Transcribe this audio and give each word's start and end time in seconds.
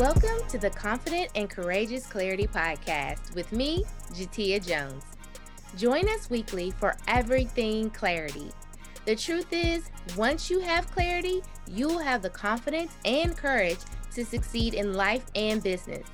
Welcome 0.00 0.48
to 0.48 0.56
the 0.56 0.70
Confident 0.70 1.28
and 1.34 1.50
Courageous 1.50 2.06
Clarity 2.06 2.46
Podcast 2.46 3.34
with 3.34 3.52
me, 3.52 3.84
Jatia 4.14 4.66
Jones. 4.66 5.04
Join 5.76 6.08
us 6.08 6.30
weekly 6.30 6.70
for 6.70 6.96
everything 7.06 7.90
clarity. 7.90 8.50
The 9.04 9.14
truth 9.14 9.52
is, 9.52 9.90
once 10.16 10.48
you 10.48 10.58
have 10.60 10.90
clarity, 10.90 11.42
you'll 11.68 11.98
have 11.98 12.22
the 12.22 12.30
confidence 12.30 12.96
and 13.04 13.36
courage 13.36 13.76
to 14.14 14.24
succeed 14.24 14.72
in 14.72 14.94
life 14.94 15.26
and 15.34 15.62
business. 15.62 16.06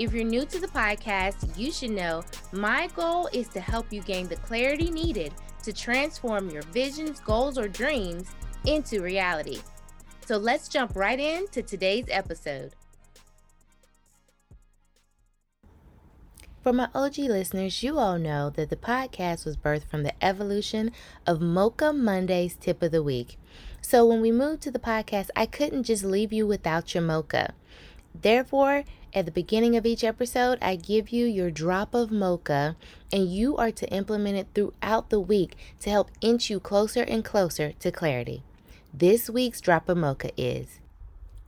If 0.00 0.12
you're 0.12 0.24
new 0.24 0.44
to 0.44 0.58
the 0.58 0.66
podcast, 0.66 1.56
you 1.56 1.70
should 1.70 1.92
know 1.92 2.24
my 2.50 2.88
goal 2.88 3.28
is 3.32 3.46
to 3.50 3.60
help 3.60 3.92
you 3.92 4.02
gain 4.02 4.26
the 4.26 4.34
clarity 4.34 4.90
needed 4.90 5.32
to 5.62 5.72
transform 5.72 6.50
your 6.50 6.62
visions, 6.72 7.20
goals, 7.20 7.56
or 7.56 7.68
dreams 7.68 8.32
into 8.66 9.00
reality. 9.00 9.60
So 10.26 10.38
let's 10.38 10.66
jump 10.66 10.96
right 10.96 11.20
into 11.20 11.62
today's 11.62 12.06
episode. 12.08 12.74
For 16.62 16.72
my 16.72 16.88
OG 16.94 17.18
listeners, 17.18 17.82
you 17.82 17.98
all 17.98 18.20
know 18.20 18.48
that 18.50 18.70
the 18.70 18.76
podcast 18.76 19.44
was 19.44 19.56
birthed 19.56 19.88
from 19.88 20.04
the 20.04 20.24
evolution 20.24 20.92
of 21.26 21.40
Mocha 21.40 21.92
Monday's 21.92 22.54
tip 22.54 22.84
of 22.84 22.92
the 22.92 23.02
week. 23.02 23.36
So 23.80 24.06
when 24.06 24.20
we 24.20 24.30
moved 24.30 24.62
to 24.62 24.70
the 24.70 24.78
podcast, 24.78 25.30
I 25.34 25.44
couldn't 25.44 25.82
just 25.82 26.04
leave 26.04 26.32
you 26.32 26.46
without 26.46 26.94
your 26.94 27.02
mocha. 27.02 27.54
Therefore, 28.14 28.84
at 29.12 29.24
the 29.26 29.32
beginning 29.32 29.74
of 29.76 29.84
each 29.84 30.04
episode, 30.04 30.58
I 30.62 30.76
give 30.76 31.08
you 31.08 31.26
your 31.26 31.50
drop 31.50 31.94
of 31.94 32.12
mocha, 32.12 32.76
and 33.12 33.26
you 33.26 33.56
are 33.56 33.72
to 33.72 33.88
implement 33.92 34.36
it 34.36 34.46
throughout 34.54 35.10
the 35.10 35.18
week 35.18 35.56
to 35.80 35.90
help 35.90 36.12
inch 36.20 36.48
you 36.48 36.60
closer 36.60 37.02
and 37.02 37.24
closer 37.24 37.72
to 37.72 37.90
clarity. 37.90 38.44
This 38.94 39.28
week's 39.28 39.60
drop 39.60 39.88
of 39.88 39.96
mocha 39.96 40.30
is 40.36 40.78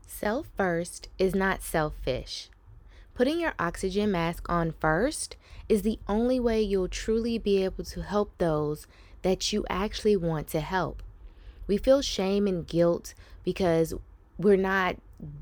Self 0.08 0.48
first 0.56 1.08
is 1.18 1.36
not 1.36 1.62
selfish. 1.62 2.48
Putting 3.14 3.38
your 3.38 3.54
oxygen 3.60 4.10
mask 4.10 4.50
on 4.50 4.74
first 4.80 5.36
is 5.68 5.82
the 5.82 6.00
only 6.08 6.40
way 6.40 6.60
you'll 6.60 6.88
truly 6.88 7.38
be 7.38 7.62
able 7.62 7.84
to 7.84 8.02
help 8.02 8.36
those 8.38 8.88
that 9.22 9.52
you 9.52 9.64
actually 9.70 10.16
want 10.16 10.48
to 10.48 10.60
help. 10.60 11.00
We 11.68 11.76
feel 11.78 12.02
shame 12.02 12.48
and 12.48 12.66
guilt 12.66 13.14
because 13.44 13.94
we're 14.36 14.56
not 14.56 14.96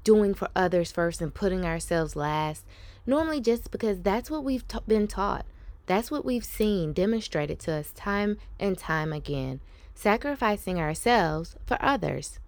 doing 0.05 0.35
for 0.35 0.51
others 0.55 0.93
first 0.93 1.23
and 1.23 1.33
putting 1.33 1.65
ourselves 1.65 2.15
last, 2.15 2.67
normally 3.07 3.41
just 3.41 3.71
because 3.71 4.01
that's 4.01 4.31
what 4.31 4.45
we've 4.45 4.65
been 4.87 5.09
taught. 5.09 5.47
That's 5.87 6.11
what 6.11 6.27
we've 6.27 6.45
seen 6.45 6.93
demonstrated 6.93 7.59
to 7.61 7.73
us 7.73 7.91
time 7.93 8.37
and 8.61 8.77
time 8.77 9.15
again, 9.15 9.61
sacrificing 9.95 10.79
ourselves 10.79 11.57
for 11.65 11.79
others. 11.81 12.39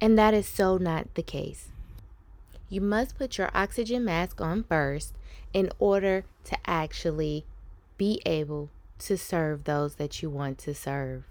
And 0.00 0.16
that 0.16 0.32
is 0.32 0.46
so 0.46 0.78
not 0.78 1.14
the 1.16 1.22
case 1.24 1.70
you 2.70 2.80
must 2.80 3.18
put 3.18 3.36
your 3.36 3.50
oxygen 3.52 4.04
mask 4.04 4.40
on 4.40 4.62
first 4.62 5.14
in 5.52 5.70
order 5.78 6.24
to 6.44 6.56
actually 6.64 7.44
be 7.98 8.22
able 8.24 8.70
to 9.00 9.18
serve 9.18 9.64
those 9.64 9.96
that 9.96 10.22
you 10.22 10.30
want 10.30 10.56
to 10.58 10.74
serve. 10.74 11.24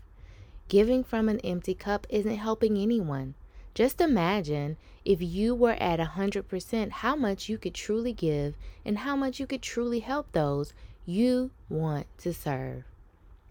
Giving 0.67 1.03
from 1.03 1.29
an 1.29 1.39
empty 1.39 1.73
cup 1.73 2.05
isn't 2.09 2.37
helping 2.37 2.77
anyone. 2.77 3.33
Just 3.73 4.01
imagine 4.01 4.77
if 5.05 5.21
you 5.21 5.55
were 5.55 5.77
at 5.79 5.99
100% 5.99 6.91
how 6.91 7.15
much 7.15 7.49
you 7.49 7.57
could 7.57 7.73
truly 7.73 8.13
give 8.13 8.55
and 8.85 8.99
how 8.99 9.15
much 9.15 9.39
you 9.39 9.47
could 9.47 9.61
truly 9.61 9.99
help 9.99 10.31
those 10.31 10.73
you 11.05 11.51
want 11.69 12.05
to 12.19 12.33
serve. 12.33 12.83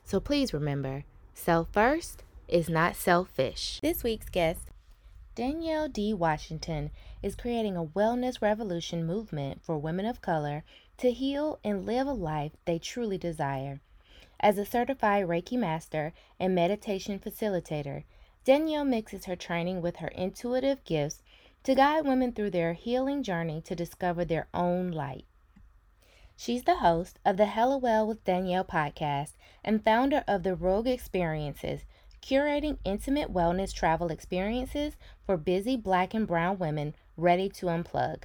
So 0.04 0.20
please 0.20 0.52
remember 0.52 1.04
self 1.34 1.68
first 1.72 2.22
is 2.46 2.68
not 2.68 2.96
selfish. 2.96 3.80
This 3.82 4.02
week's 4.02 4.28
guest 4.28 4.67
Danielle 5.38 5.86
D. 5.86 6.12
Washington 6.12 6.90
is 7.22 7.36
creating 7.36 7.76
a 7.76 7.84
wellness 7.84 8.42
revolution 8.42 9.06
movement 9.06 9.62
for 9.62 9.78
women 9.78 10.04
of 10.04 10.20
color 10.20 10.64
to 10.96 11.12
heal 11.12 11.60
and 11.62 11.86
live 11.86 12.08
a 12.08 12.12
life 12.12 12.50
they 12.64 12.76
truly 12.76 13.16
desire. 13.16 13.80
As 14.40 14.58
a 14.58 14.66
certified 14.66 15.28
Reiki 15.28 15.56
master 15.56 16.12
and 16.40 16.56
meditation 16.56 17.20
facilitator, 17.20 18.02
Danielle 18.44 18.84
mixes 18.84 19.26
her 19.26 19.36
training 19.36 19.80
with 19.80 19.98
her 19.98 20.08
intuitive 20.08 20.82
gifts 20.82 21.22
to 21.62 21.76
guide 21.76 22.04
women 22.04 22.32
through 22.32 22.50
their 22.50 22.72
healing 22.72 23.22
journey 23.22 23.60
to 23.60 23.76
discover 23.76 24.24
their 24.24 24.48
own 24.52 24.90
light. 24.90 25.24
She's 26.36 26.64
the 26.64 26.78
host 26.78 27.20
of 27.24 27.36
the 27.36 27.46
Hella 27.46 27.78
Well 27.78 28.08
with 28.08 28.24
Danielle 28.24 28.64
podcast 28.64 29.34
and 29.64 29.84
founder 29.84 30.24
of 30.26 30.42
the 30.42 30.56
Rogue 30.56 30.88
Experiences, 30.88 31.84
curating 32.22 32.78
intimate 32.84 33.32
wellness 33.32 33.72
travel 33.72 34.10
experiences 34.10 34.96
for 35.24 35.36
busy 35.36 35.76
black 35.76 36.14
and 36.14 36.26
brown 36.26 36.58
women 36.58 36.94
ready 37.16 37.48
to 37.48 37.66
unplug. 37.66 38.24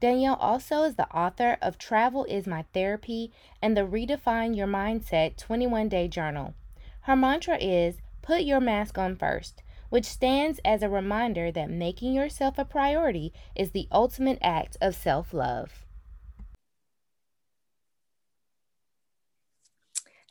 Danielle 0.00 0.36
also 0.36 0.82
is 0.82 0.94
the 0.94 1.08
author 1.10 1.58
of 1.60 1.76
Travel 1.76 2.24
is 2.24 2.46
My 2.46 2.64
Therapy 2.72 3.30
and 3.60 3.76
the 3.76 3.86
Redefine 3.86 4.56
Your 4.56 4.66
Mindset 4.66 5.36
21 5.36 5.90
Day 5.90 6.08
Journal. 6.08 6.54
Her 7.02 7.16
mantra 7.16 7.58
is 7.58 7.96
Put 8.22 8.42
Your 8.42 8.60
Mask 8.60 8.96
On 8.96 9.14
First, 9.14 9.62
which 9.90 10.06
stands 10.06 10.58
as 10.64 10.82
a 10.82 10.88
reminder 10.88 11.52
that 11.52 11.68
making 11.68 12.14
yourself 12.14 12.58
a 12.58 12.64
priority 12.64 13.32
is 13.54 13.72
the 13.72 13.88
ultimate 13.92 14.38
act 14.40 14.78
of 14.80 14.94
self 14.94 15.34
love. 15.34 15.84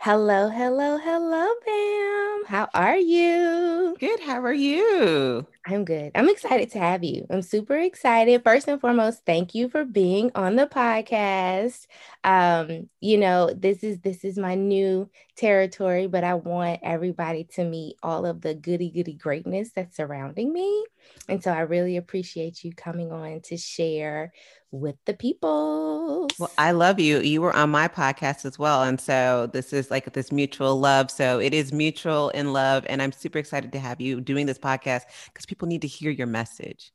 Hello, 0.02 0.48
hello, 0.50 0.98
hello, 0.98 1.48
Bam. 1.66 2.46
How 2.46 2.70
are 2.74 2.98
you? 2.98 3.98
Good. 4.00 4.22
How 4.22 4.42
are 4.42 4.54
you? 4.54 5.46
I'm 5.68 5.84
good. 5.84 6.14
I'm 6.16 6.30
excited 6.30 6.72
to 6.72 6.80
have 6.80 7.04
you. 7.04 7.28
I'm 7.30 7.42
super 7.42 7.78
excited. 7.78 8.42
First 8.42 8.70
and 8.70 8.80
foremost, 8.80 9.26
thank 9.26 9.54
you 9.54 9.68
for 9.68 9.84
being 9.84 10.32
on 10.36 10.56
the 10.56 10.68
podcast. 10.68 11.86
Um, 12.24 12.90
you 13.02 13.18
know, 13.18 13.52
this 13.54 13.84
is 13.84 14.00
this 14.00 14.24
is 14.24 14.38
my 14.38 14.56
new 14.56 15.10
territory, 15.36 16.08
but 16.08 16.24
I 16.24 16.36
want 16.36 16.80
everybody 16.82 17.44
to 17.56 17.66
meet 17.66 17.98
all 18.02 18.26
of 18.26 18.40
the 18.40 18.56
goody 18.56 18.90
goody 18.90 19.14
greatness 19.14 19.72
that's 19.76 19.98
surrounding 19.98 20.54
me. 20.54 20.86
And 21.28 21.44
so 21.44 21.52
I 21.52 21.62
really 21.62 21.98
appreciate 21.98 22.64
you 22.64 22.72
coming 22.74 23.12
on 23.12 23.42
to 23.42 23.58
share 23.58 24.32
with 24.72 24.96
the 25.06 25.14
people. 25.14 26.28
Well, 26.38 26.52
I 26.58 26.72
love 26.72 27.00
you. 27.00 27.20
You 27.20 27.42
were 27.42 27.56
on 27.56 27.70
my 27.70 27.88
podcast 27.88 28.46
as 28.46 28.60
well. 28.60 28.84
And 28.84 29.00
so 29.00 29.50
this 29.52 29.74
is 29.74 29.90
like 29.90 30.12
this 30.14 30.32
mutual 30.32 30.80
love. 30.80 31.12
So 31.12 31.40
it 31.40 31.54
is 31.54 31.74
mutual 31.74 32.30
in 32.30 32.54
love. 32.54 32.86
And 32.88 33.02
I'm 33.02 33.12
super 33.12 33.40
excited 33.40 33.72
to 33.72 33.80
have 33.80 34.00
you 34.00 34.22
doing 34.22 34.46
this 34.46 34.60
podcast 34.60 35.04
because 35.26 35.46
people 35.46 35.68
need 35.68 35.82
to 35.82 35.88
hear 35.88 36.12
your 36.12 36.28
message. 36.28 36.92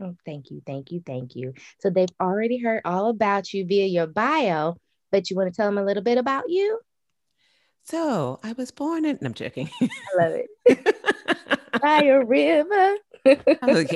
Oh, 0.00 0.14
thank 0.24 0.50
you. 0.50 0.62
Thank 0.66 0.92
you. 0.92 1.02
Thank 1.04 1.34
you. 1.34 1.54
So 1.80 1.90
they've 1.90 2.08
already 2.20 2.58
heard 2.58 2.82
all 2.84 3.08
about 3.08 3.52
you 3.52 3.66
via 3.66 3.86
your 3.86 4.06
bio, 4.06 4.76
but 5.10 5.30
you 5.30 5.36
want 5.36 5.52
to 5.52 5.56
tell 5.56 5.66
them 5.66 5.78
a 5.78 5.84
little 5.84 6.02
bit 6.02 6.18
about 6.18 6.44
you? 6.48 6.80
So 7.84 8.40
I 8.42 8.52
was 8.52 8.72
born 8.72 9.04
in, 9.04 9.18
I'm 9.22 9.32
joking. 9.32 9.70
I 9.80 9.88
love 10.18 10.32
it. 10.66 10.96
By 11.80 12.02
a 12.04 12.24
river 12.24 12.96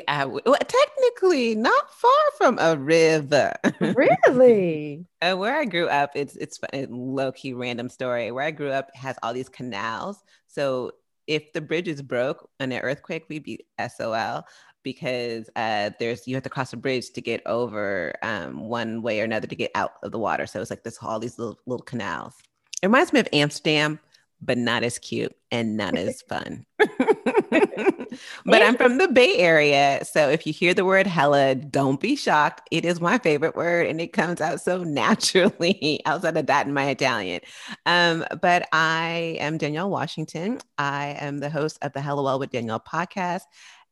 I, 0.09 0.25
well, 0.25 0.57
technically 0.59 1.55
not 1.55 1.93
far 1.95 2.11
from 2.37 2.59
a 2.59 2.77
river. 2.77 3.55
really? 3.81 5.07
and 5.21 5.39
where 5.41 5.59
I 5.59 5.65
grew 5.65 5.89
up, 5.89 6.13
it's 6.15 6.37
it's 6.37 6.59
a 6.73 6.87
low 6.87 7.33
key 7.33 7.53
random 7.53 7.89
story. 7.89 8.31
Where 8.31 8.45
I 8.45 8.51
grew 8.51 8.71
up 8.71 8.91
has 8.95 9.17
all 9.23 9.33
these 9.33 9.49
canals. 9.49 10.23
So 10.47 10.93
if 11.27 11.53
the 11.53 11.61
bridge 11.61 11.89
is 11.89 12.03
broke 12.03 12.49
in 12.59 12.73
an 12.73 12.81
earthquake, 12.81 13.27
we'd 13.29 13.45
be 13.45 13.65
SOL 13.97 14.45
because 14.83 15.51
uh, 15.57 15.91
there's 15.99 16.27
you 16.27 16.35
have 16.35 16.43
to 16.45 16.51
cross 16.51 16.73
a 16.73 16.77
bridge 16.77 17.11
to 17.11 17.21
get 17.21 17.43
over 17.47 18.15
um, 18.23 18.69
one 18.69 19.03
way 19.03 19.21
or 19.21 19.25
another 19.25 19.47
to 19.47 19.57
get 19.57 19.71
out 19.75 19.93
of 20.03 20.13
the 20.13 20.19
water. 20.19 20.47
So 20.47 20.61
it's 20.61 20.71
like 20.71 20.83
this 20.83 20.99
all 21.01 21.21
these 21.21 21.39
little 21.39 21.59
little 21.67 21.85
canals. 21.85 22.35
It 22.83 22.87
reminds 22.87 23.13
me 23.13 23.21
of 23.21 23.29
Amsterdam, 23.33 24.01
but 24.43 24.59
not 24.59 24.83
as 24.83 24.99
cute 24.99 25.35
and 25.51 25.77
not 25.77 25.97
as 25.97 26.23
fun. 26.29 26.65
but 26.79 28.63
I'm 28.63 28.77
from 28.77 28.99
the 28.99 29.09
Bay 29.09 29.37
Area. 29.37 30.05
So 30.05 30.29
if 30.29 30.47
you 30.47 30.53
hear 30.53 30.75
the 30.75 30.85
word 30.85 31.07
hella, 31.07 31.55
don't 31.55 32.01
be 32.01 32.17
shocked. 32.17 32.69
It 32.71 32.85
is 32.85 33.01
my 33.01 33.19
favorite 33.19 33.57
word 33.57 33.87
and 33.87 34.01
it 34.01 34.13
comes 34.13 34.41
out 34.41 34.61
so 34.61 34.83
naturally 34.85 36.01
outside 36.07 36.37
of 36.37 36.47
that 36.47 36.67
in 36.67 36.75
my 36.75 36.89
Italian. 36.89 37.41
Um, 37.87 38.25
but 38.41 38.69
I 38.73 39.37
am 39.41 39.59
Danielle 39.59 39.91
Washington. 39.91 40.59
I 40.79 41.17
am 41.21 41.39
the 41.39 41.51
host 41.51 41.79
of 41.83 41.93
the 41.93 42.01
Hella 42.01 42.23
Well 42.23 42.39
with 42.39 42.51
Danielle 42.51 42.81
podcast 42.81 43.43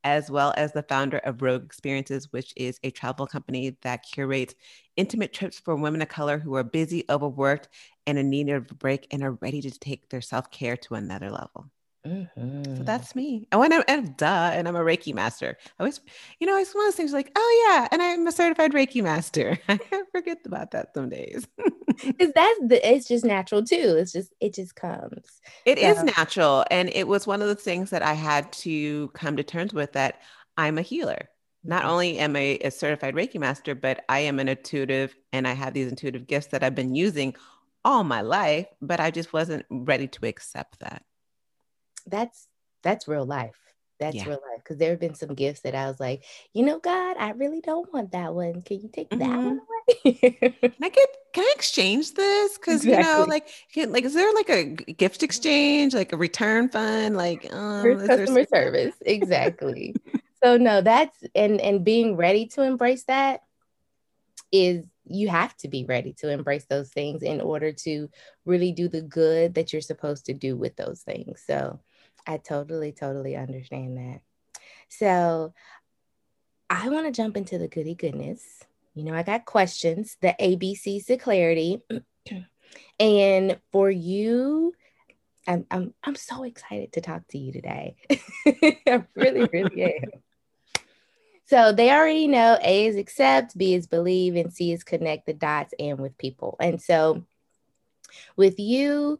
as 0.04 0.30
well 0.30 0.54
as 0.56 0.72
the 0.72 0.82
founder 0.84 1.18
of 1.18 1.42
Rogue 1.42 1.64
Experiences, 1.64 2.32
which 2.32 2.52
is 2.56 2.78
a 2.82 2.90
travel 2.90 3.26
company 3.26 3.76
that 3.82 4.04
curates 4.10 4.54
intimate 4.96 5.32
trips 5.32 5.58
for 5.60 5.76
women 5.76 6.02
of 6.02 6.08
color 6.08 6.38
who 6.38 6.54
are 6.54 6.64
busy, 6.64 7.04
overworked, 7.10 7.68
and 8.08 8.18
in 8.18 8.30
need 8.30 8.48
of 8.48 8.70
a 8.70 8.74
break 8.74 9.06
and 9.10 9.22
are 9.22 9.32
ready 9.32 9.60
to 9.60 9.70
take 9.70 10.08
their 10.08 10.22
self 10.22 10.50
care 10.50 10.76
to 10.78 10.94
another 10.94 11.30
level. 11.30 11.70
Mm-hmm. 12.06 12.76
So 12.76 12.82
that's 12.84 13.14
me. 13.14 13.46
Oh, 13.52 13.62
and 13.62 13.74
I'm 13.74 13.82
and 13.86 14.16
duh, 14.16 14.50
and 14.54 14.66
I'm 14.66 14.76
a 14.76 14.80
Reiki 14.80 15.12
master. 15.12 15.58
I 15.78 15.82
always, 15.82 16.00
you 16.40 16.46
know, 16.46 16.56
it's 16.56 16.74
one 16.74 16.84
of 16.84 16.88
those 16.88 16.96
things 16.96 17.12
like, 17.12 17.30
oh 17.36 17.66
yeah, 17.68 17.88
and 17.92 18.00
I'm 18.00 18.26
a 18.26 18.32
certified 18.32 18.72
Reiki 18.72 19.02
master. 19.02 19.58
I 19.68 19.78
forget 20.10 20.38
about 20.46 20.70
that 20.70 20.94
some 20.94 21.10
days. 21.10 21.46
Is 22.18 22.32
that's 22.32 22.60
the 22.60 22.80
it's 22.82 23.08
just 23.08 23.24
natural 23.24 23.62
too. 23.62 23.96
It's 23.98 24.12
just 24.12 24.32
it 24.40 24.54
just 24.54 24.74
comes. 24.76 25.40
It 25.66 25.80
so. 25.80 25.84
is 25.84 26.04
natural. 26.04 26.64
And 26.70 26.90
it 26.94 27.08
was 27.08 27.26
one 27.26 27.42
of 27.42 27.48
the 27.48 27.56
things 27.56 27.90
that 27.90 28.02
I 28.02 28.14
had 28.14 28.52
to 28.52 29.08
come 29.08 29.36
to 29.36 29.42
terms 29.42 29.74
with 29.74 29.92
that 29.94 30.22
I'm 30.56 30.78
a 30.78 30.82
healer. 30.82 31.28
not 31.64 31.84
only 31.84 32.18
am 32.18 32.36
I 32.36 32.60
a 32.62 32.70
certified 32.70 33.14
Reiki 33.14 33.40
master, 33.40 33.74
but 33.74 34.04
I 34.08 34.20
am 34.20 34.38
an 34.38 34.48
intuitive 34.48 35.16
and 35.32 35.46
I 35.48 35.54
have 35.54 35.74
these 35.74 35.88
intuitive 35.88 36.28
gifts 36.28 36.48
that 36.48 36.62
I've 36.62 36.76
been 36.76 36.94
using 36.94 37.34
all 37.84 38.04
my 38.04 38.20
life, 38.20 38.66
but 38.80 39.00
I 39.00 39.10
just 39.10 39.32
wasn't 39.32 39.66
ready 39.70 40.08
to 40.08 40.26
accept 40.26 40.80
that. 40.80 41.02
That's 42.06 42.46
that's 42.82 43.08
real 43.08 43.24
life. 43.24 43.56
That's 43.98 44.14
yeah. 44.16 44.24
real 44.24 44.40
life. 44.50 44.62
Because 44.62 44.78
there 44.78 44.90
have 44.90 45.00
been 45.00 45.14
some 45.14 45.34
gifts 45.34 45.60
that 45.62 45.74
I 45.74 45.88
was 45.88 45.98
like, 45.98 46.24
you 46.52 46.64
know, 46.64 46.78
God, 46.78 47.16
I 47.18 47.30
really 47.30 47.60
don't 47.60 47.92
want 47.92 48.12
that 48.12 48.34
one. 48.34 48.62
Can 48.62 48.80
you 48.80 48.88
take 48.92 49.10
mm-hmm. 49.10 49.18
that 49.18 49.36
one 49.36 49.60
away? 49.60 50.18
can 50.20 50.72
I 50.82 50.88
get 50.88 51.08
can 51.32 51.44
I 51.44 51.52
exchange 51.54 52.14
this? 52.14 52.58
Because 52.58 52.84
exactly. 52.84 53.10
you 53.10 53.18
know, 53.18 53.24
like 53.28 53.48
can, 53.72 53.92
like 53.92 54.04
is 54.04 54.14
there 54.14 54.32
like 54.34 54.50
a 54.50 54.64
gift 54.64 55.22
exchange, 55.22 55.94
like 55.94 56.12
a 56.12 56.16
return 56.16 56.68
fund? 56.68 57.16
Like 57.16 57.52
um 57.52 58.06
customer 58.06 58.44
service. 58.44 58.94
Exactly. 59.04 59.94
so 60.42 60.56
no, 60.56 60.80
that's 60.80 61.16
and 61.34 61.60
and 61.60 61.84
being 61.84 62.16
ready 62.16 62.46
to 62.46 62.62
embrace 62.62 63.04
that 63.04 63.40
is 64.52 64.86
you 65.10 65.28
have 65.28 65.56
to 65.58 65.68
be 65.68 65.84
ready 65.84 66.12
to 66.14 66.30
embrace 66.30 66.66
those 66.66 66.90
things 66.90 67.22
in 67.22 67.40
order 67.40 67.72
to 67.72 68.08
really 68.44 68.72
do 68.72 68.88
the 68.88 69.02
good 69.02 69.54
that 69.54 69.72
you're 69.72 69.82
supposed 69.82 70.26
to 70.26 70.34
do 70.34 70.56
with 70.56 70.76
those 70.76 71.02
things. 71.02 71.42
So 71.46 71.80
I 72.26 72.38
totally, 72.38 72.92
totally 72.92 73.36
understand 73.36 73.96
that. 73.96 74.20
So 74.88 75.54
I 76.70 76.88
want 76.88 77.06
to 77.06 77.12
jump 77.12 77.36
into 77.36 77.58
the 77.58 77.68
goody 77.68 77.94
goodness. 77.94 78.64
You 78.94 79.04
know, 79.04 79.14
I 79.14 79.22
got 79.22 79.44
questions, 79.44 80.16
the 80.20 80.34
ABCs 80.40 81.06
to 81.06 81.16
clarity. 81.16 81.82
and 83.00 83.58
for 83.72 83.90
you, 83.90 84.74
I'm, 85.46 85.66
I'm, 85.70 85.94
I'm 86.04 86.16
so 86.16 86.42
excited 86.42 86.92
to 86.92 87.00
talk 87.00 87.26
to 87.28 87.38
you 87.38 87.52
today. 87.52 87.96
I 88.46 89.04
really, 89.14 89.48
really 89.52 89.82
am. 90.02 90.22
So 91.48 91.72
they 91.72 91.90
already 91.90 92.26
know 92.26 92.58
A 92.62 92.86
is 92.86 92.96
accept, 92.96 93.56
B 93.56 93.72
is 93.74 93.86
believe, 93.86 94.36
and 94.36 94.52
C 94.52 94.70
is 94.70 94.84
connect 94.84 95.24
the 95.24 95.32
dots 95.32 95.72
and 95.78 95.98
with 95.98 96.18
people. 96.18 96.56
And 96.60 96.80
so 96.80 97.24
with 98.36 98.60
you, 98.60 99.18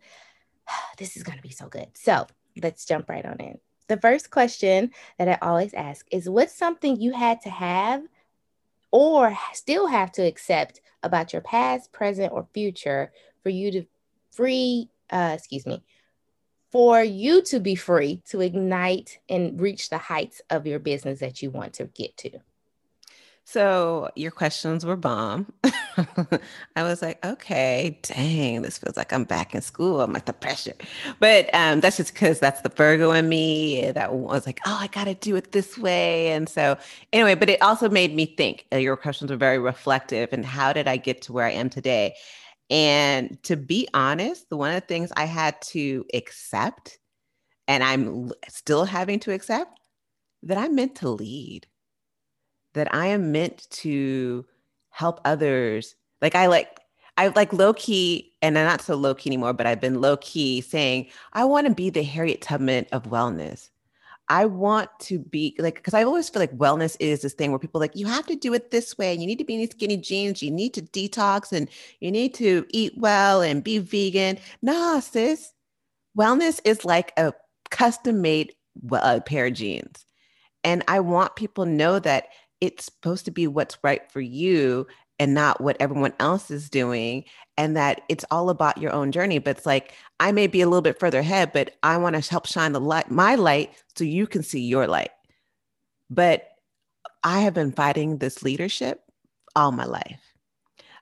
this 0.99 1.17
is 1.17 1.23
going 1.23 1.39
to 1.39 1.43
be 1.43 1.51
so 1.51 1.69
good. 1.69 1.89
So 1.95 2.27
let's 2.63 2.85
jump 2.85 3.09
right 3.09 3.25
on 3.25 3.39
in. 3.41 3.59
The 3.89 3.97
first 3.97 4.31
question 4.31 4.91
that 5.19 5.29
I 5.29 5.39
always 5.41 5.73
ask 5.73 6.07
is 6.11 6.29
what's 6.29 6.55
something 6.55 7.01
you 7.01 7.13
had 7.13 7.41
to 7.43 7.51
have 7.51 8.03
or 8.91 9.35
still 9.55 9.87
have 9.87 10.13
to 10.13 10.23
accept 10.23 10.83
about 11.03 11.33
your 11.33 11.41
past, 11.41 11.93
present, 11.93 12.33
or 12.33 12.47
future 12.53 13.11
for 13.43 13.49
you 13.49 13.73
to 13.73 13.85
free, 14.33 14.91
uh, 15.11 15.33
excuse 15.35 15.65
me, 15.65 15.83
for 16.71 17.03
you 17.03 17.43
to 17.43 17.61
be 17.61 17.75
free 17.75 18.23
to 18.27 18.41
ignite 18.41 19.19
and 19.29 19.61
reach 19.61 19.89
the 19.89 19.99
heights 19.99 20.43
of 20.51 20.67
your 20.67 20.79
business 20.79 21.21
that 21.21 21.43
you 21.43 21.51
want 21.51 21.75
to 21.75 21.85
get 21.87 22.17
to? 22.19 22.41
So 23.51 24.11
your 24.15 24.31
questions 24.31 24.85
were 24.85 24.95
bomb. 24.95 25.51
I 26.77 26.83
was 26.83 27.01
like, 27.01 27.25
okay, 27.25 27.99
dang, 28.03 28.61
this 28.61 28.77
feels 28.77 28.99
like 28.99 29.11
I'm 29.11 29.25
back 29.25 29.55
in 29.55 29.63
school. 29.63 30.03
I'm 30.03 30.13
like 30.13 30.27
the 30.27 30.35
pressure, 30.35 30.75
but 31.19 31.49
um, 31.55 31.81
that's 31.81 31.97
just 31.97 32.13
because 32.13 32.41
that's 32.41 32.61
the 32.61 32.69
Virgo 32.69 33.11
in 33.13 33.27
me 33.27 33.91
that 33.93 34.13
was 34.13 34.45
like, 34.45 34.61
oh, 34.67 34.77
I 34.79 34.89
got 34.89 35.05
to 35.05 35.15
do 35.15 35.35
it 35.35 35.53
this 35.53 35.79
way. 35.79 36.29
And 36.33 36.47
so 36.47 36.77
anyway, 37.11 37.37
but 37.37 37.49
it 37.49 37.63
also 37.63 37.89
made 37.89 38.15
me 38.15 38.27
think. 38.27 38.67
Uh, 38.71 38.77
your 38.77 38.99
questions 38.99 39.31
were 39.31 39.39
very 39.39 39.59
reflective, 39.59 40.31
and 40.35 40.45
how 40.45 40.75
did 40.75 40.87
I 40.87 40.99
get 40.99 41.23
to 41.23 41.33
where 41.33 41.47
I 41.47 41.53
am 41.53 41.71
today? 41.71 42.17
And 42.71 43.43
to 43.45 43.57
be 43.57 43.89
honest, 43.95 44.51
the 44.51 44.57
one 44.57 44.75
of 44.75 44.81
the 44.83 44.87
things 44.87 45.11
I 45.17 45.25
had 45.25 45.61
to 45.63 46.05
accept, 46.13 46.99
and 47.67 47.83
I'm 47.83 48.31
still 48.49 48.85
having 48.85 49.21
to 49.21 49.33
accept, 49.33 49.81
that 50.43 50.59
I'm 50.59 50.75
meant 50.75 50.97
to 50.97 51.09
lead 51.09 51.67
that 52.75 52.95
I 52.95 53.07
am 53.07 53.33
meant 53.33 53.67
to 53.71 54.47
help 54.91 55.21
others. 55.25 55.95
Like 56.23 56.35
I 56.35 56.47
like 56.47 56.81
I 57.17 57.29
like 57.29 57.53
low 57.53 57.75
key, 57.75 58.33
and 58.43 58.57
I'm 58.57 58.65
not 58.65 58.81
so 58.81 58.95
low 58.95 59.15
key 59.15 59.29
anymore, 59.31 59.53
but 59.53 59.67
I've 59.67 59.81
been 59.81 60.01
low 60.01 60.17
key 60.19 60.61
saying, 60.61 61.09
I 61.33 61.45
want 61.45 61.67
to 61.67 61.75
be 61.75 61.91
the 61.91 62.05
Harriet 62.05 62.41
Tubman 62.43 62.87
of 62.93 63.05
wellness. 63.05 63.71
I 64.31 64.45
want 64.45 64.91
to 65.01 65.19
be 65.19 65.57
like, 65.59 65.77
because 65.77 65.95
I 65.95 66.05
always 66.05 66.29
feel 66.29 66.41
like 66.41 66.57
wellness 66.57 66.97
is 67.01 67.23
this 67.23 67.33
thing 67.33 67.51
where 67.51 67.59
people 67.59 67.81
like, 67.81 67.97
you 67.97 68.07
have 68.07 68.27
to 68.27 68.37
do 68.37 68.53
it 68.53 68.71
this 68.71 68.99
way. 68.99 69.15
You 69.15 69.27
need 69.27 69.39
to 69.39 69.45
be 69.45 69.55
in 69.55 69.61
these 69.61 69.71
skinny 69.71 69.97
jeans. 69.97 70.43
You 70.43 70.51
need 70.51 70.75
to 70.75 70.83
detox 70.83 71.53
and 71.53 71.69
you 72.01 72.11
need 72.11 72.35
to 72.35 72.67
eat 72.71 72.93
well 72.97 73.41
and 73.41 73.65
be 73.65 73.79
vegan. 73.79 74.39
Nah, 74.61 75.01
sis. 75.01 75.53
Wellness 76.19 76.61
is 76.65 76.85
like 76.85 77.13
a 77.17 77.33
custom 77.71 78.21
made 78.21 78.55
pair 79.27 79.47
of 79.47 79.53
jeans. 79.55 80.05
And 80.65 80.85
I 80.89 81.01
want 81.01 81.37
people 81.37 81.65
to 81.65 81.71
know 81.71 81.99
that 81.99 82.27
it's 82.61 82.85
supposed 82.87 83.25
to 83.27 83.31
be 83.31 83.47
what's 83.47 83.79
right 83.83 84.11
for 84.11 84.21
you 84.21 84.87
and 85.19 85.35
not 85.35 85.61
what 85.61 85.77
everyone 85.81 86.13
else 86.21 86.51
is 86.51 86.69
doing 86.69 87.25
and 87.59 87.77
that 87.77 88.01
it's 88.09 88.25
all 88.31 88.49
about 88.49 88.79
your 88.79 88.93
own 88.93 89.13
journey 89.13 89.39
but 89.39 89.59
it's 89.59 89.67
like 89.67 89.93
i 90.21 90.33
may 90.33 90.47
be 90.47 90.63
a 90.63 90.67
little 90.67 90.81
bit 90.81 90.99
further 90.99 91.19
ahead 91.19 91.53
but 91.53 91.77
i 91.83 91.99
want 91.99 92.17
to 92.17 92.31
help 92.31 92.47
shine 92.47 92.73
the 92.73 92.81
light 92.81 93.11
my 93.11 93.35
light 93.35 93.71
so 93.97 94.05
you 94.05 94.27
can 94.27 94.43
see 94.43 94.61
your 94.61 94.87
light. 94.87 95.11
But 96.09 96.49
i 97.23 97.41
have 97.41 97.53
been 97.53 97.73
fighting 97.73 98.17
this 98.17 98.43
leadership 98.43 99.03
all 99.55 99.73
my 99.73 99.85
life. 99.85 100.21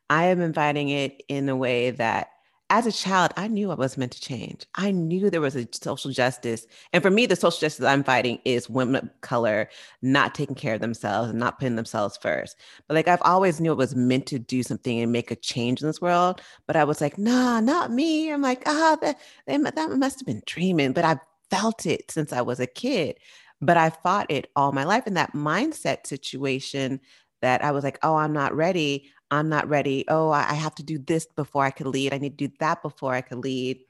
I 0.09 0.25
have 0.25 0.39
been 0.39 0.55
fighting 0.55 0.89
it 0.89 1.23
in 1.29 1.49
a 1.49 1.57
way 1.57 1.91
that 1.91 2.31
as 2.69 2.85
a 2.85 2.93
child, 2.93 3.33
I 3.37 3.47
knew 3.47 3.71
I 3.71 3.75
was 3.75 3.97
meant 3.97 4.13
to 4.13 4.21
change. 4.21 4.67
I 4.75 4.91
knew 4.91 5.31
there 5.31 5.41
was 5.41 5.55
a 5.55 5.69
social 5.73 6.11
justice. 6.11 6.67
And 6.93 7.01
for 7.01 7.11
me, 7.11 7.27
the 7.27 7.37
social 7.37 7.61
justice 7.61 7.85
I'm 7.85 8.03
fighting 8.03 8.41
is 8.45 8.69
women 8.69 8.97
of 8.97 9.21
color 9.21 9.69
not 10.03 10.35
taking 10.35 10.57
care 10.57 10.75
of 10.75 10.81
themselves 10.81 11.31
and 11.31 11.39
not 11.39 11.61
putting 11.61 11.77
themselves 11.77 12.19
first. 12.21 12.57
But 12.89 12.95
like 12.95 13.07
I've 13.07 13.23
always 13.23 13.61
knew 13.61 13.71
it 13.71 13.79
was 13.79 13.95
meant 13.95 14.27
to 14.27 14.41
do 14.41 14.65
something 14.65 14.99
and 14.99 15.13
make 15.13 15.31
a 15.31 15.37
change 15.37 15.81
in 15.81 15.87
this 15.87 16.01
world. 16.01 16.41
But 16.67 16.75
I 16.75 16.83
was 16.83 17.01
like, 17.01 17.19
nah, 17.19 17.61
not 17.61 17.93
me. 17.93 18.33
I'm 18.33 18.43
like, 18.43 18.65
ah, 18.67 18.97
that, 19.01 19.17
that 19.47 19.91
must 19.93 20.21
have 20.21 20.27
been 20.27 20.43
dreaming. 20.45 20.93
But 20.93 21.05
I 21.05 21.21
felt 21.51 21.87
it 21.87 22.11
since 22.11 22.33
I 22.33 22.43
was 22.43 22.59
a 22.59 22.67
kid. 22.67 23.19
But 23.61 23.77
I 23.77 23.91
fought 23.91 24.31
it 24.31 24.51
all 24.57 24.73
my 24.73 24.85
life. 24.85 25.05
And 25.07 25.17
that 25.17 25.35
mindset 25.35 26.07
situation 26.07 27.01
that 27.47 27.63
I 27.63 27.71
was 27.71 27.85
like, 27.85 28.01
oh, 28.03 28.17
I'm 28.17 28.33
not 28.33 28.57
ready. 28.57 29.09
I'm 29.31 29.49
not 29.49 29.69
ready. 29.69 30.05
Oh, 30.09 30.31
I 30.31 30.55
have 30.55 30.75
to 30.75 30.83
do 30.83 30.99
this 30.99 31.27
before 31.27 31.65
I 31.65 31.71
could 31.71 31.87
lead. 31.87 32.13
I 32.13 32.19
need 32.19 32.37
to 32.37 32.49
do 32.49 32.55
that 32.59 32.83
before 32.83 33.15
I 33.15 33.21
could 33.21 33.39
lead. 33.39 33.85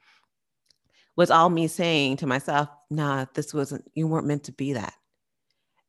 Was 1.15 1.31
all 1.31 1.49
me 1.49 1.67
saying 1.67 2.17
to 2.17 2.27
myself, 2.27 2.69
nah, 2.91 3.25
this 3.33 3.55
wasn't, 3.55 3.89
you 3.95 4.07
weren't 4.07 4.27
meant 4.27 4.43
to 4.43 4.51
be 4.51 4.73
that. 4.73 4.93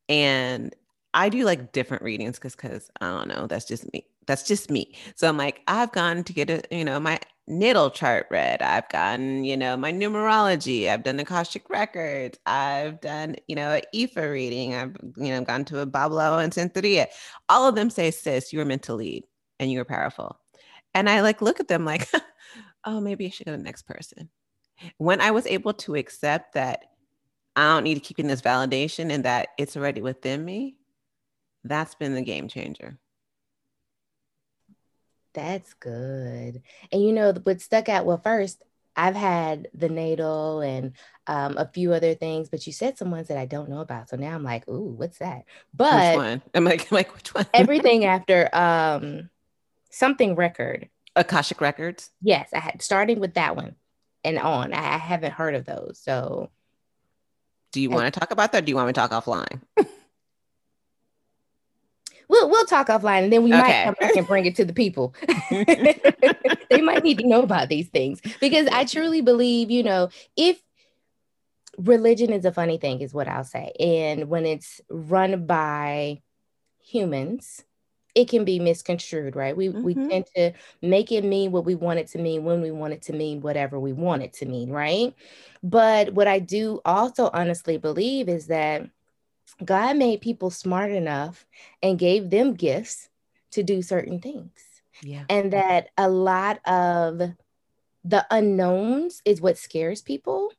And 0.08 0.74
I 1.12 1.28
do 1.28 1.44
like 1.44 1.72
different 1.72 2.02
readings 2.02 2.38
because, 2.38 2.56
because 2.56 2.90
I 3.02 3.10
don't 3.10 3.28
know, 3.28 3.46
that's 3.46 3.66
just 3.66 3.92
me. 3.92 4.06
That's 4.26 4.44
just 4.44 4.70
me. 4.70 4.94
So 5.14 5.28
I'm 5.28 5.36
like, 5.36 5.60
I've 5.68 5.92
gone 5.92 6.24
to 6.24 6.32
get 6.32 6.48
a, 6.48 6.62
you 6.70 6.86
know, 6.86 6.98
my 6.98 7.20
natal 7.48 7.90
chart 7.90 8.26
read. 8.30 8.62
I've 8.62 8.88
gotten, 8.90 9.42
you 9.44 9.56
know, 9.56 9.76
my 9.76 9.92
numerology. 9.92 10.88
I've 10.88 11.02
done 11.02 11.16
the 11.16 11.22
Akashic 11.22 11.68
records. 11.70 12.38
I've 12.46 13.00
done, 13.00 13.36
you 13.46 13.56
know, 13.56 13.72
an 13.72 13.82
Ifa 13.94 14.30
reading. 14.30 14.74
I've, 14.74 14.96
you 15.16 15.30
know, 15.30 15.42
gone 15.42 15.64
to 15.66 15.80
a 15.80 15.86
Babalawo 15.86 16.42
and 16.42 16.52
Santeria. 16.52 17.06
All 17.48 17.66
of 17.66 17.74
them 17.74 17.90
say, 17.90 18.10
sis, 18.10 18.52
you 18.52 18.58
were 18.58 18.64
meant 18.64 18.82
to 18.84 18.94
lead 18.94 19.24
and 19.58 19.72
you 19.72 19.78
were 19.78 19.84
powerful. 19.84 20.38
And 20.94 21.08
I 21.08 21.22
like 21.22 21.42
look 21.42 21.60
at 21.60 21.68
them 21.68 21.84
like, 21.84 22.08
oh, 22.84 23.00
maybe 23.00 23.26
I 23.26 23.30
should 23.30 23.46
go 23.46 23.52
to 23.52 23.58
the 23.58 23.64
next 23.64 23.82
person. 23.82 24.28
When 24.98 25.20
I 25.20 25.30
was 25.30 25.46
able 25.46 25.74
to 25.74 25.96
accept 25.96 26.54
that 26.54 26.84
I 27.56 27.74
don't 27.74 27.84
need 27.84 27.94
to 27.94 28.00
keep 28.00 28.20
in 28.20 28.28
this 28.28 28.42
validation 28.42 29.10
and 29.10 29.24
that 29.24 29.48
it's 29.58 29.76
already 29.76 30.00
within 30.00 30.44
me, 30.44 30.76
that's 31.64 31.94
been 31.94 32.14
the 32.14 32.22
game 32.22 32.46
changer. 32.46 32.98
That's 35.34 35.74
good. 35.74 36.62
And 36.92 37.02
you 37.02 37.12
know, 37.12 37.32
what 37.42 37.60
stuck 37.60 37.88
out, 37.88 38.06
well, 38.06 38.20
first, 38.22 38.62
I've 38.96 39.14
had 39.14 39.68
the 39.74 39.88
natal 39.88 40.60
and 40.60 40.92
um, 41.28 41.56
a 41.56 41.70
few 41.72 41.92
other 41.92 42.14
things, 42.14 42.48
but 42.48 42.66
you 42.66 42.72
said 42.72 42.98
some 42.98 43.12
ones 43.12 43.28
that 43.28 43.38
I 43.38 43.46
don't 43.46 43.68
know 43.68 43.80
about. 43.80 44.08
So 44.08 44.16
now 44.16 44.34
I'm 44.34 44.42
like, 44.42 44.68
ooh, 44.68 44.90
what's 44.90 45.18
that? 45.18 45.44
But 45.72 46.16
which 46.16 46.16
one? 46.16 46.42
I'm 46.54 46.64
like, 46.64 46.90
I'm 46.90 46.96
like 46.96 47.14
which 47.14 47.32
one? 47.32 47.46
everything 47.54 48.04
after 48.06 48.48
um, 48.52 49.30
something 49.90 50.34
record. 50.34 50.88
Akashic 51.14 51.60
Records? 51.60 52.10
Yes, 52.20 52.50
I 52.52 52.58
had 52.58 52.82
starting 52.82 53.20
with 53.20 53.34
that 53.34 53.56
one 53.56 53.76
and 54.24 54.38
on. 54.38 54.72
I, 54.72 54.94
I 54.94 54.98
haven't 54.98 55.32
heard 55.32 55.54
of 55.54 55.64
those. 55.64 56.00
So 56.02 56.50
do 57.72 57.80
you 57.80 57.90
want 57.90 58.12
to 58.12 58.18
talk 58.18 58.30
about 58.30 58.52
that? 58.52 58.64
do 58.64 58.70
you 58.70 58.76
want 58.76 58.88
me 58.88 58.92
to 58.92 59.00
talk 59.00 59.10
offline? 59.10 59.60
we'll 62.28 62.48
we'll 62.48 62.66
talk 62.66 62.88
offline 62.88 63.24
and 63.24 63.32
then 63.32 63.42
we 63.42 63.52
okay. 63.52 63.60
might 63.60 63.84
come 63.84 63.96
back 64.00 64.16
and 64.16 64.26
bring 64.26 64.46
it 64.46 64.56
to 64.56 64.64
the 64.64 64.72
people. 64.72 65.14
they 65.50 66.82
might 66.82 67.02
need 67.02 67.18
to 67.18 67.26
know 67.26 67.42
about 67.42 67.68
these 67.68 67.88
things 67.88 68.20
because 68.40 68.66
I 68.68 68.84
truly 68.84 69.20
believe, 69.20 69.70
you 69.70 69.82
know, 69.82 70.10
if 70.36 70.60
religion 71.78 72.32
is 72.32 72.44
a 72.44 72.52
funny 72.52 72.78
thing, 72.78 73.00
is 73.00 73.14
what 73.14 73.28
I'll 73.28 73.44
say. 73.44 73.72
And 73.80 74.28
when 74.28 74.46
it's 74.46 74.80
run 74.90 75.46
by 75.46 76.22
humans, 76.80 77.64
it 78.14 78.28
can 78.28 78.44
be 78.44 78.58
misconstrued, 78.58 79.36
right? 79.36 79.56
We 79.56 79.68
mm-hmm. 79.68 79.82
we 79.82 79.94
tend 79.94 80.26
to 80.34 80.52
make 80.82 81.12
it 81.12 81.24
mean 81.24 81.52
what 81.52 81.64
we 81.64 81.74
want 81.74 82.00
it 82.00 82.08
to 82.08 82.18
mean 82.18 82.44
when 82.44 82.60
we 82.60 82.70
want 82.70 82.92
it 82.92 83.02
to 83.02 83.12
mean 83.12 83.40
whatever 83.40 83.78
we 83.78 83.92
want 83.92 84.22
it 84.22 84.32
to 84.34 84.46
mean, 84.46 84.70
right? 84.70 85.14
But 85.62 86.12
what 86.14 86.26
I 86.26 86.38
do 86.38 86.80
also 86.84 87.30
honestly 87.32 87.78
believe 87.78 88.28
is 88.28 88.48
that 88.48 88.88
God 89.64 89.96
made 89.96 90.20
people 90.20 90.50
smart 90.50 90.90
enough 90.90 91.46
and 91.82 91.98
gave 91.98 92.30
them 92.30 92.54
gifts 92.54 93.08
to 93.52 93.62
do 93.62 93.82
certain 93.82 94.20
things. 94.20 94.52
Yeah. 95.02 95.24
And 95.28 95.52
that 95.52 95.88
a 95.96 96.08
lot 96.08 96.60
of 96.66 97.18
the 98.04 98.26
unknowns 98.30 99.22
is 99.24 99.40
what 99.40 99.58
scares 99.58 100.02
people. 100.02 100.52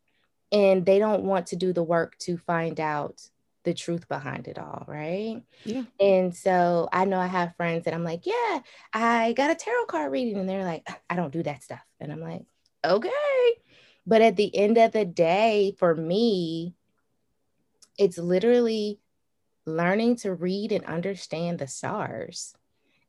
And 0.52 0.86
they 0.86 0.98
don't 0.98 1.24
want 1.24 1.48
to 1.48 1.56
do 1.56 1.74
the 1.74 1.84
work 1.84 2.18
to 2.20 2.38
find 2.38 2.80
out 2.80 3.22
the 3.64 3.74
truth 3.74 4.08
behind 4.08 4.48
it 4.48 4.58
all, 4.58 4.86
right? 4.88 5.44
Yeah. 5.64 5.84
And 6.00 6.36
so 6.36 6.90
I 6.92 7.06
know 7.06 7.20
I 7.20 7.28
have 7.28 7.56
friends 7.56 7.86
that 7.86 7.94
I'm 7.94 8.04
like, 8.04 8.26
yeah, 8.26 8.60
I 8.94 9.34
got 9.34 9.52
a 9.52 9.56
tarot 9.56 9.86
card 9.86 10.12
reading. 10.12 10.38
And 10.38 10.50
they're 10.50 10.64
like, 10.64 10.88
I 11.10 11.16
don't 11.16 11.34
do 11.34 11.44
that 11.44 11.62
stuff. 11.62 11.84
And 12.00 12.12
I'm 12.12 12.22
like, 12.22 12.44
okay. 12.84 13.12
But 14.08 14.22
at 14.22 14.38
the 14.38 14.56
end 14.56 14.78
of 14.78 14.92
the 14.92 15.06
day, 15.06 15.76
for 15.78 15.94
me, 15.94 16.74
it's 18.00 18.18
literally 18.18 19.00
learning 19.66 20.16
to 20.16 20.34
read 20.34 20.72
and 20.72 20.84
understand 20.86 21.60
the 21.60 21.68
stars 21.68 22.56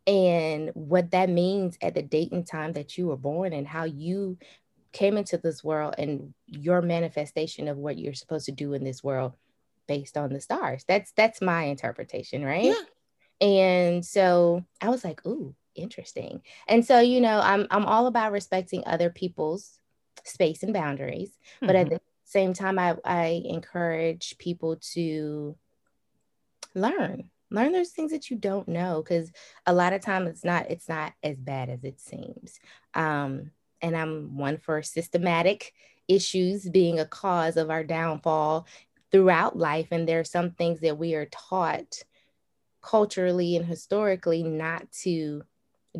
and 0.06 0.70
what 0.74 1.12
that 1.12 1.30
means 1.30 1.78
at 1.80 1.94
the 1.94 2.02
date 2.02 2.32
and 2.32 2.46
time 2.46 2.72
that 2.72 2.98
you 2.98 3.06
were 3.06 3.16
born 3.16 3.52
and 3.52 3.66
how 3.66 3.84
you 3.84 4.36
came 4.92 5.16
into 5.16 5.38
this 5.38 5.62
world 5.62 5.94
and 5.96 6.34
your 6.46 6.82
manifestation 6.82 7.68
of 7.68 7.78
what 7.78 7.96
you're 7.96 8.12
supposed 8.12 8.46
to 8.46 8.52
do 8.52 8.74
in 8.74 8.82
this 8.82 9.04
world 9.04 9.32
based 9.86 10.16
on 10.16 10.32
the 10.32 10.40
stars. 10.40 10.84
That's 10.88 11.12
that's 11.12 11.40
my 11.40 11.64
interpretation, 11.64 12.44
right? 12.44 12.64
Yeah. 12.64 12.74
And 13.40 14.04
so 14.04 14.64
I 14.80 14.88
was 14.88 15.04
like, 15.04 15.24
ooh, 15.24 15.54
interesting. 15.74 16.42
And 16.66 16.84
so, 16.84 16.98
you 17.00 17.20
know, 17.20 17.40
I'm 17.40 17.66
I'm 17.70 17.86
all 17.86 18.06
about 18.06 18.32
respecting 18.32 18.82
other 18.84 19.10
people's 19.10 19.78
space 20.24 20.62
and 20.62 20.74
boundaries, 20.74 21.30
mm-hmm. 21.30 21.66
but 21.66 21.76
at 21.76 21.86
mm-hmm. 21.86 21.94
the 21.94 22.00
same 22.30 22.52
time, 22.52 22.78
I, 22.78 22.96
I 23.04 23.42
encourage 23.44 24.36
people 24.38 24.76
to 24.94 25.56
learn 26.74 27.30
learn 27.52 27.72
those 27.72 27.90
things 27.90 28.12
that 28.12 28.30
you 28.30 28.36
don't 28.36 28.68
know 28.68 29.02
because 29.02 29.32
a 29.66 29.74
lot 29.74 29.92
of 29.92 30.00
times 30.00 30.28
it's 30.28 30.44
not 30.44 30.70
it's 30.70 30.88
not 30.88 31.12
as 31.22 31.36
bad 31.36 31.68
as 31.68 31.82
it 31.82 32.00
seems. 32.00 32.60
Um, 32.94 33.50
and 33.82 33.96
i'm 33.96 34.36
one 34.36 34.58
for 34.58 34.82
systematic 34.82 35.72
issues 36.10 36.68
being 36.68 36.98
a 36.98 37.06
cause 37.06 37.56
of 37.56 37.70
our 37.70 37.84
downfall 37.84 38.66
throughout 39.12 39.56
life. 39.56 39.88
And 39.90 40.08
there 40.08 40.20
are 40.20 40.24
some 40.24 40.50
things 40.50 40.80
that 40.80 40.98
we 40.98 41.14
are 41.14 41.26
taught 41.26 42.02
culturally 42.82 43.56
and 43.56 43.64
historically 43.64 44.42
not 44.42 44.90
to 45.02 45.42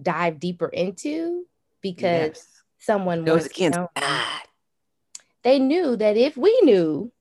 dive 0.00 0.40
deeper 0.40 0.68
into 0.68 1.46
because 1.80 2.36
yes. 2.36 2.62
someone 2.78 3.24
goes 3.24 3.46
against 3.46 3.78
they 5.42 5.58
knew 5.58 5.96
that 5.96 6.16
if 6.16 6.36
we 6.36 6.58
knew, 6.62 7.12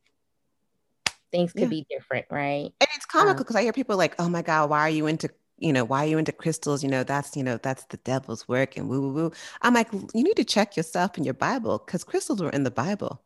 things 1.32 1.54
could 1.54 1.64
yeah. 1.64 1.68
be 1.68 1.88
different, 1.90 2.26
right? 2.30 2.72
And 2.80 2.90
it's 2.96 3.06
comical 3.06 3.44
because 3.44 3.56
um, 3.56 3.60
I 3.60 3.64
hear 3.64 3.74
people 3.74 3.98
like, 3.98 4.16
"Oh 4.20 4.30
my 4.30 4.42
God, 4.42 4.70
why 4.70 4.82
are 4.82 4.90
you 4.90 5.08
into 5.08 5.30
you 5.60 5.74
know, 5.74 5.84
why 5.84 6.06
are 6.06 6.08
you 6.08 6.18
into 6.18 6.32
crystals? 6.32 6.84
You 6.84 6.90
know, 6.90 7.04
that's, 7.04 7.36
you 7.36 7.44
know, 7.44 7.58
that's 7.58 7.84
the 7.86 7.98
devil's 7.98 8.48
work 8.48 8.78
and 8.78 8.90
woo 8.90 9.02
woo 9.02 9.14
woo. 9.14 9.32
I'm 9.62 9.74
like, 9.74 9.92
you 9.92 10.24
need 10.24 10.38
to 10.38 10.44
check 10.44 10.78
yourself 10.78 11.18
in 11.18 11.24
your 11.24 11.34
Bible 11.34 11.84
because 11.86 12.04
crystals 12.04 12.42
were 12.42 12.50
in 12.50 12.64
the 12.64 12.72
Bible. 12.72 13.22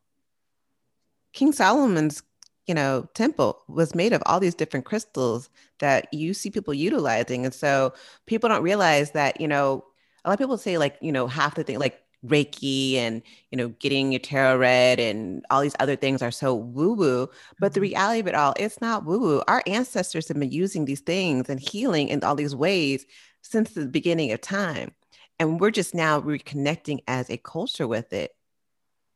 King 1.31 1.51
Solomon's, 1.51 2.23
you 2.67 2.73
know, 2.73 3.07
temple 3.13 3.63
was 3.67 3.95
made 3.95 4.13
of 4.13 4.23
all 4.25 4.39
these 4.39 4.55
different 4.55 4.85
crystals 4.85 5.49
that 5.79 6.11
you 6.13 6.33
see 6.33 6.49
people 6.49 6.73
utilizing. 6.73 7.45
And 7.45 7.53
so 7.53 7.93
people 8.25 8.49
don't 8.49 8.63
realize 8.63 9.11
that, 9.11 9.39
you 9.41 9.47
know, 9.47 9.85
a 10.23 10.29
lot 10.29 10.33
of 10.33 10.39
people 10.39 10.57
say 10.57 10.77
like, 10.77 10.97
you 11.01 11.11
know, 11.11 11.27
half 11.27 11.55
the 11.55 11.63
thing, 11.63 11.79
like 11.79 12.01
Reiki 12.25 12.95
and 12.95 13.21
you 13.51 13.57
know 13.57 13.69
getting 13.79 14.11
your 14.11 14.19
tarot 14.19 14.57
read 14.57 14.99
and 14.99 15.45
all 15.49 15.61
these 15.61 15.75
other 15.79 15.95
things 15.95 16.21
are 16.21 16.31
so 16.31 16.55
woo 16.55 16.93
woo. 16.93 17.29
But 17.59 17.73
the 17.73 17.79
mm-hmm. 17.79 17.89
reality 17.89 18.19
of 18.21 18.27
it 18.27 18.35
all, 18.35 18.53
it's 18.57 18.81
not 18.81 19.05
woo 19.05 19.19
woo. 19.19 19.43
Our 19.47 19.63
ancestors 19.67 20.27
have 20.27 20.39
been 20.39 20.51
using 20.51 20.85
these 20.85 21.01
things 21.01 21.49
and 21.49 21.59
healing 21.59 22.09
in 22.09 22.23
all 22.23 22.35
these 22.35 22.55
ways 22.55 23.05
since 23.41 23.71
the 23.71 23.85
beginning 23.85 24.31
of 24.31 24.41
time, 24.41 24.91
and 25.39 25.59
we're 25.59 25.71
just 25.71 25.93
now 25.93 26.21
reconnecting 26.21 26.99
as 27.07 27.29
a 27.29 27.37
culture 27.37 27.87
with 27.87 28.13
it 28.13 28.31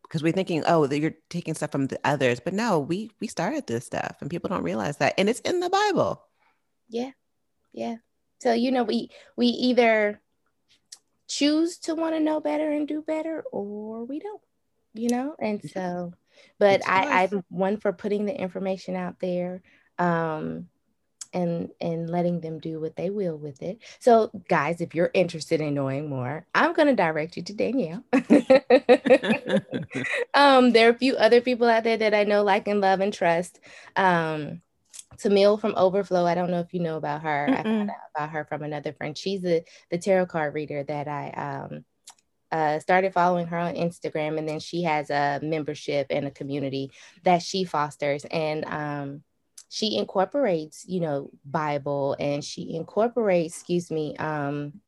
because 0.03 0.23
we're 0.23 0.31
thinking, 0.31 0.63
oh, 0.65 0.87
that 0.87 0.99
you're 0.99 1.15
taking 1.29 1.53
stuff 1.53 1.71
from 1.71 1.87
the 1.87 1.99
others, 2.03 2.39
but 2.39 2.53
no, 2.53 2.79
we 2.79 3.11
we 3.19 3.27
started 3.27 3.67
this 3.67 3.85
stuff, 3.85 4.17
and 4.21 4.29
people 4.29 4.49
don't 4.49 4.63
realize 4.63 4.97
that, 4.97 5.13
and 5.17 5.29
it's 5.29 5.41
in 5.41 5.59
the 5.59 5.69
Bible. 5.69 6.23
Yeah, 6.89 7.11
yeah. 7.73 7.95
So 8.39 8.53
you 8.53 8.71
know, 8.71 8.83
we 8.83 9.09
we 9.35 9.47
either 9.47 10.21
choose 11.27 11.77
to 11.77 11.95
want 11.95 12.15
to 12.15 12.19
know 12.19 12.39
better 12.39 12.71
and 12.71 12.87
do 12.87 13.01
better 13.01 13.43
or 13.51 14.05
we 14.05 14.19
don't 14.19 14.41
you 14.93 15.09
know? 15.09 15.35
And 15.39 15.61
so 15.69 16.13
but 16.59 16.87
I, 16.87 17.23
i'm 17.23 17.43
one 17.49 17.77
for 17.77 17.93
putting 17.93 18.25
the 18.25 18.39
information 18.39 18.95
out 18.95 19.19
there 19.19 19.61
um 19.97 20.67
and 21.33 21.69
and 21.81 22.09
letting 22.09 22.41
them 22.41 22.59
do 22.59 22.79
what 22.79 22.95
they 22.95 23.09
will 23.09 23.37
with 23.37 23.61
it. 23.61 23.79
So 23.99 24.31
guys 24.47 24.81
if 24.81 24.95
you're 24.95 25.11
interested 25.13 25.61
in 25.61 25.73
knowing 25.73 26.09
more 26.09 26.45
i'm 26.53 26.73
going 26.73 26.87
to 26.87 26.95
direct 26.95 27.37
you 27.37 27.43
to 27.43 27.53
danielle. 27.53 28.03
Um 30.33 30.71
there 30.71 30.87
are 30.87 30.91
a 30.91 30.97
few 30.97 31.15
other 31.15 31.41
people 31.41 31.67
out 31.67 31.83
there 31.83 31.97
that 31.97 32.13
i 32.13 32.23
know 32.23 32.43
like 32.43 32.67
and 32.67 32.81
love 32.81 32.99
and 32.99 33.13
trust. 33.13 33.59
Um 33.95 34.61
Tamil 35.17 35.57
from 35.57 35.73
Overflow. 35.75 36.25
I 36.25 36.35
don't 36.35 36.51
know 36.51 36.59
if 36.59 36.73
you 36.73 36.79
know 36.79 36.97
about 36.97 37.23
her. 37.23 37.47
Mm-mm. 37.49 37.59
I 37.59 37.63
found 37.63 37.89
out 37.89 37.95
about 38.15 38.29
her 38.31 38.45
from 38.45 38.63
another 38.63 38.93
friend. 38.93 39.17
She's 39.17 39.41
the 39.41 39.63
the 39.91 39.97
tarot 39.97 40.27
card 40.27 40.53
reader 40.53 40.83
that 40.83 41.07
I 41.07 41.29
um, 41.31 41.85
uh, 42.51 42.79
started 42.79 43.13
following 43.13 43.47
her 43.47 43.57
on 43.57 43.75
Instagram, 43.75 44.37
and 44.37 44.47
then 44.47 44.59
she 44.59 44.83
has 44.83 45.09
a 45.09 45.39
membership 45.43 46.07
and 46.09 46.27
a 46.27 46.31
community 46.31 46.91
that 47.23 47.41
she 47.41 47.63
fosters, 47.63 48.25
and 48.25 48.65
um, 48.65 49.23
she 49.69 49.97
incorporates, 49.97 50.85
you 50.87 50.99
know, 50.99 51.29
Bible, 51.45 52.15
and 52.19 52.43
she 52.43 52.75
incorporates, 52.75 53.55
excuse 53.55 53.91
me, 53.91 54.15
um, 54.17 54.79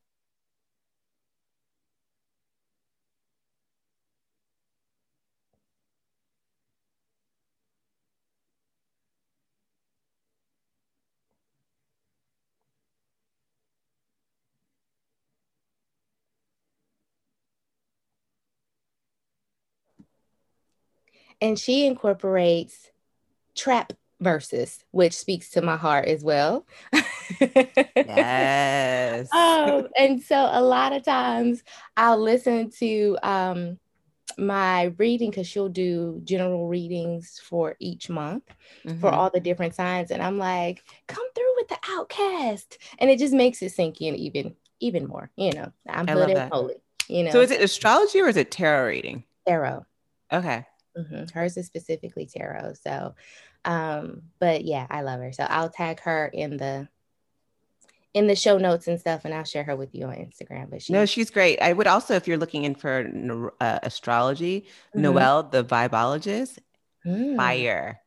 and 21.42 21.58
she 21.58 21.86
incorporates 21.86 22.92
trap 23.56 23.94
verses, 24.20 24.84
which 24.92 25.14
speaks 25.14 25.50
to 25.52 25.62
my 25.62 25.78
heart 25.78 26.08
as 26.08 26.24
well. 26.24 26.66
yes. 27.96 29.30
Um, 29.40 29.88
and 29.98 30.22
so 30.22 30.50
a 30.52 30.62
lot 30.62 30.94
of 30.94 31.04
times 31.04 31.64
I'll 31.98 32.20
listen 32.20 32.72
to 32.80 33.18
um, 33.24 33.78
my 34.38 34.94
reading 34.98 35.30
because 35.30 35.48
she'll 35.48 35.70
do 35.70 36.22
general 36.24 36.68
readings 36.68 37.40
for 37.44 37.76
each 37.80 38.10
month 38.10 38.44
mm-hmm. 38.86 39.00
for 39.00 39.10
all 39.10 39.30
the 39.30 39.40
different 39.40 39.76
signs. 39.76 40.12
And 40.12 40.22
I'm 40.22 40.38
like, 40.38 40.84
come 41.08 41.26
through 41.34 41.56
with 41.58 41.68
the 41.68 41.78
outcast. 41.90 42.78
And 43.00 43.10
it 43.10 43.20
just 43.20 43.34
makes 43.34 43.62
it 43.62 43.72
sink 43.72 44.02
in 44.02 44.16
even 44.16 44.56
even 44.80 45.08
more, 45.08 45.30
you 45.36 45.52
know. 45.52 45.72
I'm 45.88 46.08
and 46.08 46.52
holy, 46.52 46.76
you 47.08 47.24
know. 47.24 47.32
So 47.32 47.42
is 47.42 47.52
it 47.52 47.62
astrology 47.62 48.22
or 48.22 48.28
is 48.28 48.38
it 48.38 48.52
tarot 48.52 48.88
reading? 48.88 49.24
Tarot. 49.48 49.86
Okay. 50.32 50.66
Mm-hmm. 51.00 51.38
Hers 51.38 51.58
is 51.58 51.66
specifically 51.66 52.26
tarot. 52.26 52.74
So, 52.84 53.16
um, 53.66 54.24
but 54.40 54.66
yeah, 54.66 54.86
I 54.90 55.02
love 55.02 55.20
her. 55.20 55.32
So 55.32 55.46
I'll 55.48 55.70
tag 55.70 56.02
her 56.02 56.28
in 56.34 56.58
the 56.58 56.88
in 58.14 58.28
the 58.28 58.36
show 58.36 58.58
notes 58.58 58.88
and 58.88 59.00
stuff, 59.00 59.24
and 59.24 59.34
I'll 59.34 59.44
share 59.44 59.64
her 59.64 59.76
with 59.76 59.94
you 59.94 60.06
on 60.06 60.16
Instagram. 60.16 60.70
But 60.70 60.82
she, 60.82 60.94
no, 60.94 61.06
she's 61.06 61.30
great. 61.30 61.62
I 61.62 61.74
would 61.74 61.88
also, 61.88 62.16
if 62.16 62.28
you're 62.28 62.38
looking 62.38 62.64
in 62.64 62.76
for 62.76 63.54
uh, 63.60 63.80
astrology, 63.84 64.62
mm-hmm. 64.62 65.02
Noelle, 65.02 65.44
the 65.44 65.64
vibologist, 65.64 66.58
mm. 67.06 67.36
fire. 67.36 68.02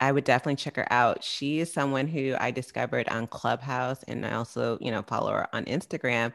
I 0.00 0.12
would 0.12 0.22
definitely 0.22 0.56
check 0.56 0.76
her 0.76 0.90
out. 0.92 1.24
She 1.24 1.58
is 1.58 1.72
someone 1.72 2.06
who 2.06 2.36
I 2.38 2.52
discovered 2.52 3.08
on 3.08 3.26
Clubhouse, 3.26 4.04
and 4.04 4.24
I 4.24 4.34
also, 4.34 4.78
you 4.80 4.92
know, 4.92 5.02
follow 5.02 5.32
her 5.32 5.48
on 5.52 5.64
Instagram. 5.64 6.32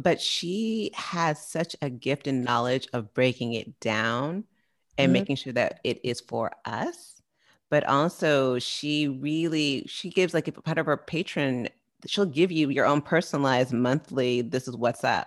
But 0.00 0.20
she 0.20 0.92
has 0.94 1.44
such 1.44 1.74
a 1.82 1.90
gift 1.90 2.28
and 2.28 2.44
knowledge 2.44 2.86
of 2.92 3.12
breaking 3.12 3.54
it 3.54 3.80
down 3.80 4.44
and 4.98 5.08
mm-hmm. 5.08 5.12
making 5.12 5.36
sure 5.36 5.52
that 5.52 5.80
it 5.84 6.00
is 6.04 6.20
for 6.20 6.50
us 6.64 7.12
but 7.72 7.84
also 7.84 8.58
she 8.58 9.08
really 9.08 9.82
she 9.88 10.10
gives 10.10 10.34
like 10.34 10.46
if 10.46 10.58
a 10.58 10.60
part 10.60 10.76
of 10.76 10.84
her 10.84 10.98
Patreon 10.98 11.66
she'll 12.06 12.26
give 12.26 12.52
you 12.52 12.68
your 12.68 12.84
own 12.84 13.00
personalized 13.00 13.72
monthly 13.72 14.42
this 14.42 14.68
is 14.68 14.76
what's 14.76 15.04
up. 15.04 15.26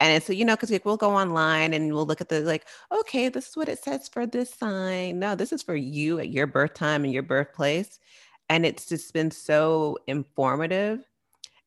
And 0.00 0.20
so 0.20 0.32
you 0.32 0.44
know 0.44 0.56
because 0.56 0.76
we'll 0.84 0.96
go 0.96 1.14
online 1.14 1.72
and 1.72 1.94
we'll 1.94 2.04
look 2.04 2.20
at 2.20 2.30
the 2.30 2.40
like 2.40 2.66
okay 2.90 3.28
this 3.28 3.50
is 3.50 3.56
what 3.56 3.68
it 3.68 3.78
says 3.78 4.08
for 4.08 4.26
this 4.26 4.50
sign. 4.50 5.20
No 5.20 5.36
this 5.36 5.52
is 5.52 5.62
for 5.62 5.76
you 5.76 6.18
at 6.18 6.30
your 6.30 6.48
birth 6.48 6.74
time 6.74 7.04
and 7.04 7.12
your 7.12 7.22
birthplace. 7.22 8.00
And 8.48 8.66
it's 8.66 8.86
just 8.86 9.14
been 9.14 9.30
so 9.30 9.98
informative. 10.08 11.04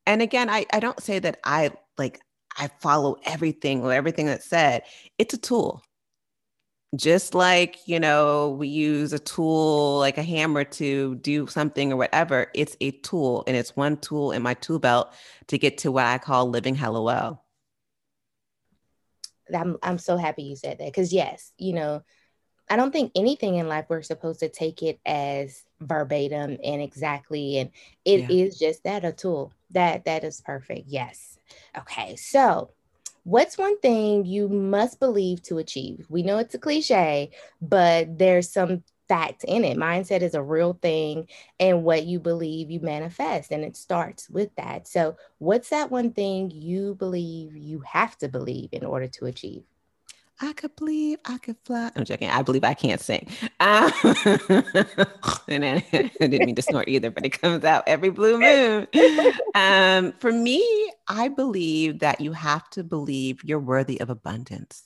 And 0.05 0.21
again 0.21 0.49
i, 0.49 0.65
I 0.73 0.81
don't 0.81 1.01
say 1.01 1.19
that 1.19 1.39
i 1.45 1.71
like 1.97 2.19
i 2.57 2.67
follow 2.81 3.15
everything 3.23 3.81
or 3.81 3.93
everything 3.93 4.25
that's 4.25 4.49
said. 4.49 4.83
It's 5.17 5.33
a 5.33 5.37
tool 5.37 5.83
just 6.95 7.35
like 7.35 7.77
you 7.87 7.99
know 7.99 8.49
we 8.49 8.67
use 8.67 9.13
a 9.13 9.19
tool 9.19 9.99
like 9.99 10.17
a 10.17 10.23
hammer 10.23 10.63
to 10.63 11.15
do 11.17 11.45
something 11.45 11.93
or 11.93 11.97
whatever 11.97 12.47
it's 12.55 12.75
a 12.81 12.91
tool 12.91 13.43
and 13.45 13.55
it's 13.55 13.75
one 13.75 13.95
tool 13.97 14.31
in 14.31 14.41
my 14.41 14.55
tool 14.55 14.79
belt 14.79 15.13
to 15.47 15.57
get 15.57 15.77
to 15.77 15.91
what 15.91 16.05
i 16.05 16.17
call 16.17 16.49
living 16.49 16.75
hella 16.75 17.01
well. 17.01 17.45
I'm, 19.55 19.77
I'm 19.81 19.97
so 19.97 20.17
happy 20.17 20.43
you 20.43 20.55
said 20.55 20.79
that 20.79 20.85
because 20.87 21.13
yes 21.13 21.51
you 21.57 21.73
know 21.73 22.03
i 22.69 22.75
don't 22.75 22.91
think 22.91 23.11
anything 23.15 23.55
in 23.55 23.67
life 23.67 23.85
we're 23.87 24.01
supposed 24.01 24.39
to 24.39 24.49
take 24.49 24.81
it 24.81 24.99
as 25.05 25.63
verbatim 25.81 26.57
and 26.63 26.81
exactly 26.81 27.59
and 27.59 27.71
it 28.05 28.21
yeah. 28.21 28.45
is 28.45 28.59
just 28.59 28.83
that 28.83 29.05
a 29.05 29.11
tool. 29.11 29.53
That 29.71 30.05
that 30.05 30.23
is 30.23 30.41
perfect 30.41 30.87
yes. 30.87 31.37
Okay 31.77 32.15
so 32.15 32.71
what's 33.29 33.57
one 33.57 33.79
thing 33.79 34.25
you 34.25 34.49
must 34.49 34.99
believe 34.99 35.43
to 35.43 35.59
achieve? 35.59 36.07
We 36.09 36.23
know 36.23 36.39
it's 36.39 36.55
a 36.55 36.59
cliche, 36.59 37.29
but 37.61 38.17
there's 38.17 38.51
some 38.51 38.83
fact 39.07 39.43
in 39.43 39.63
it. 39.63 39.77
Mindset 39.77 40.21
is 40.21 40.33
a 40.33 40.41
real 40.41 40.73
thing, 40.81 41.27
and 41.59 41.83
what 41.83 42.05
you 42.05 42.19
believe, 42.19 42.71
you 42.71 42.79
manifest, 42.79 43.51
and 43.51 43.63
it 43.63 43.77
starts 43.77 44.29
with 44.29 44.49
that. 44.55 44.87
So, 44.87 45.15
what's 45.37 45.69
that 45.69 45.91
one 45.91 46.11
thing 46.11 46.49
you 46.51 46.95
believe 46.95 47.55
you 47.55 47.79
have 47.81 48.17
to 48.19 48.29
believe 48.29 48.69
in 48.71 48.83
order 48.83 49.07
to 49.07 49.25
achieve? 49.25 49.63
I 50.41 50.53
could 50.53 50.75
believe 50.77 51.19
I 51.25 51.37
could 51.37 51.57
fly. 51.65 51.91
I'm 51.95 52.05
joking. 52.05 52.29
I 52.29 52.41
believe 52.41 52.63
I 52.63 52.73
can't 52.73 53.01
sing. 53.01 53.27
Um, 53.59 53.91
and 55.49 55.65
I, 55.65 55.83
I, 56.21 56.27
didn't 56.27 56.45
mean 56.45 56.55
to 56.55 56.61
snort 56.61 56.87
either, 56.87 57.11
but 57.11 57.25
it 57.25 57.41
comes 57.41 57.65
out 57.65 57.83
every 57.87 58.09
blue 58.09 58.39
moon. 58.39 58.87
Um, 59.55 60.13
for 60.19 60.31
me, 60.31 60.91
I 61.07 61.27
believe 61.27 61.99
that 61.99 62.21
you 62.21 62.31
have 62.31 62.69
to 62.71 62.83
believe 62.83 63.43
you're 63.43 63.59
worthy 63.59 63.99
of 63.99 64.09
abundance. 64.09 64.83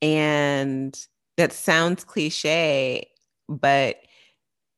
And 0.00 0.98
that 1.36 1.52
sounds 1.52 2.04
cliche, 2.04 3.08
but 3.48 3.96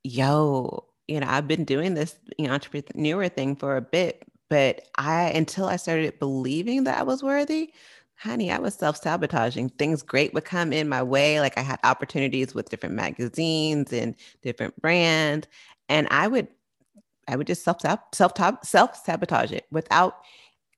yo, 0.05 0.85
you 1.09 1.21
know, 1.21 1.27
I've 1.29 1.49
been 1.49 1.65
doing 1.65 1.95
this 1.95 2.17
you 2.39 2.47
know, 2.47 2.55
entrepreneur 2.55 3.29
thing 3.29 3.57
for 3.57 3.77
a 3.77 3.83
bit, 3.83 4.23
but 4.49 4.89
I 4.97 5.25
until 5.31 5.67
I 5.67 5.77
started 5.77 6.19
believing 6.19 6.85
that 6.85 6.99
I 6.99 7.03
was 7.03 7.23
worthy, 7.23 7.73
honey, 8.17 8.51
I 8.51 8.59
was 8.59 8.75
self 8.75 8.97
sabotaging. 8.97 9.71
Things 9.71 10.03
great 10.03 10.35
would 10.35 10.45
come 10.45 10.73
in 10.73 10.89
my 10.89 11.03
way. 11.03 11.41
Like 11.41 11.59
I 11.59 11.63
had 11.63 11.81
opportunities 11.85 12.55
with 12.55 12.71
different 12.71 12.95
magazines 12.95 13.93
and 13.93 14.15
different 14.43 14.81
brands, 14.81 15.47
and 15.89 16.09
I 16.11 16.29
would, 16.29 16.49
I 17.29 17.37
would 17.37 17.47
just 17.47 17.65
self 17.65 17.81
self 18.15 18.33
self 18.65 18.97
sabotage 18.97 19.53
it 19.53 19.67
without 19.71 20.17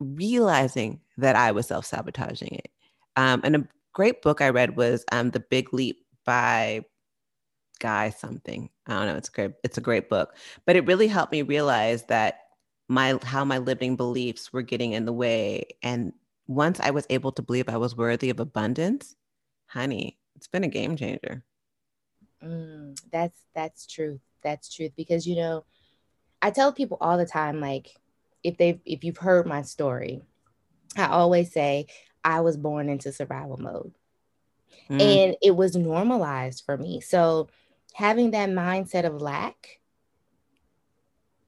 realizing 0.00 1.00
that 1.18 1.36
I 1.36 1.52
was 1.52 1.66
self 1.66 1.86
sabotaging 1.86 2.54
it. 2.54 2.70
Um, 3.16 3.40
and 3.44 3.56
a 3.56 3.68
great 3.92 4.22
book 4.22 4.40
I 4.40 4.50
read 4.50 4.76
was 4.76 5.04
um, 5.12 5.30
The 5.30 5.40
Big 5.40 5.72
Leap 5.72 6.04
by 6.24 6.84
Guy 7.80 8.10
something. 8.10 8.70
I 8.86 8.94
don't 8.94 9.06
know. 9.06 9.16
It's 9.16 9.28
great. 9.28 9.52
It's 9.64 9.78
a 9.78 9.82
great 9.82 10.08
book, 10.08 10.36
but 10.64 10.76
it 10.76 10.86
really 10.86 11.08
helped 11.08 11.32
me 11.32 11.42
realize 11.42 12.04
that 12.04 12.40
my 12.88 13.18
how 13.22 13.44
my 13.44 13.58
limiting 13.58 13.96
beliefs 13.96 14.52
were 14.52 14.62
getting 14.62 14.92
in 14.92 15.04
the 15.06 15.12
way 15.12 15.66
and 15.82 16.12
once 16.46 16.80
I 16.80 16.90
was 16.90 17.06
able 17.10 17.32
to 17.32 17.42
believe 17.42 17.68
I 17.68 17.76
was 17.76 17.96
worthy 17.96 18.30
of 18.30 18.40
abundance, 18.40 19.16
honey, 19.66 20.18
it's 20.36 20.48
been 20.48 20.64
a 20.64 20.68
game 20.68 20.96
changer. 20.96 21.44
Mm, 22.42 22.98
that's 23.10 23.40
that's 23.54 23.86
truth. 23.86 24.20
That's 24.42 24.72
truth 24.72 24.92
because 24.96 25.26
you 25.26 25.36
know, 25.36 25.64
I 26.40 26.50
tell 26.50 26.72
people 26.72 26.98
all 27.00 27.18
the 27.18 27.26
time, 27.26 27.60
like 27.60 27.88
if 28.44 28.56
they 28.58 28.80
if 28.84 29.02
you've 29.02 29.16
heard 29.16 29.46
my 29.46 29.62
story, 29.62 30.22
I 30.96 31.06
always 31.06 31.52
say 31.52 31.86
I 32.24 32.40
was 32.40 32.56
born 32.56 32.88
into 32.88 33.12
survival 33.12 33.56
mode, 33.56 33.94
mm. 34.88 35.00
and 35.00 35.36
it 35.42 35.56
was 35.56 35.76
normalized 35.76 36.64
for 36.64 36.76
me. 36.76 37.00
So 37.00 37.48
having 37.94 38.32
that 38.32 38.50
mindset 38.50 39.04
of 39.04 39.21
lack 39.21 39.80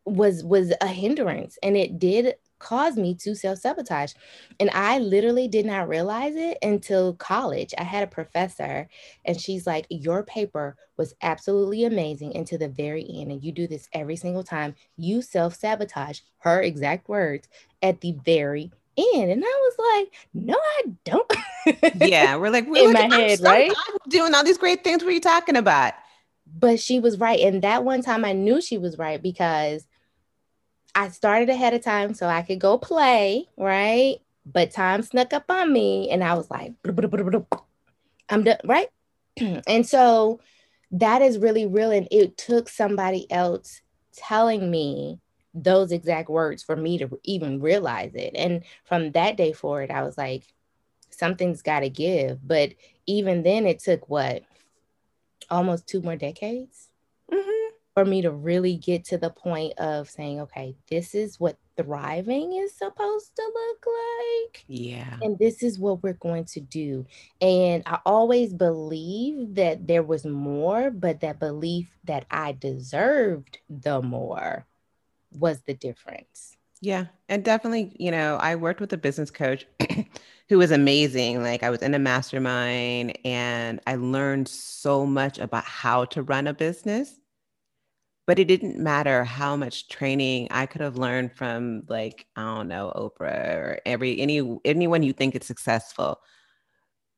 was 0.05 0.43
was 0.43 0.73
a 0.81 0.87
hindrance 0.87 1.59
and 1.63 1.77
it 1.77 1.99
did 1.99 2.35
caused 2.59 2.99
me 2.99 3.15
to 3.17 3.35
self 3.35 3.59
sabotage. 3.59 4.13
And 4.61 4.71
I 4.71 4.99
literally 4.99 5.49
did 5.49 5.67
not 5.67 5.89
realize 5.89 6.35
it 6.37 6.59
until 6.63 7.15
college. 7.15 7.75
I 7.79 7.85
had 7.85 8.03
a 8.03 8.09
professor, 8.09 8.89
and 9.25 9.41
she's 9.41 9.67
like, 9.67 9.87
Your 9.91 10.23
paper 10.23 10.77
was 10.97 11.15
absolutely 11.23 11.85
amazing 11.85 12.37
until 12.37 12.59
the 12.59 12.69
very 12.69 13.07
end. 13.09 13.31
And 13.31 13.43
you 13.43 13.53
do 13.53 13.67
this 13.67 13.89
every 13.93 14.17
single 14.17 14.45
time. 14.45 14.75
You 14.97 15.23
self 15.23 15.55
sabotage, 15.55 16.21
her 16.39 16.61
exact 16.63 17.09
words, 17.09 17.49
at 17.83 18.01
the 18.01 18.17
very 18.25 18.73
end. 18.97 19.31
And 19.31 19.45
I 19.45 19.71
was 19.71 19.75
like, 19.95 20.15
No, 20.35 20.55
I 20.55 20.83
don't. 21.05 21.33
yeah, 22.01 22.37
we're 22.37 22.51
like, 22.51 22.67
we're 22.67 22.87
in 22.87 22.93
my 22.93 23.03
head, 23.03 23.41
right? 23.41 23.71
I'm 23.71 23.97
doing 24.09 24.35
all 24.35 24.45
these 24.45 24.59
great 24.59 24.85
things. 24.85 25.03
What 25.03 25.11
are 25.11 25.15
you 25.15 25.21
talking 25.21 25.57
about? 25.57 25.95
But 26.59 26.81
she 26.81 26.99
was 26.99 27.19
right. 27.19 27.41
And 27.41 27.63
that 27.63 27.85
one 27.85 28.03
time 28.03 28.25
I 28.25 28.33
knew 28.33 28.61
she 28.61 28.79
was 28.79 28.99
right 28.99 29.23
because 29.23 29.87
I 30.99 31.11
started 31.11 31.49
ahead 31.49 31.75
of 31.75 31.81
time 31.81 32.13
so 32.13 32.27
I 32.27 32.43
could 32.43 32.59
go 32.59 32.77
play, 32.77 33.47
right? 33.57 34.17
But 34.45 34.73
time 34.73 35.03
snuck 35.03 35.33
up 35.33 35.45
on 35.49 35.73
me 35.73 36.11
and 36.11 36.25
I 36.25 36.35
was 36.35 36.51
like, 36.51 36.73
I'm 38.29 38.43
done, 38.43 38.59
right? 38.65 38.89
and 39.69 39.87
so 39.87 40.41
that 40.91 41.23
is 41.23 41.39
really 41.39 41.67
real. 41.67 41.93
And 41.93 42.09
it 42.11 42.37
took 42.37 42.69
somebody 42.69 43.31
else 43.31 43.81
telling 44.13 44.73
me 44.73 45.21
those 45.55 45.93
exact 45.93 46.29
words 46.29 46.65
for 46.65 46.75
me 46.75 46.99
to 46.99 47.21
even 47.23 47.61
realize 47.61 48.17
it. 48.17 48.33
And 48.35 48.65
from 48.85 49.13
that 49.13 49.37
day 49.37 49.53
forward, 49.53 49.93
I 49.93 50.03
was 50.03 50.19
like, 50.19 50.53
something's 51.11 51.63
got 51.63 51.81
to 51.81 51.91
give. 51.91 52.41
But 52.45 52.73
even 53.07 53.45
then, 53.45 53.67
it 53.67 53.79
took 53.79 54.09
what? 54.09 54.43
Almost 55.49 55.87
two 55.87 56.03
more 56.03 56.17
decades 56.17 56.89
mm-hmm. 57.33 57.68
For 57.99 58.05
me 58.05 58.23
to 58.23 58.31
really 58.31 58.77
get 58.77 59.05
to 59.05 59.19
the 59.19 59.29
point 59.29 59.77
of 59.77 60.09
saying, 60.09 60.39
okay, 60.39 60.77
this 60.89 61.17
is 61.17 61.41
what 61.41 61.57
thriving 61.77 62.53
is 62.53 62.73
supposed 62.73 63.35
to 63.35 63.43
look 63.43 63.87
like. 63.87 64.65
Yeah. 64.69 65.17
And 65.21 65.37
this 65.37 65.65
is 65.65 65.81
what 65.81 66.01
we're 66.01 66.13
going 66.13 66.45
to 66.45 66.61
do. 66.61 67.07
And 67.41 67.83
I 67.87 67.99
always 68.07 68.55
believed 68.55 69.57
that 69.57 69.89
there 69.89 70.05
was 70.05 70.25
more, 70.25 70.93
but 70.93 71.23
that 71.23 71.41
belief 71.41 71.91
that 72.05 72.25
I 72.31 72.53
deserved 72.53 73.59
the 73.69 74.01
more 74.01 74.65
was 75.33 75.61
the 75.63 75.75
difference. 75.75 76.57
Yeah. 76.81 77.07
And 77.29 77.45
definitely, 77.45 77.97
you 77.99 78.13
know, 78.13 78.37
I 78.37 78.55
worked 78.55 78.81
with 78.81 78.93
a 78.93 78.97
business 78.97 79.33
coach 79.33 79.67
who 80.49 80.59
was 80.59 80.71
amazing. 80.71 81.43
Like 81.43 81.65
I 81.65 81.71
was 81.71 81.83
in 81.83 81.95
a 81.95 81.99
mastermind 81.99 83.19
and 83.25 83.81
I 83.89 83.97
learned 83.97 84.47
so 84.47 85.05
much 85.05 85.41
about 85.41 85.65
how 85.65 86.05
to 86.05 86.23
run 86.23 86.47
a 86.47 86.55
business 86.55 87.19
but 88.29 88.39
it 88.39 88.45
didn't 88.45 88.79
matter 88.79 89.25
how 89.25 89.57
much 89.57 89.89
training 89.89 90.49
I 90.51 90.67
could 90.67 90.83
have 90.83 90.99
learned 90.99 91.33
from 91.33 91.85
like 91.89 92.27
I 92.37 92.43
don't 92.43 92.69
know 92.69 92.93
Oprah 92.95 93.57
or 93.57 93.81
every 93.87 94.21
any 94.21 94.59
anyone 94.67 95.03
you 95.03 95.15
think 95.15 95.35
is 95.35 95.47
successful. 95.47 96.21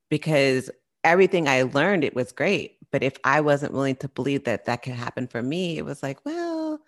Because 0.09 0.71
everything 1.03 1.49
I 1.49 1.63
learned 1.63 2.05
it 2.05 2.15
was 2.15 2.31
great 2.31 2.77
but 2.91 3.03
if 3.03 3.17
I 3.25 3.41
wasn't 3.41 3.73
willing 3.73 3.97
to 3.97 4.07
believe 4.07 4.45
that 4.45 4.65
that 4.65 4.83
could 4.83 4.93
happen 4.93 5.27
for 5.27 5.41
me 5.41 5.77
it 5.77 5.83
was 5.83 6.01
like 6.01 6.23
well 6.25 6.79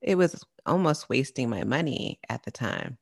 it 0.00 0.16
was 0.16 0.44
almost 0.64 1.08
wasting 1.08 1.50
my 1.50 1.64
money 1.64 2.20
at 2.28 2.44
the 2.44 2.52
time. 2.52 2.98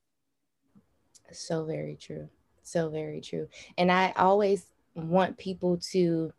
So 1.31 1.65
very 1.65 1.97
true. 2.01 2.31
So 2.63 2.89
very 2.89 3.21
true. 3.21 3.49
And 3.77 3.93
I 3.93 4.15
always 4.17 4.65
want 4.95 5.37
people 5.37 5.77
to 5.93 6.33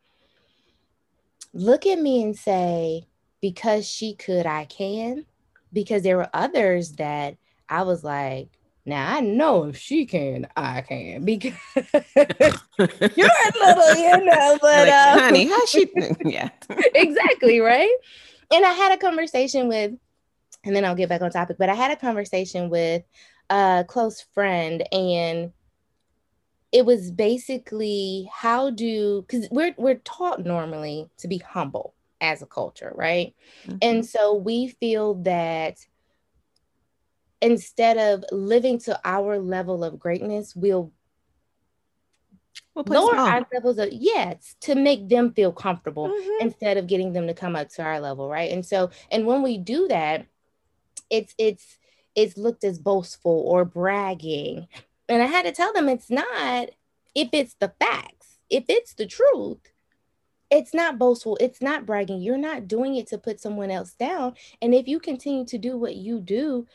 look 1.53 1.85
at 1.85 1.99
me 1.99 2.23
and 2.23 2.35
say 2.35 3.05
because 3.41 3.87
she 3.87 4.13
could, 4.15 4.45
I 4.45 4.65
can. 4.65 5.25
Because 5.73 6.03
there 6.03 6.17
were 6.17 6.29
others 6.33 6.93
that 6.93 7.37
I 7.67 7.83
was 7.83 8.03
like, 8.03 8.49
now 8.85 9.15
I 9.15 9.21
know 9.21 9.65
if 9.65 9.77
she 9.77 10.05
can, 10.05 10.47
I 10.55 10.81
can. 10.81 11.25
Because 11.25 11.53
you're 13.15 13.27
a 13.27 13.51
little, 13.55 13.95
you 13.95 14.25
know, 14.25 14.57
but 14.61 14.87
like, 14.87 14.89
uh, 14.89 15.19
honey, 15.19 15.47
how 15.47 15.65
she? 15.65 15.89
yeah, 16.25 16.49
exactly 16.95 17.59
right. 17.59 17.95
And 18.51 18.65
I 18.65 18.73
had 18.73 18.91
a 18.91 18.97
conversation 18.97 19.67
with, 19.67 19.93
and 20.63 20.75
then 20.75 20.83
I'll 20.83 20.95
get 20.95 21.09
back 21.09 21.21
on 21.21 21.31
topic. 21.31 21.57
But 21.57 21.69
I 21.69 21.75
had 21.75 21.91
a 21.91 21.95
conversation 21.95 22.69
with 22.69 23.03
a 23.49 23.85
close 23.87 24.21
friend, 24.33 24.83
and 24.91 25.51
it 26.71 26.85
was 26.85 27.11
basically 27.11 28.29
how 28.33 28.71
do 28.71 29.21
because 29.21 29.47
we're 29.51 29.75
we're 29.77 30.01
taught 30.03 30.43
normally 30.43 31.09
to 31.17 31.27
be 31.27 31.37
humble 31.37 31.93
as 32.21 32.41
a 32.41 32.45
culture, 32.45 32.93
right? 32.95 33.33
Mm-hmm. 33.65 33.77
And 33.81 34.05
so 34.05 34.35
we 34.35 34.67
feel 34.67 35.15
that 35.23 35.85
instead 37.41 37.97
of 37.97 38.23
living 38.31 38.79
to 38.79 38.99
our 39.03 39.39
level 39.39 39.83
of 39.83 39.99
greatness, 39.99 40.55
we'll 40.55 40.93
we'll 42.75 42.85
lower 42.85 43.15
our 43.15 43.45
levels 43.53 43.79
of 43.79 43.89
yes 43.91 44.55
to 44.61 44.75
make 44.75 45.09
them 45.09 45.33
feel 45.33 45.51
comfortable 45.51 46.07
mm-hmm. 46.09 46.45
instead 46.45 46.77
of 46.77 46.87
getting 46.87 47.11
them 47.13 47.27
to 47.27 47.33
come 47.33 47.55
up 47.55 47.69
to 47.69 47.81
our 47.81 47.99
level, 47.99 48.29
right? 48.29 48.51
And 48.51 48.65
so, 48.65 48.91
and 49.09 49.25
when 49.25 49.41
we 49.41 49.57
do 49.57 49.87
that, 49.87 50.27
it's 51.09 51.33
it's 51.37 51.77
it's 52.15 52.37
looked 52.37 52.63
as 52.63 52.79
boastful 52.79 53.43
or 53.47 53.65
bragging. 53.65 54.67
And 55.09 55.21
I 55.21 55.25
had 55.25 55.43
to 55.43 55.51
tell 55.51 55.73
them 55.73 55.89
it's 55.89 56.09
not 56.09 56.69
if 57.15 57.29
it's 57.33 57.55
the 57.55 57.73
facts. 57.79 58.37
If 58.49 58.65
it's 58.67 58.93
the 58.93 59.05
truth, 59.05 59.71
it's 60.51 60.73
not 60.73 60.99
boastful 60.99 61.37
it's 61.39 61.61
not 61.61 61.85
bragging 61.85 62.21
you're 62.21 62.37
not 62.37 62.67
doing 62.67 62.95
it 62.95 63.07
to 63.07 63.17
put 63.17 63.39
someone 63.39 63.71
else 63.71 63.93
down 63.93 64.33
and 64.61 64.75
if 64.75 64.87
you 64.87 64.99
continue 64.99 65.45
to 65.45 65.57
do 65.57 65.77
what 65.77 65.95
you 65.95 66.19
do 66.19 66.67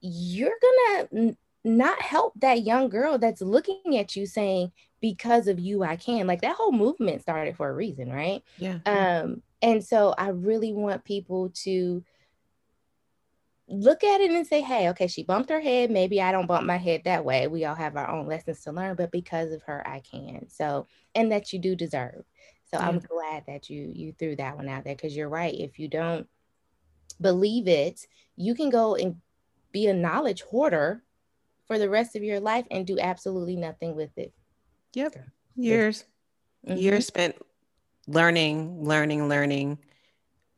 you're 0.00 0.56
gonna 0.62 1.08
n- 1.12 1.36
not 1.64 2.00
help 2.00 2.32
that 2.40 2.62
young 2.62 2.88
girl 2.88 3.18
that's 3.18 3.42
looking 3.42 3.98
at 3.98 4.16
you 4.16 4.24
saying 4.24 4.72
because 5.00 5.48
of 5.48 5.58
you 5.58 5.82
i 5.82 5.96
can 5.96 6.26
like 6.26 6.40
that 6.40 6.56
whole 6.56 6.72
movement 6.72 7.20
started 7.20 7.56
for 7.56 7.68
a 7.68 7.74
reason 7.74 8.10
right 8.10 8.42
yeah 8.58 8.78
um 8.86 9.42
and 9.60 9.84
so 9.84 10.14
i 10.16 10.28
really 10.28 10.72
want 10.72 11.04
people 11.04 11.50
to 11.50 12.02
look 13.70 14.02
at 14.02 14.20
it 14.20 14.30
and 14.30 14.46
say, 14.46 14.60
hey, 14.60 14.88
okay, 14.90 15.06
she 15.06 15.22
bumped 15.22 15.48
her 15.48 15.60
head. 15.60 15.90
Maybe 15.90 16.20
I 16.20 16.32
don't 16.32 16.46
bump 16.46 16.66
my 16.66 16.76
head 16.76 17.02
that 17.04 17.24
way. 17.24 17.46
We 17.46 17.64
all 17.64 17.74
have 17.74 17.96
our 17.96 18.10
own 18.10 18.26
lessons 18.26 18.62
to 18.62 18.72
learn, 18.72 18.96
but 18.96 19.12
because 19.12 19.52
of 19.52 19.62
her, 19.62 19.86
I 19.86 20.00
can. 20.00 20.48
So, 20.48 20.86
and 21.14 21.30
that 21.30 21.52
you 21.52 21.58
do 21.58 21.76
deserve. 21.76 22.24
So 22.72 22.78
yeah. 22.78 22.86
I'm 22.86 22.98
glad 22.98 23.44
that 23.46 23.68
you 23.68 23.90
you 23.94 24.12
threw 24.18 24.36
that 24.36 24.56
one 24.56 24.68
out 24.68 24.84
there 24.84 24.94
because 24.94 25.16
you're 25.16 25.28
right. 25.28 25.54
If 25.54 25.78
you 25.78 25.88
don't 25.88 26.28
believe 27.20 27.68
it, 27.68 28.06
you 28.36 28.54
can 28.54 28.70
go 28.70 28.94
and 28.94 29.16
be 29.72 29.86
a 29.86 29.94
knowledge 29.94 30.42
hoarder 30.42 31.02
for 31.66 31.78
the 31.78 31.90
rest 31.90 32.16
of 32.16 32.22
your 32.22 32.40
life 32.40 32.66
and 32.70 32.86
do 32.86 32.98
absolutely 32.98 33.56
nothing 33.56 33.94
with 33.94 34.10
it. 34.16 34.32
Yep. 34.94 35.16
Years. 35.56 36.04
Mm-hmm. 36.66 36.78
Years 36.78 37.06
spent 37.06 37.36
learning, 38.06 38.84
learning, 38.84 39.28
learning, 39.28 39.78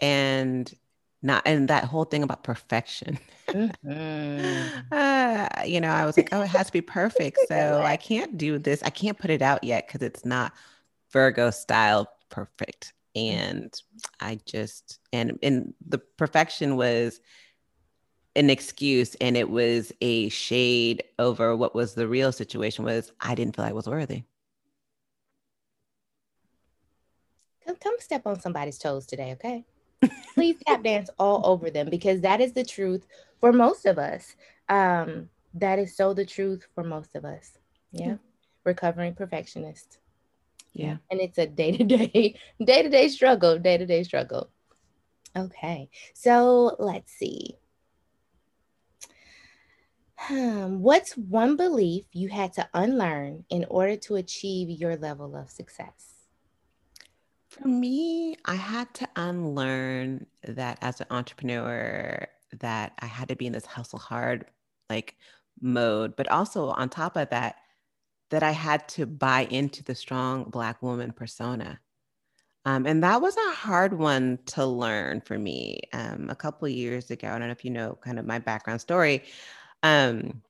and 0.00 0.72
not 1.22 1.42
and 1.46 1.68
that 1.68 1.84
whole 1.84 2.04
thing 2.04 2.22
about 2.22 2.42
perfection 2.42 3.18
mm-hmm. 3.48 4.92
uh, 4.92 5.48
you 5.64 5.80
know 5.80 5.88
i 5.88 6.04
was 6.04 6.16
like 6.16 6.28
oh 6.32 6.42
it 6.42 6.48
has 6.48 6.66
to 6.66 6.72
be 6.72 6.80
perfect 6.80 7.38
so 7.48 7.80
i 7.84 7.96
can't 7.96 8.36
do 8.36 8.58
this 8.58 8.82
i 8.82 8.90
can't 8.90 9.18
put 9.18 9.30
it 9.30 9.40
out 9.40 9.62
yet 9.62 9.86
because 9.86 10.02
it's 10.02 10.24
not 10.24 10.52
virgo 11.12 11.50
style 11.50 12.08
perfect 12.30 12.94
and 13.14 13.80
i 14.20 14.38
just 14.46 14.98
and 15.12 15.38
and 15.42 15.74
the 15.86 15.98
perfection 15.98 16.76
was 16.76 17.20
an 18.34 18.48
excuse 18.48 19.14
and 19.16 19.36
it 19.36 19.50
was 19.50 19.92
a 20.00 20.28
shade 20.30 21.04
over 21.18 21.54
what 21.54 21.74
was 21.74 21.94
the 21.94 22.08
real 22.08 22.32
situation 22.32 22.84
was 22.84 23.12
i 23.20 23.34
didn't 23.34 23.54
feel 23.54 23.64
i 23.64 23.72
was 23.72 23.86
worthy 23.86 24.24
come, 27.66 27.76
come 27.76 27.96
step 27.98 28.26
on 28.26 28.40
somebody's 28.40 28.78
toes 28.78 29.06
today 29.06 29.32
okay 29.32 29.64
please 30.34 30.56
tap 30.66 30.82
dance 30.82 31.10
all 31.18 31.46
over 31.46 31.70
them 31.70 31.88
because 31.90 32.20
that 32.22 32.40
is 32.40 32.52
the 32.52 32.64
truth 32.64 33.06
for 33.42 33.52
most 33.52 33.86
of 33.86 33.98
us. 33.98 34.36
Um, 34.68 35.28
that 35.54 35.78
is 35.78 35.94
so 35.94 36.14
the 36.14 36.24
truth 36.24 36.66
for 36.74 36.82
most 36.84 37.14
of 37.14 37.24
us. 37.24 37.58
Yeah. 37.90 38.06
yeah. 38.06 38.16
Recovering 38.64 39.14
perfectionist. 39.14 39.98
Yeah. 40.72 40.96
And 41.10 41.20
it's 41.20 41.38
a 41.38 41.46
day 41.46 41.76
to 41.76 41.84
day, 41.84 42.38
day 42.62 42.82
to 42.82 42.88
day 42.88 43.08
struggle, 43.08 43.58
day 43.58 43.78
to 43.78 43.86
day 43.86 44.02
struggle. 44.02 44.50
Okay. 45.36 45.88
So 46.14 46.76
let's 46.78 47.12
see. 47.12 47.58
Hmm, 50.16 50.78
what's 50.78 51.16
one 51.16 51.56
belief 51.56 52.04
you 52.12 52.28
had 52.28 52.52
to 52.54 52.68
unlearn 52.74 53.44
in 53.50 53.64
order 53.68 53.96
to 53.96 54.16
achieve 54.16 54.70
your 54.70 54.96
level 54.96 55.34
of 55.34 55.50
success? 55.50 56.12
For 57.48 57.66
me, 57.66 58.36
I 58.44 58.54
had 58.54 58.92
to 58.94 59.08
unlearn 59.16 60.26
that 60.44 60.78
as 60.80 61.00
an 61.00 61.08
entrepreneur 61.10 62.26
that 62.60 62.92
I 63.00 63.06
had 63.06 63.28
to 63.28 63.36
be 63.36 63.46
in 63.46 63.52
this 63.52 63.66
hustle 63.66 63.98
hard 63.98 64.46
like 64.88 65.16
mode, 65.60 66.14
but 66.16 66.28
also 66.28 66.68
on 66.68 66.88
top 66.88 67.16
of 67.16 67.28
that 67.30 67.56
that 68.32 68.42
I 68.42 68.50
had 68.50 68.88
to 68.88 69.04
buy 69.04 69.46
into 69.50 69.84
the 69.84 69.94
strong 69.94 70.44
black 70.44 70.82
woman 70.82 71.12
persona. 71.12 71.78
Um, 72.64 72.86
and 72.86 73.02
that 73.04 73.20
was 73.20 73.36
a 73.36 73.54
hard 73.54 73.98
one 73.98 74.38
to 74.46 74.64
learn 74.64 75.20
for 75.20 75.38
me. 75.38 75.80
Um, 75.92 76.30
a 76.30 76.34
couple 76.34 76.66
years 76.66 77.10
ago, 77.10 77.28
I 77.28 77.32
don't 77.32 77.48
know 77.48 77.52
if 77.52 77.62
you 77.62 77.70
know 77.70 77.98
kind 78.00 78.18
of 78.18 78.24
my 78.24 78.38
background 78.38 78.80
story. 78.80 79.24
Um, 79.82 80.42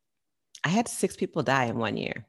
I 0.62 0.68
had 0.68 0.86
six 0.86 1.16
people 1.16 1.42
die 1.42 1.64
in 1.64 1.76
one 1.76 1.96
year 1.96 2.24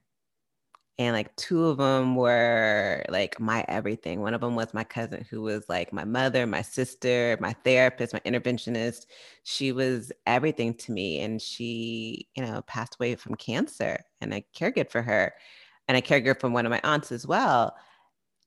and 1.00 1.16
like 1.16 1.36
two 1.36 1.66
of 1.66 1.78
them 1.78 2.16
were 2.16 3.04
like 3.10 3.40
my 3.40 3.66
everything. 3.68 4.22
One 4.22 4.34
of 4.34 4.42
them 4.42 4.56
was 4.56 4.74
my 4.74 4.84
cousin, 4.84 5.26
who 5.30 5.42
was 5.42 5.68
like 5.68 5.92
my 5.92 6.04
mother, 6.06 6.46
my 6.46 6.62
sister, 6.62 7.38
my 7.40 7.54
therapist, 7.64 8.14
my 8.14 8.20
interventionist. 8.22 9.08
She 9.44 9.72
was 9.72 10.12
everything 10.28 10.76
to 10.76 10.92
me, 10.92 11.20
and 11.22 11.42
she, 11.42 12.28
you 12.36 12.46
know, 12.46 12.62
passed 12.64 12.96
away 12.96 13.16
from 13.16 13.36
cancer, 13.36 14.04
and 14.22 14.34
I 14.34 14.44
caregived 14.56 14.92
for 14.92 15.02
her, 15.02 15.34
and 15.88 15.98
I 15.98 16.02
caregived 16.02 16.40
for 16.42 16.50
one 16.50 16.66
of 16.66 16.70
my 16.70 16.82
aunts 16.84 17.12
as 17.12 17.26
well. 17.26 17.76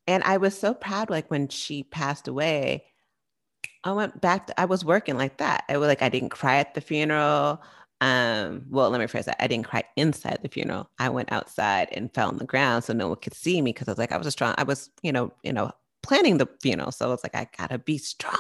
And 0.06 0.22
I 0.24 0.36
was 0.36 0.58
so 0.58 0.72
proud, 0.74 1.10
like 1.10 1.30
when 1.30 1.48
she 1.48 1.82
passed 1.82 2.28
away. 2.28 2.84
I 3.84 3.92
went 3.92 4.20
back 4.20 4.48
to, 4.48 4.60
I 4.60 4.64
was 4.64 4.84
working 4.84 5.16
like 5.16 5.38
that. 5.38 5.64
I 5.68 5.76
was 5.78 5.86
like, 5.88 6.02
I 6.02 6.08
didn't 6.08 6.30
cry 6.30 6.56
at 6.58 6.74
the 6.74 6.80
funeral 6.80 7.62
um 8.00 8.66
well 8.68 8.90
let 8.90 9.00
me 9.00 9.06
phrase 9.06 9.24
that. 9.24 9.42
I 9.42 9.46
didn't 9.46 9.66
cry 9.66 9.84
inside 9.96 10.40
the 10.42 10.48
funeral. 10.48 10.90
I 10.98 11.08
went 11.08 11.32
outside 11.32 11.88
and 11.92 12.12
fell 12.12 12.28
on 12.28 12.36
the 12.38 12.44
ground 12.44 12.84
so 12.84 12.92
no 12.92 13.08
one 13.08 13.16
could 13.18 13.34
see 13.34 13.62
me 13.62 13.72
because 13.72 13.88
i 13.88 13.92
was 13.92 13.98
like 13.98 14.12
i 14.12 14.18
was 14.18 14.26
a 14.26 14.30
strong 14.30 14.54
i 14.58 14.62
was 14.62 14.90
you 15.02 15.12
know 15.12 15.32
you 15.42 15.52
know 15.52 15.70
planning 16.02 16.38
the 16.38 16.48
funeral. 16.62 16.92
So 16.92 17.06
I 17.06 17.08
was 17.08 17.22
like 17.24 17.34
i 17.34 17.48
gotta 17.56 17.78
be 17.78 17.98
strong. 17.98 18.36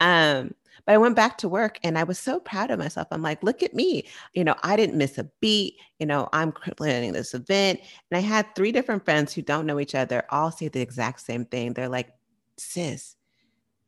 Um 0.00 0.54
but 0.86 0.94
i 0.94 0.98
went 0.98 1.14
back 1.14 1.36
to 1.36 1.48
work 1.48 1.78
and 1.84 1.98
i 1.98 2.04
was 2.04 2.18
so 2.18 2.40
proud 2.40 2.70
of 2.70 2.78
myself. 2.78 3.06
I'm 3.10 3.22
like 3.22 3.42
look 3.42 3.62
at 3.62 3.74
me. 3.74 4.06
You 4.34 4.44
know 4.44 4.54
i 4.62 4.76
didn't 4.76 4.98
miss 4.98 5.18
a 5.18 5.24
beat. 5.40 5.76
You 5.98 6.06
know 6.06 6.28
i'm 6.32 6.52
planning 6.52 7.12
this 7.12 7.34
event. 7.34 7.80
And 8.10 8.18
i 8.18 8.20
had 8.20 8.54
three 8.56 8.72
different 8.72 9.04
friends 9.04 9.32
who 9.32 9.42
don't 9.42 9.66
know 9.66 9.78
each 9.78 9.94
other 9.94 10.24
all 10.30 10.50
say 10.50 10.68
the 10.68 10.80
exact 10.80 11.20
same 11.20 11.44
thing. 11.44 11.74
They're 11.74 11.88
like 11.88 12.10
sis 12.56 13.16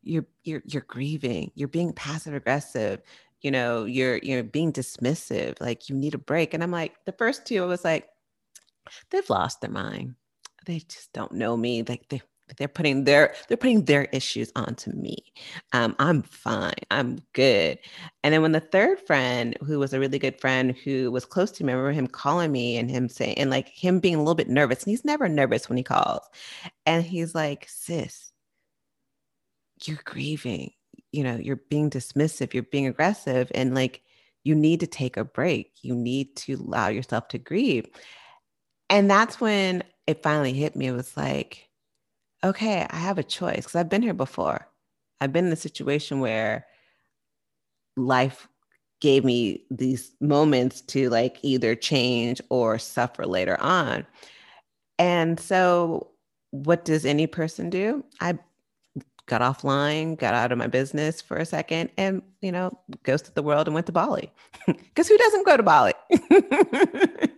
you're 0.03 0.27
you're 0.45 0.63
you're 0.67 0.83
grieving. 0.83 1.51
You're 1.55 1.69
being 1.69 1.93
passive 1.93 2.35
aggressive 2.35 3.03
you 3.43 3.51
know, 3.51 3.85
you're 3.85 4.19
you're 4.19 4.45
being 4.45 4.73
dismissive, 4.73 5.61
like 5.61 5.89
you 5.89 5.97
need 5.97 6.15
a 6.15 6.19
break. 6.19 6.55
And 6.55 6.63
I'm 6.63 6.71
like, 6.71 6.95
the 7.05 7.13
first 7.13 7.47
two, 7.47 7.63
I 7.63 7.67
was 7.67 7.85
like, 7.85 8.09
they've 9.11 9.29
lost 9.31 9.61
their 9.61 9.71
mind. 9.71 10.15
They 10.67 10.81
just 10.81 11.13
don't 11.13 11.33
know 11.33 11.57
me. 11.57 11.83
Like 11.83 12.09
they 12.09 12.23
they're 12.59 12.69
putting 12.69 13.05
their 13.05 13.35
they're 13.49 13.57
putting 13.57 13.85
their 13.85 14.05
issues 14.07 14.53
onto 14.57 14.93
me. 14.93 15.17
Um, 15.73 15.97
I'm 15.99 16.23
fine. 16.23 16.75
I'm 16.91 17.19
good. 17.33 17.79
And 18.23 18.33
then 18.35 18.43
when 18.43 18.53
the 18.53 18.61
third 18.61 19.01
friend, 19.07 19.57
who 19.65 19.79
was 19.79 19.93
a 19.93 20.01
really 20.01 20.19
good 20.19 20.41
friend, 20.41 20.77
who 20.85 21.11
was 21.11 21.25
close 21.25 21.51
to 21.53 21.65
me, 21.65 21.73
I 21.73 21.77
remember 21.77 21.93
him 21.93 22.07
calling 22.09 22.53
me 22.53 22.77
and 22.77 22.91
him 22.91 23.09
saying, 23.09 23.39
and 23.39 23.51
like 23.51 23.69
him 23.69 24.01
being 24.01 24.17
a 24.17 24.19
little 24.19 24.35
bit 24.35 24.49
nervous. 24.49 24.83
And 24.85 24.91
he's 24.91 25.05
never 25.05 25.29
nervous 25.29 25.69
when 25.69 25.79
he 25.79 25.85
calls. 25.85 26.23
And 26.87 27.05
he's 27.05 27.35
like, 27.35 27.67
sis, 27.69 28.33
you're 29.85 30.01
grieving 30.05 30.73
you 31.13 31.23
know 31.23 31.37
you're 31.37 31.63
being 31.71 31.91
dismissive 31.91 32.55
you're 32.55 32.63
being 32.65 32.87
aggressive 32.87 33.51
and 33.55 33.75
like 33.75 34.03
you 34.45 34.55
need 34.55 34.81
to 34.81 34.87
take 34.87 35.17
a 35.17 35.25
break. 35.25 35.73
You 35.83 35.95
need 35.95 36.37
to 36.37 36.55
allow 36.55 36.89
yourself 36.89 37.29
to 37.29 37.39
grieve. 37.39 37.87
And 38.91 39.11
that's 39.11 39.41
when 39.41 39.85
it 40.07 40.23
finally 40.23 40.53
hit 40.53 40.77
me. 40.77 40.89
It 40.89 40.93
was 40.93 41.17
like 41.17 41.69
okay 42.45 42.85
i 42.91 42.97
have 42.97 43.19
a 43.19 43.23
choice 43.23 43.59
because 43.59 43.77
i've 43.77 43.89
been 43.89 44.03
here 44.03 44.15
before. 44.15 44.69
I've 45.21 45.33
been 45.33 45.47
in 45.47 45.53
a 45.53 45.57
situation 45.57 46.19
where 46.19 46.67
life 47.97 48.49
gave 49.01 49.25
me 49.25 49.65
these 49.71 50.11
moments 50.21 50.81
to 50.81 51.09
like 51.11 51.39
either 51.43 51.77
change 51.77 52.41
or 52.51 52.79
suffer 52.81 53.25
later 53.25 53.61
on. 53.61 54.05
And 54.99 55.39
so 55.39 56.11
what 56.51 56.85
does 56.85 57.05
any 57.07 57.29
person 57.29 57.71
do? 57.71 58.05
I 58.21 58.39
got 59.27 59.41
offline, 59.41 60.19
got 60.19 60.35
out 60.35 60.53
of 60.53 60.59
my 60.59 60.67
business 60.67 61.21
for 61.21 61.37
a 61.37 61.45
second, 61.45 61.91
and 61.97 62.23
you 62.41 62.53
know, 62.53 62.71
ghosted 63.03 63.35
the 63.35 63.43
world 63.43 63.67
and 63.69 63.75
went 63.75 63.87
to 63.87 63.93
Bali. 63.93 64.31
Because 64.67 65.09
who 65.09 65.19
doesn't 65.19 65.47
go 65.47 65.57
to 65.57 65.63
Bali? 65.63 65.95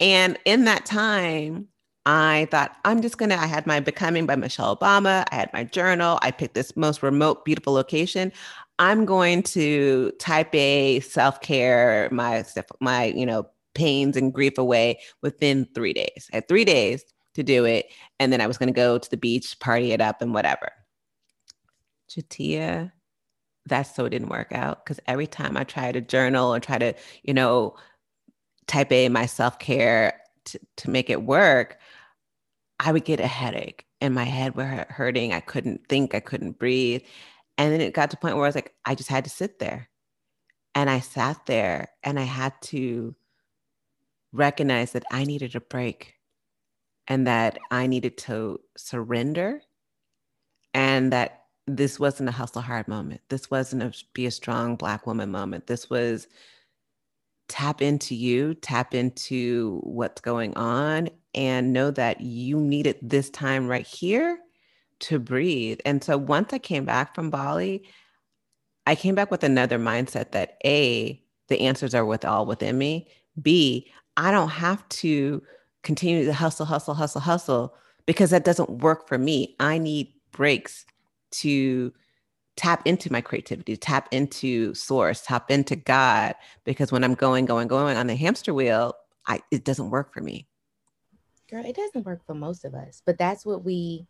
and 0.00 0.38
in 0.44 0.64
that 0.64 0.86
time, 0.86 1.68
I 2.06 2.48
thought 2.50 2.76
I'm 2.84 3.02
just 3.02 3.18
gonna. 3.18 3.36
I 3.36 3.46
had 3.46 3.66
my 3.66 3.80
Becoming 3.80 4.26
by 4.26 4.36
Michelle 4.36 4.76
Obama. 4.76 5.24
I 5.30 5.34
had 5.34 5.52
my 5.52 5.64
journal. 5.64 6.18
I 6.22 6.30
picked 6.30 6.54
this 6.54 6.76
most 6.76 7.02
remote, 7.02 7.44
beautiful 7.44 7.72
location. 7.74 8.32
I'm 8.78 9.04
going 9.04 9.42
to 9.44 10.12
type 10.18 10.54
a 10.54 11.00
self 11.00 11.40
care, 11.40 12.08
my 12.12 12.44
my 12.80 13.06
you 13.06 13.26
know 13.26 13.46
pains 13.74 14.16
and 14.16 14.32
grief 14.32 14.56
away 14.58 15.00
within 15.22 15.66
three 15.74 15.92
days. 15.92 16.28
I 16.32 16.36
had 16.36 16.48
three 16.48 16.64
days 16.64 17.04
to 17.34 17.42
do 17.42 17.64
it, 17.64 17.86
and 18.18 18.32
then 18.32 18.40
I 18.40 18.46
was 18.46 18.56
going 18.58 18.68
to 18.68 18.72
go 18.72 18.98
to 18.98 19.10
the 19.10 19.16
beach, 19.16 19.58
party 19.60 19.92
it 19.92 20.00
up, 20.00 20.22
and 20.22 20.32
whatever. 20.32 20.70
Jatia, 22.08 22.92
that 23.66 23.82
so 23.82 24.08
didn't 24.08 24.30
work 24.30 24.52
out 24.52 24.84
because 24.84 25.00
every 25.06 25.26
time 25.26 25.56
I 25.56 25.64
try 25.64 25.92
to 25.92 26.00
journal 26.00 26.54
or 26.54 26.60
try 26.60 26.78
to, 26.78 26.94
you 27.22 27.34
know, 27.34 27.76
type 28.66 28.92
A 28.92 29.08
my 29.08 29.26
self 29.26 29.58
care 29.58 30.20
to, 30.46 30.60
to 30.78 30.90
make 30.90 31.10
it 31.10 31.22
work, 31.22 31.78
I 32.80 32.92
would 32.92 33.04
get 33.04 33.20
a 33.20 33.26
headache 33.26 33.86
and 34.00 34.14
my 34.14 34.24
head 34.24 34.54
were 34.54 34.86
hurting. 34.88 35.32
I 35.32 35.40
couldn't 35.40 35.88
think, 35.88 36.14
I 36.14 36.20
couldn't 36.20 36.58
breathe. 36.58 37.02
And 37.56 37.72
then 37.72 37.80
it 37.80 37.94
got 37.94 38.10
to 38.10 38.16
the 38.16 38.20
point 38.20 38.36
where 38.36 38.44
I 38.44 38.48
was 38.48 38.54
like, 38.54 38.74
I 38.84 38.94
just 38.94 39.08
had 39.08 39.24
to 39.24 39.30
sit 39.30 39.58
there. 39.58 39.88
And 40.74 40.88
I 40.88 41.00
sat 41.00 41.46
there 41.46 41.88
and 42.04 42.20
I 42.20 42.22
had 42.22 42.52
to 42.64 43.16
recognize 44.32 44.92
that 44.92 45.04
I 45.10 45.24
needed 45.24 45.56
a 45.56 45.60
break 45.60 46.14
and 47.08 47.26
that 47.26 47.58
I 47.70 47.86
needed 47.86 48.18
to 48.18 48.60
surrender 48.76 49.62
and 50.74 51.12
that 51.12 51.47
this 51.68 52.00
wasn't 52.00 52.28
a 52.28 52.32
hustle 52.32 52.62
hard 52.62 52.88
moment. 52.88 53.20
This 53.28 53.50
wasn't 53.50 53.82
a 53.82 53.92
be 54.14 54.26
a 54.26 54.30
strong 54.30 54.76
black 54.76 55.06
woman 55.06 55.30
moment. 55.30 55.66
This 55.66 55.90
was 55.90 56.28
tap 57.48 57.80
into 57.82 58.14
you, 58.14 58.54
tap 58.54 58.94
into 58.94 59.80
what's 59.82 60.20
going 60.20 60.56
on, 60.56 61.08
and 61.34 61.72
know 61.72 61.90
that 61.90 62.20
you 62.20 62.60
need 62.60 62.86
it 62.86 63.06
this 63.06 63.30
time 63.30 63.68
right 63.68 63.86
here 63.86 64.38
to 65.00 65.18
breathe. 65.18 65.78
And 65.84 66.02
so 66.02 66.18
once 66.18 66.52
I 66.52 66.58
came 66.58 66.84
back 66.84 67.14
from 67.14 67.30
Bali, 67.30 67.84
I 68.86 68.94
came 68.94 69.14
back 69.14 69.30
with 69.30 69.44
another 69.44 69.78
mindset 69.78 70.32
that 70.32 70.58
A, 70.64 71.22
the 71.48 71.60
answers 71.60 71.94
are 71.94 72.04
with 72.04 72.24
all 72.24 72.46
within 72.46 72.78
me. 72.78 73.08
B, 73.40 73.90
I 74.16 74.30
don't 74.30 74.48
have 74.48 74.86
to 74.88 75.42
continue 75.82 76.24
to 76.24 76.32
hustle, 76.32 76.66
hustle, 76.66 76.94
hustle, 76.94 77.20
hustle 77.20 77.74
because 78.06 78.30
that 78.30 78.44
doesn't 78.44 78.70
work 78.82 79.06
for 79.06 79.18
me. 79.18 79.54
I 79.60 79.78
need 79.78 80.12
breaks 80.32 80.84
to 81.30 81.92
tap 82.56 82.82
into 82.86 83.10
my 83.12 83.20
creativity, 83.20 83.76
tap 83.76 84.08
into 84.10 84.74
source, 84.74 85.22
tap 85.22 85.50
into 85.50 85.76
God. 85.76 86.34
Because 86.64 86.90
when 86.90 87.04
I'm 87.04 87.14
going, 87.14 87.46
going, 87.46 87.68
going 87.68 87.96
on 87.96 88.08
the 88.08 88.16
hamster 88.16 88.52
wheel, 88.52 88.94
I 89.26 89.40
it 89.50 89.64
doesn't 89.64 89.90
work 89.90 90.12
for 90.12 90.20
me. 90.20 90.48
Girl, 91.48 91.64
it 91.64 91.76
doesn't 91.76 92.04
work 92.04 92.26
for 92.26 92.34
most 92.34 92.64
of 92.64 92.74
us, 92.74 93.02
but 93.06 93.16
that's 93.16 93.46
what 93.46 93.64
we 93.64 94.06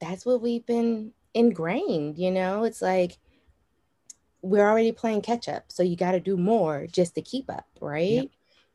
that's 0.00 0.26
what 0.26 0.42
we've 0.42 0.66
been 0.66 1.12
ingrained, 1.32 2.18
you 2.18 2.30
know? 2.30 2.64
It's 2.64 2.82
like 2.82 3.18
we're 4.42 4.68
already 4.68 4.90
playing 4.90 5.22
catch 5.22 5.48
up, 5.48 5.66
so 5.68 5.84
you 5.84 5.96
got 5.96 6.12
to 6.12 6.20
do 6.20 6.36
more 6.36 6.86
just 6.90 7.14
to 7.14 7.22
keep 7.22 7.48
up, 7.48 7.66
right? 7.80 8.10
Yep. 8.10 8.26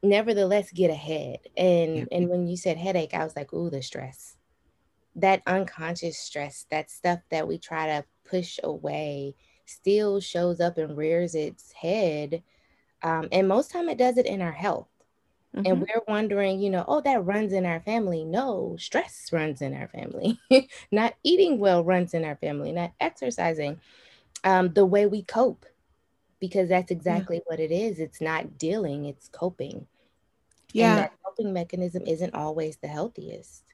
Nevertheless, 0.01 0.71
get 0.71 0.89
ahead. 0.89 1.39
And 1.57 1.97
yep. 1.97 2.07
and 2.11 2.29
when 2.29 2.47
you 2.47 2.55
said 2.55 2.77
headache, 2.77 3.13
I 3.13 3.23
was 3.23 3.35
like, 3.35 3.51
"Ooh, 3.53 3.69
the 3.69 3.81
stress." 3.81 4.36
That 5.17 5.41
unconscious 5.47 6.17
stress, 6.17 6.65
that 6.71 6.89
stuff 6.89 7.19
that 7.31 7.47
we 7.47 7.57
try 7.57 7.87
to 7.87 8.05
push 8.29 8.59
away, 8.63 9.35
still 9.65 10.19
shows 10.19 10.61
up 10.61 10.77
and 10.77 10.95
rears 10.95 11.35
its 11.35 11.71
head. 11.73 12.43
Um, 13.03 13.27
and 13.31 13.47
most 13.47 13.71
time 13.71 13.89
it 13.89 13.97
does 13.97 14.17
it 14.17 14.25
in 14.25 14.41
our 14.41 14.51
health. 14.51 14.87
Mm-hmm. 15.55 15.65
And 15.65 15.81
we're 15.81 16.03
wondering, 16.07 16.59
you 16.59 16.69
know, 16.69 16.85
oh, 16.87 17.01
that 17.01 17.25
runs 17.25 17.51
in 17.51 17.65
our 17.65 17.79
family. 17.79 18.23
No, 18.23 18.75
stress 18.79 19.29
runs 19.31 19.61
in 19.61 19.73
our 19.73 19.87
family. 19.87 20.39
not 20.91 21.15
eating 21.23 21.59
well 21.59 21.83
runs 21.83 22.13
in 22.13 22.23
our 22.23 22.35
family, 22.35 22.71
not 22.71 22.93
exercising. 22.99 23.79
Um, 24.43 24.73
the 24.73 24.85
way 24.85 25.07
we 25.07 25.23
cope, 25.23 25.65
because 26.39 26.69
that's 26.69 26.91
exactly 26.91 27.37
yeah. 27.37 27.43
what 27.45 27.59
it 27.59 27.71
is. 27.71 27.99
It's 27.99 28.21
not 28.21 28.59
dealing, 28.59 29.05
it's 29.05 29.29
coping. 29.29 29.87
Yeah. 30.73 30.89
And 30.89 30.97
that 30.99 31.13
coping 31.25 31.53
mechanism 31.53 32.03
isn't 32.05 32.35
always 32.35 32.77
the 32.77 32.87
healthiest. 32.87 33.66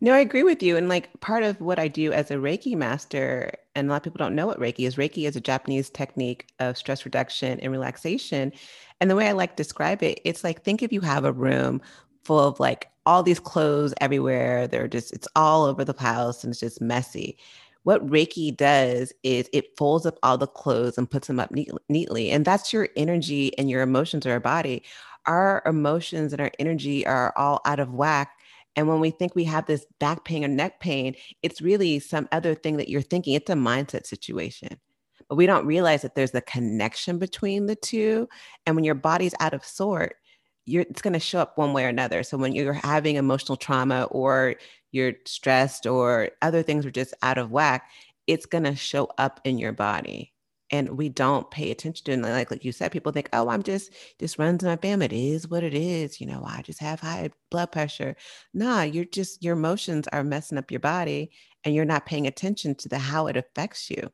No, 0.00 0.14
I 0.14 0.20
agree 0.20 0.42
with 0.42 0.62
you. 0.62 0.76
And 0.76 0.88
like 0.88 1.10
part 1.20 1.42
of 1.42 1.60
what 1.60 1.78
I 1.78 1.88
do 1.88 2.12
as 2.12 2.30
a 2.30 2.34
Reiki 2.36 2.74
master, 2.74 3.52
and 3.74 3.88
a 3.88 3.90
lot 3.90 3.98
of 3.98 4.02
people 4.02 4.18
don't 4.18 4.34
know 4.34 4.46
what 4.46 4.58
Reiki 4.58 4.86
is. 4.86 4.96
Reiki 4.96 5.28
is 5.28 5.36
a 5.36 5.40
Japanese 5.40 5.90
technique 5.90 6.48
of 6.58 6.78
stress 6.78 7.04
reduction 7.04 7.60
and 7.60 7.70
relaxation. 7.70 8.52
And 9.00 9.10
the 9.10 9.16
way 9.16 9.28
I 9.28 9.32
like 9.32 9.56
describe 9.56 10.02
it, 10.02 10.20
it's 10.24 10.42
like 10.42 10.62
think 10.62 10.82
if 10.82 10.92
you 10.92 11.00
have 11.02 11.24
a 11.24 11.32
room 11.32 11.82
full 12.24 12.38
of 12.40 12.58
like 12.60 12.88
all 13.06 13.22
these 13.22 13.40
clothes 13.40 13.92
everywhere. 14.00 14.66
They're 14.66 14.88
just, 14.88 15.12
it's 15.12 15.28
all 15.36 15.64
over 15.64 15.84
the 15.84 15.94
house 15.98 16.44
and 16.44 16.50
it's 16.52 16.60
just 16.60 16.80
messy. 16.80 17.36
What 17.84 18.06
Reiki 18.06 18.56
does 18.56 19.12
is 19.22 19.48
it 19.52 19.76
folds 19.76 20.06
up 20.06 20.18
all 20.22 20.38
the 20.38 20.46
clothes 20.46 20.98
and 20.98 21.10
puts 21.10 21.26
them 21.26 21.40
up 21.40 21.50
neat, 21.50 21.70
neatly. 21.88 22.30
And 22.30 22.44
that's 22.44 22.72
your 22.72 22.88
energy 22.96 23.56
and 23.58 23.70
your 23.70 23.82
emotions 23.82 24.26
or 24.26 24.32
our 24.32 24.40
body. 24.40 24.82
Our 25.26 25.62
emotions 25.66 26.32
and 26.32 26.40
our 26.40 26.50
energy 26.58 27.06
are 27.06 27.34
all 27.36 27.60
out 27.64 27.80
of 27.80 27.92
whack 27.92 28.32
and 28.80 28.88
when 28.88 28.98
we 28.98 29.10
think 29.10 29.34
we 29.34 29.44
have 29.44 29.66
this 29.66 29.84
back 29.98 30.24
pain 30.24 30.42
or 30.42 30.48
neck 30.48 30.80
pain, 30.80 31.14
it's 31.42 31.60
really 31.60 31.98
some 31.98 32.26
other 32.32 32.54
thing 32.54 32.78
that 32.78 32.88
you're 32.88 33.02
thinking. 33.02 33.34
It's 33.34 33.50
a 33.50 33.54
mindset 33.54 34.06
situation. 34.06 34.80
But 35.28 35.36
we 35.36 35.44
don't 35.44 35.66
realize 35.66 36.00
that 36.00 36.14
there's 36.14 36.34
a 36.34 36.40
connection 36.40 37.18
between 37.18 37.66
the 37.66 37.76
two. 37.76 38.26
And 38.64 38.74
when 38.74 38.86
your 38.86 38.94
body's 38.94 39.34
out 39.38 39.52
of 39.52 39.66
sort, 39.66 40.16
you're, 40.64 40.86
it's 40.88 41.02
going 41.02 41.12
to 41.12 41.20
show 41.20 41.40
up 41.40 41.58
one 41.58 41.74
way 41.74 41.84
or 41.84 41.88
another. 41.88 42.22
So 42.22 42.38
when 42.38 42.54
you're 42.54 42.72
having 42.72 43.16
emotional 43.16 43.56
trauma 43.56 44.04
or 44.04 44.54
you're 44.92 45.12
stressed 45.26 45.84
or 45.86 46.30
other 46.40 46.62
things 46.62 46.86
are 46.86 46.90
just 46.90 47.12
out 47.20 47.36
of 47.36 47.50
whack, 47.50 47.90
it's 48.26 48.46
going 48.46 48.64
to 48.64 48.74
show 48.74 49.10
up 49.18 49.42
in 49.44 49.58
your 49.58 49.72
body 49.72 50.32
and 50.70 50.96
we 50.96 51.08
don't 51.08 51.50
pay 51.50 51.70
attention 51.70 52.04
to. 52.04 52.12
And 52.12 52.22
like 52.22 52.50
like 52.50 52.64
you 52.64 52.72
said, 52.72 52.92
people 52.92 53.12
think, 53.12 53.28
oh, 53.32 53.48
I'm 53.48 53.62
just 53.62 53.92
this 54.18 54.38
runs 54.38 54.62
in 54.62 54.68
my 54.68 54.76
family. 54.76 55.06
It 55.06 55.12
is 55.12 55.48
what 55.48 55.64
it 55.64 55.74
is. 55.74 56.20
You 56.20 56.26
know, 56.26 56.42
I 56.46 56.62
just 56.62 56.80
have 56.80 57.00
high 57.00 57.30
blood 57.50 57.72
pressure. 57.72 58.16
Nah, 58.54 58.82
you're 58.82 59.04
just 59.04 59.42
your 59.42 59.54
emotions 59.54 60.08
are 60.08 60.24
messing 60.24 60.58
up 60.58 60.70
your 60.70 60.80
body, 60.80 61.30
and 61.64 61.74
you're 61.74 61.84
not 61.84 62.06
paying 62.06 62.26
attention 62.26 62.74
to 62.76 62.88
the 62.88 62.98
how 62.98 63.26
it 63.26 63.36
affects 63.36 63.90
you. 63.90 64.10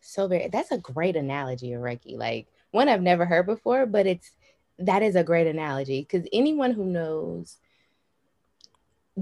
So 0.00 0.28
very. 0.28 0.48
That's 0.48 0.72
a 0.72 0.78
great 0.78 1.16
analogy, 1.16 1.70
Reiki. 1.70 2.16
Like 2.16 2.48
one 2.70 2.88
I've 2.88 3.02
never 3.02 3.26
heard 3.26 3.46
before, 3.46 3.86
but 3.86 4.06
it's 4.06 4.30
that 4.78 5.02
is 5.02 5.16
a 5.16 5.24
great 5.24 5.46
analogy 5.46 6.00
because 6.00 6.26
anyone 6.32 6.72
who 6.72 6.84
knows 6.84 7.56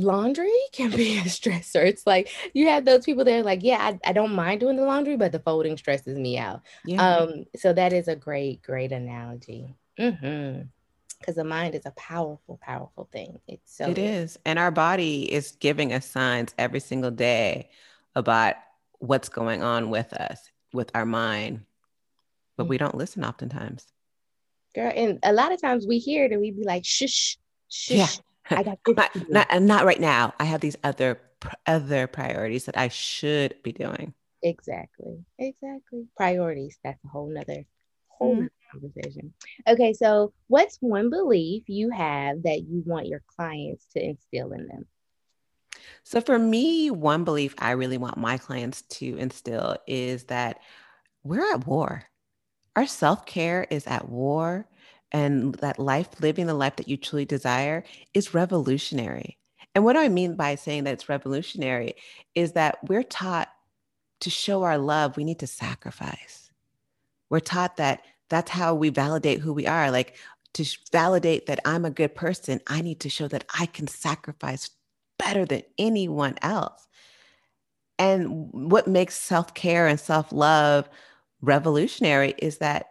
laundry 0.02 0.52
can 0.72 0.90
be 0.90 1.18
a 1.18 1.22
stressor. 1.22 1.84
It's 1.84 2.06
like 2.06 2.30
you 2.54 2.68
have 2.68 2.84
those 2.84 3.04
people 3.04 3.24
that 3.24 3.34
are 3.34 3.42
like, 3.42 3.62
yeah, 3.62 3.78
I, 3.80 4.10
I 4.10 4.12
don't 4.12 4.34
mind 4.34 4.60
doing 4.60 4.76
the 4.76 4.84
laundry, 4.84 5.16
but 5.16 5.32
the 5.32 5.40
folding 5.40 5.76
stresses 5.76 6.18
me 6.18 6.38
out. 6.38 6.62
Yeah. 6.84 7.02
Um, 7.02 7.44
so 7.56 7.72
that 7.72 7.92
is 7.92 8.08
a 8.08 8.16
great, 8.16 8.62
great 8.62 8.92
analogy. 8.92 9.76
Mm-hmm 9.98 10.62
because 11.18 11.36
the 11.36 11.44
mind 11.44 11.74
is 11.74 11.86
a 11.86 11.90
powerful, 11.92 12.58
powerful 12.62 13.08
thing. 13.12 13.40
It's 13.48 13.76
so 13.76 13.88
it 13.88 13.98
is, 13.98 14.38
and 14.44 14.58
our 14.58 14.70
body 14.70 15.32
is 15.32 15.52
giving 15.52 15.92
us 15.92 16.06
signs 16.06 16.54
every 16.58 16.80
single 16.80 17.10
day 17.10 17.70
about 18.14 18.54
what's 18.98 19.28
going 19.28 19.62
on 19.62 19.90
with 19.90 20.12
us, 20.12 20.50
with 20.72 20.90
our 20.94 21.06
mind, 21.06 21.62
but 22.56 22.64
mm-hmm. 22.64 22.70
we 22.70 22.78
don't 22.78 22.94
listen 22.94 23.24
oftentimes. 23.24 23.86
Girl, 24.74 24.92
and 24.94 25.18
a 25.22 25.32
lot 25.32 25.52
of 25.52 25.60
times 25.60 25.86
we 25.86 25.98
hear 25.98 26.26
it 26.26 26.32
and 26.32 26.40
we 26.40 26.50
be 26.50 26.64
like, 26.64 26.84
"Shush, 26.84 27.38
shush." 27.68 27.96
Yeah. 27.96 28.08
I 28.50 28.62
got 28.62 28.78
not, 28.88 29.30
not, 29.30 29.62
not 29.62 29.84
right 29.84 30.00
now. 30.00 30.34
I 30.38 30.44
have 30.44 30.60
these 30.60 30.76
other 30.84 31.20
other 31.66 32.06
priorities 32.06 32.64
that 32.64 32.78
I 32.78 32.88
should 32.88 33.62
be 33.62 33.72
doing. 33.72 34.14
Exactly. 34.42 35.24
Exactly. 35.38 36.06
Priorities. 36.16 36.78
That's 36.82 37.02
a 37.04 37.08
whole 37.08 37.28
nother 37.28 37.64
whole 38.08 38.36
mm. 38.36 38.48
conversation. 38.70 39.34
Okay, 39.66 39.92
so 39.92 40.32
what's 40.48 40.78
one 40.80 41.10
belief 41.10 41.64
you 41.66 41.90
have 41.90 42.42
that 42.44 42.62
you 42.62 42.82
want 42.86 43.06
your 43.06 43.22
clients 43.36 43.86
to 43.94 44.02
instill 44.02 44.52
in 44.52 44.66
them? 44.66 44.86
So 46.02 46.20
for 46.20 46.38
me, 46.38 46.90
one 46.90 47.24
belief 47.24 47.54
I 47.58 47.72
really 47.72 47.98
want 47.98 48.16
my 48.16 48.38
clients 48.38 48.82
to 48.82 49.16
instill 49.16 49.76
is 49.86 50.24
that 50.24 50.60
we're 51.22 51.52
at 51.52 51.66
war. 51.66 52.04
Our 52.74 52.86
self-care 52.86 53.66
is 53.70 53.86
at 53.86 54.08
war 54.08 54.66
and 55.12 55.54
that 55.56 55.78
life, 55.78 56.08
living 56.20 56.46
the 56.46 56.54
life 56.54 56.76
that 56.76 56.88
you 56.88 56.96
truly 56.96 57.24
desire, 57.24 57.84
is 58.14 58.34
revolutionary. 58.34 59.38
And 59.74 59.84
what 59.84 59.92
do 59.92 60.00
I 60.00 60.08
mean 60.08 60.36
by 60.36 60.54
saying 60.54 60.84
that 60.84 60.94
it's 60.94 61.08
revolutionary 61.08 61.94
is 62.34 62.52
that 62.52 62.78
we're 62.88 63.02
taught 63.02 63.48
to 64.20 64.30
show 64.30 64.62
our 64.62 64.78
love, 64.78 65.16
we 65.16 65.24
need 65.24 65.40
to 65.40 65.46
sacrifice. 65.46 66.50
We're 67.28 67.40
taught 67.40 67.76
that 67.76 68.02
that's 68.28 68.50
how 68.50 68.74
we 68.74 68.88
validate 68.88 69.40
who 69.40 69.52
we 69.52 69.66
are. 69.66 69.90
Like 69.90 70.16
to 70.54 70.64
validate 70.90 71.46
that 71.46 71.60
I'm 71.64 71.84
a 71.84 71.90
good 71.90 72.14
person, 72.14 72.60
I 72.66 72.80
need 72.80 73.00
to 73.00 73.10
show 73.10 73.28
that 73.28 73.44
I 73.58 73.66
can 73.66 73.86
sacrifice 73.86 74.70
better 75.18 75.44
than 75.44 75.62
anyone 75.78 76.36
else. 76.42 76.86
And 77.98 78.48
what 78.52 78.86
makes 78.86 79.14
self 79.14 79.54
care 79.54 79.86
and 79.86 80.00
self 80.00 80.32
love 80.32 80.88
revolutionary 81.40 82.34
is 82.38 82.58
that 82.58 82.86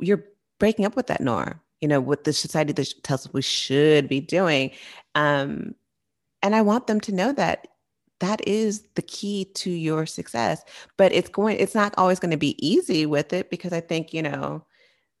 you're 0.00 0.24
breaking 0.58 0.84
up 0.84 0.96
with 0.96 1.06
that 1.08 1.20
norm, 1.20 1.60
you 1.80 1.88
know, 1.88 2.00
what 2.00 2.24
the 2.24 2.32
society 2.32 2.72
that 2.72 2.92
tells 3.02 3.26
us 3.26 3.32
we 3.32 3.42
should 3.42 4.08
be 4.08 4.20
doing. 4.20 4.70
Um, 5.14 5.74
and 6.42 6.54
I 6.54 6.62
want 6.62 6.86
them 6.86 7.00
to 7.00 7.14
know 7.14 7.32
that 7.32 7.68
that 8.20 8.46
is 8.46 8.82
the 8.94 9.02
key 9.02 9.46
to 9.54 9.70
your 9.70 10.06
success. 10.06 10.62
But 10.96 11.12
it's 11.12 11.28
going, 11.28 11.58
it's 11.58 11.74
not 11.74 11.94
always 11.96 12.18
going 12.18 12.30
to 12.30 12.36
be 12.36 12.56
easy 12.64 13.06
with 13.06 13.32
it 13.32 13.50
because 13.50 13.72
I 13.72 13.80
think, 13.80 14.12
you 14.12 14.22
know, 14.22 14.64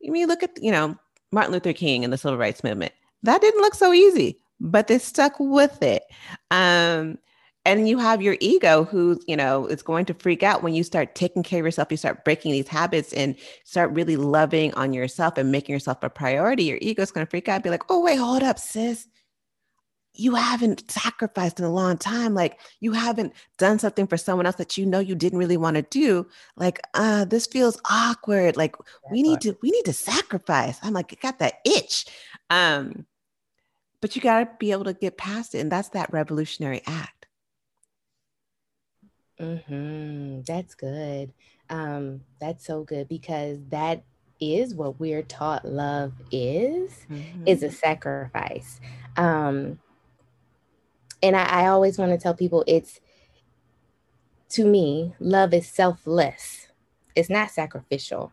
I 0.06 0.10
mean, 0.10 0.28
look 0.28 0.42
at, 0.42 0.62
you 0.62 0.70
know, 0.70 0.96
Martin 1.32 1.52
Luther 1.52 1.72
King 1.72 2.04
and 2.04 2.12
the 2.12 2.18
civil 2.18 2.38
rights 2.38 2.64
movement. 2.64 2.92
That 3.22 3.40
didn't 3.40 3.60
look 3.60 3.74
so 3.74 3.92
easy, 3.92 4.38
but 4.60 4.86
they 4.86 4.98
stuck 4.98 5.34
with 5.38 5.82
it. 5.82 6.04
Um, 6.50 7.18
and 7.68 7.88
you 7.88 7.98
have 7.98 8.22
your 8.22 8.36
ego 8.40 8.84
who 8.84 9.20
you 9.26 9.36
know 9.36 9.66
is 9.66 9.82
going 9.82 10.06
to 10.06 10.14
freak 10.14 10.42
out 10.42 10.62
when 10.62 10.74
you 10.74 10.82
start 10.82 11.14
taking 11.14 11.42
care 11.42 11.60
of 11.60 11.66
yourself 11.66 11.88
you 11.90 11.96
start 11.96 12.24
breaking 12.24 12.52
these 12.52 12.68
habits 12.68 13.12
and 13.12 13.36
start 13.64 13.92
really 13.92 14.16
loving 14.16 14.72
on 14.74 14.92
yourself 14.92 15.36
and 15.36 15.52
making 15.52 15.74
yourself 15.74 15.98
a 16.02 16.10
priority 16.10 16.64
your 16.64 16.78
ego 16.80 17.02
is 17.02 17.10
going 17.10 17.24
to 17.24 17.30
freak 17.30 17.48
out 17.48 17.56
and 17.56 17.64
be 17.64 17.70
like 17.70 17.82
oh 17.90 18.02
wait 18.02 18.16
hold 18.16 18.42
up 18.42 18.58
sis. 18.58 19.06
You 20.14 20.34
haven't 20.34 20.90
sacrificed 20.90 21.60
in 21.60 21.64
a 21.64 21.70
long 21.70 21.96
time. 21.96 22.34
Like 22.34 22.58
you 22.80 22.90
haven't 22.90 23.34
done 23.56 23.78
something 23.78 24.08
for 24.08 24.16
someone 24.16 24.46
else 24.46 24.56
that 24.56 24.76
you 24.76 24.84
know 24.84 24.98
you 24.98 25.14
didn't 25.14 25.38
really 25.38 25.56
want 25.56 25.76
to 25.76 25.82
do. 25.82 26.26
Like 26.56 26.80
uh 26.94 27.24
this 27.24 27.46
feels 27.46 27.80
awkward. 27.88 28.56
Like 28.56 28.76
That's 28.78 29.12
we 29.12 29.22
need 29.22 29.40
to 29.42 29.56
we 29.62 29.70
need 29.70 29.84
to 29.84 29.92
sacrifice. 29.92 30.78
I'm 30.82 30.92
like 30.92 31.12
I 31.12 31.16
got 31.22 31.38
that 31.38 31.60
itch. 31.64 32.06
Um 32.50 33.06
but 34.00 34.16
you 34.16 34.22
got 34.22 34.40
to 34.40 34.50
be 34.58 34.72
able 34.72 34.84
to 34.84 34.94
get 34.94 35.18
past 35.18 35.54
it 35.54 35.58
and 35.58 35.70
that's 35.70 35.90
that 35.90 36.12
revolutionary 36.12 36.82
act 36.86 37.17
Mm-hmm. 39.40 40.42
That's 40.46 40.74
good. 40.74 41.32
Um, 41.70 42.22
that's 42.40 42.66
so 42.66 42.82
good 42.82 43.08
because 43.08 43.58
that 43.68 44.02
is 44.40 44.74
what 44.74 44.98
we're 45.00 45.22
taught 45.22 45.64
love 45.64 46.12
is, 46.30 47.06
mm-hmm. 47.10 47.46
is 47.46 47.62
a 47.62 47.70
sacrifice. 47.70 48.80
Um, 49.16 49.78
and 51.22 51.36
I, 51.36 51.64
I 51.64 51.66
always 51.68 51.98
want 51.98 52.12
to 52.12 52.18
tell 52.18 52.34
people 52.34 52.64
it's 52.66 53.00
to 54.50 54.64
me, 54.64 55.14
love 55.20 55.52
is 55.52 55.68
selfless. 55.68 56.68
It's 57.14 57.28
not 57.28 57.50
sacrificial. 57.50 58.32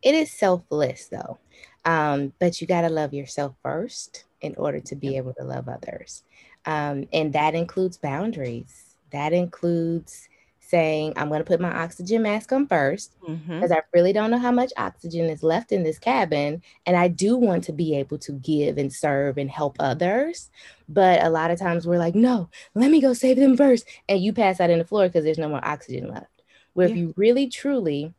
It 0.00 0.14
is 0.14 0.30
selfless 0.32 1.08
though. 1.08 1.38
Um, 1.84 2.32
but 2.38 2.60
you 2.60 2.66
got 2.66 2.82
to 2.82 2.88
love 2.88 3.12
yourself 3.12 3.54
first 3.62 4.24
in 4.40 4.54
order 4.56 4.80
to 4.80 4.96
be 4.96 5.16
able 5.16 5.34
to 5.34 5.44
love 5.44 5.68
others. 5.68 6.24
Um, 6.64 7.06
and 7.12 7.32
that 7.32 7.54
includes 7.54 7.96
boundaries. 7.96 8.96
That 9.10 9.32
includes 9.32 10.28
saying, 10.72 11.12
I'm 11.16 11.28
going 11.28 11.40
to 11.40 11.46
put 11.46 11.60
my 11.60 11.70
oxygen 11.70 12.22
mask 12.22 12.50
on 12.50 12.66
first 12.66 13.14
because 13.20 13.38
mm-hmm. 13.38 13.72
I 13.74 13.82
really 13.92 14.14
don't 14.14 14.30
know 14.30 14.38
how 14.38 14.50
much 14.50 14.72
oxygen 14.78 15.26
is 15.26 15.42
left 15.42 15.70
in 15.70 15.82
this 15.82 15.98
cabin. 15.98 16.62
And 16.86 16.96
I 16.96 17.08
do 17.08 17.36
want 17.36 17.64
to 17.64 17.72
be 17.72 17.94
able 17.94 18.16
to 18.20 18.32
give 18.32 18.78
and 18.78 18.90
serve 18.90 19.36
and 19.36 19.50
help 19.50 19.76
others. 19.78 20.48
But 20.88 21.22
a 21.22 21.28
lot 21.28 21.50
of 21.50 21.58
times 21.58 21.86
we're 21.86 21.98
like, 21.98 22.14
no, 22.14 22.48
let 22.74 22.90
me 22.90 23.02
go 23.02 23.12
save 23.12 23.36
them 23.36 23.54
first. 23.54 23.86
And 24.08 24.22
you 24.22 24.32
pass 24.32 24.60
out 24.60 24.70
in 24.70 24.78
the 24.78 24.86
floor 24.86 25.08
because 25.08 25.24
there's 25.24 25.36
no 25.36 25.50
more 25.50 25.62
oxygen 25.62 26.08
left. 26.08 26.42
Where 26.72 26.88
yeah. 26.88 26.94
if 26.94 26.98
you 26.98 27.14
really, 27.18 27.48
truly 27.48 28.14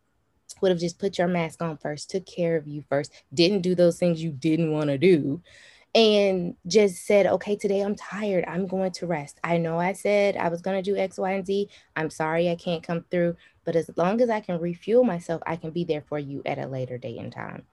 would 0.61 0.69
have 0.69 0.79
just 0.79 0.99
put 0.99 1.17
your 1.17 1.27
mask 1.27 1.59
on 1.63 1.77
first, 1.77 2.11
took 2.11 2.27
care 2.27 2.55
of 2.55 2.67
you 2.67 2.83
first, 2.87 3.11
didn't 3.33 3.61
do 3.61 3.73
those 3.73 3.97
things 3.97 4.21
you 4.21 4.29
didn't 4.29 4.71
want 4.71 4.89
to 4.89 4.99
do, 4.99 5.41
and 5.95 6.55
just 6.65 7.05
said, 7.05 7.27
okay, 7.27 7.55
today 7.55 7.81
I'm 7.81 7.95
tired. 7.95 8.45
I'm 8.47 8.65
going 8.65 8.91
to 8.93 9.07
rest. 9.07 9.39
I 9.43 9.57
know 9.57 9.77
I 9.77 9.93
said 9.93 10.35
I 10.37 10.49
was 10.49 10.61
going 10.61 10.81
to 10.81 10.91
do 10.91 10.97
X, 10.97 11.17
Y, 11.17 11.31
and 11.31 11.45
Z. 11.45 11.69
I'm 11.95 12.09
sorry 12.09 12.49
I 12.49 12.55
can't 12.55 12.81
come 12.83 13.05
through, 13.11 13.35
but 13.63 13.75
as 13.75 13.89
long 13.95 14.19
as 14.21 14.29
I 14.29 14.39
can 14.39 14.59
refuel 14.59 15.03
myself, 15.03 15.41
I 15.45 15.55
can 15.55 15.71
be 15.71 15.83
there 15.83 16.03
for 16.07 16.17
you 16.17 16.41
at 16.45 16.57
a 16.57 16.67
later 16.67 16.97
date 16.97 17.19
and 17.19 17.31
time. 17.31 17.63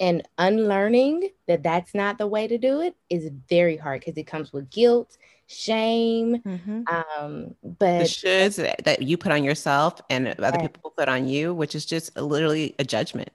And 0.00 0.26
unlearning 0.38 1.28
that 1.46 1.62
that's 1.62 1.94
not 1.94 2.16
the 2.16 2.26
way 2.26 2.48
to 2.48 2.56
do 2.56 2.80
it 2.80 2.96
is 3.10 3.30
very 3.48 3.76
hard 3.76 4.00
because 4.00 4.16
it 4.16 4.26
comes 4.26 4.50
with 4.50 4.70
guilt, 4.70 5.18
shame. 5.46 6.38
Mm-hmm. 6.38 6.82
Um, 6.88 7.54
but 7.62 7.98
the 7.98 8.04
shoulds 8.04 8.84
that 8.84 9.02
you 9.02 9.18
put 9.18 9.30
on 9.30 9.44
yourself 9.44 10.00
and 10.08 10.28
other 10.28 10.58
people 10.58 10.94
put 10.96 11.10
on 11.10 11.28
you, 11.28 11.52
which 11.52 11.74
is 11.74 11.84
just 11.84 12.16
literally 12.16 12.74
a 12.78 12.84
judgment. 12.84 13.28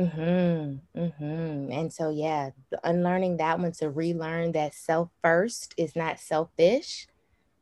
Mm-hmm, 0.00 0.98
mm-hmm. 0.98 1.72
And 1.72 1.92
so, 1.92 2.10
yeah, 2.10 2.50
unlearning 2.84 3.36
that 3.36 3.58
one 3.58 3.72
to 3.72 3.90
relearn 3.90 4.52
that 4.52 4.72
self 4.74 5.10
first 5.22 5.74
is 5.76 5.94
not 5.94 6.18
selfish 6.18 7.06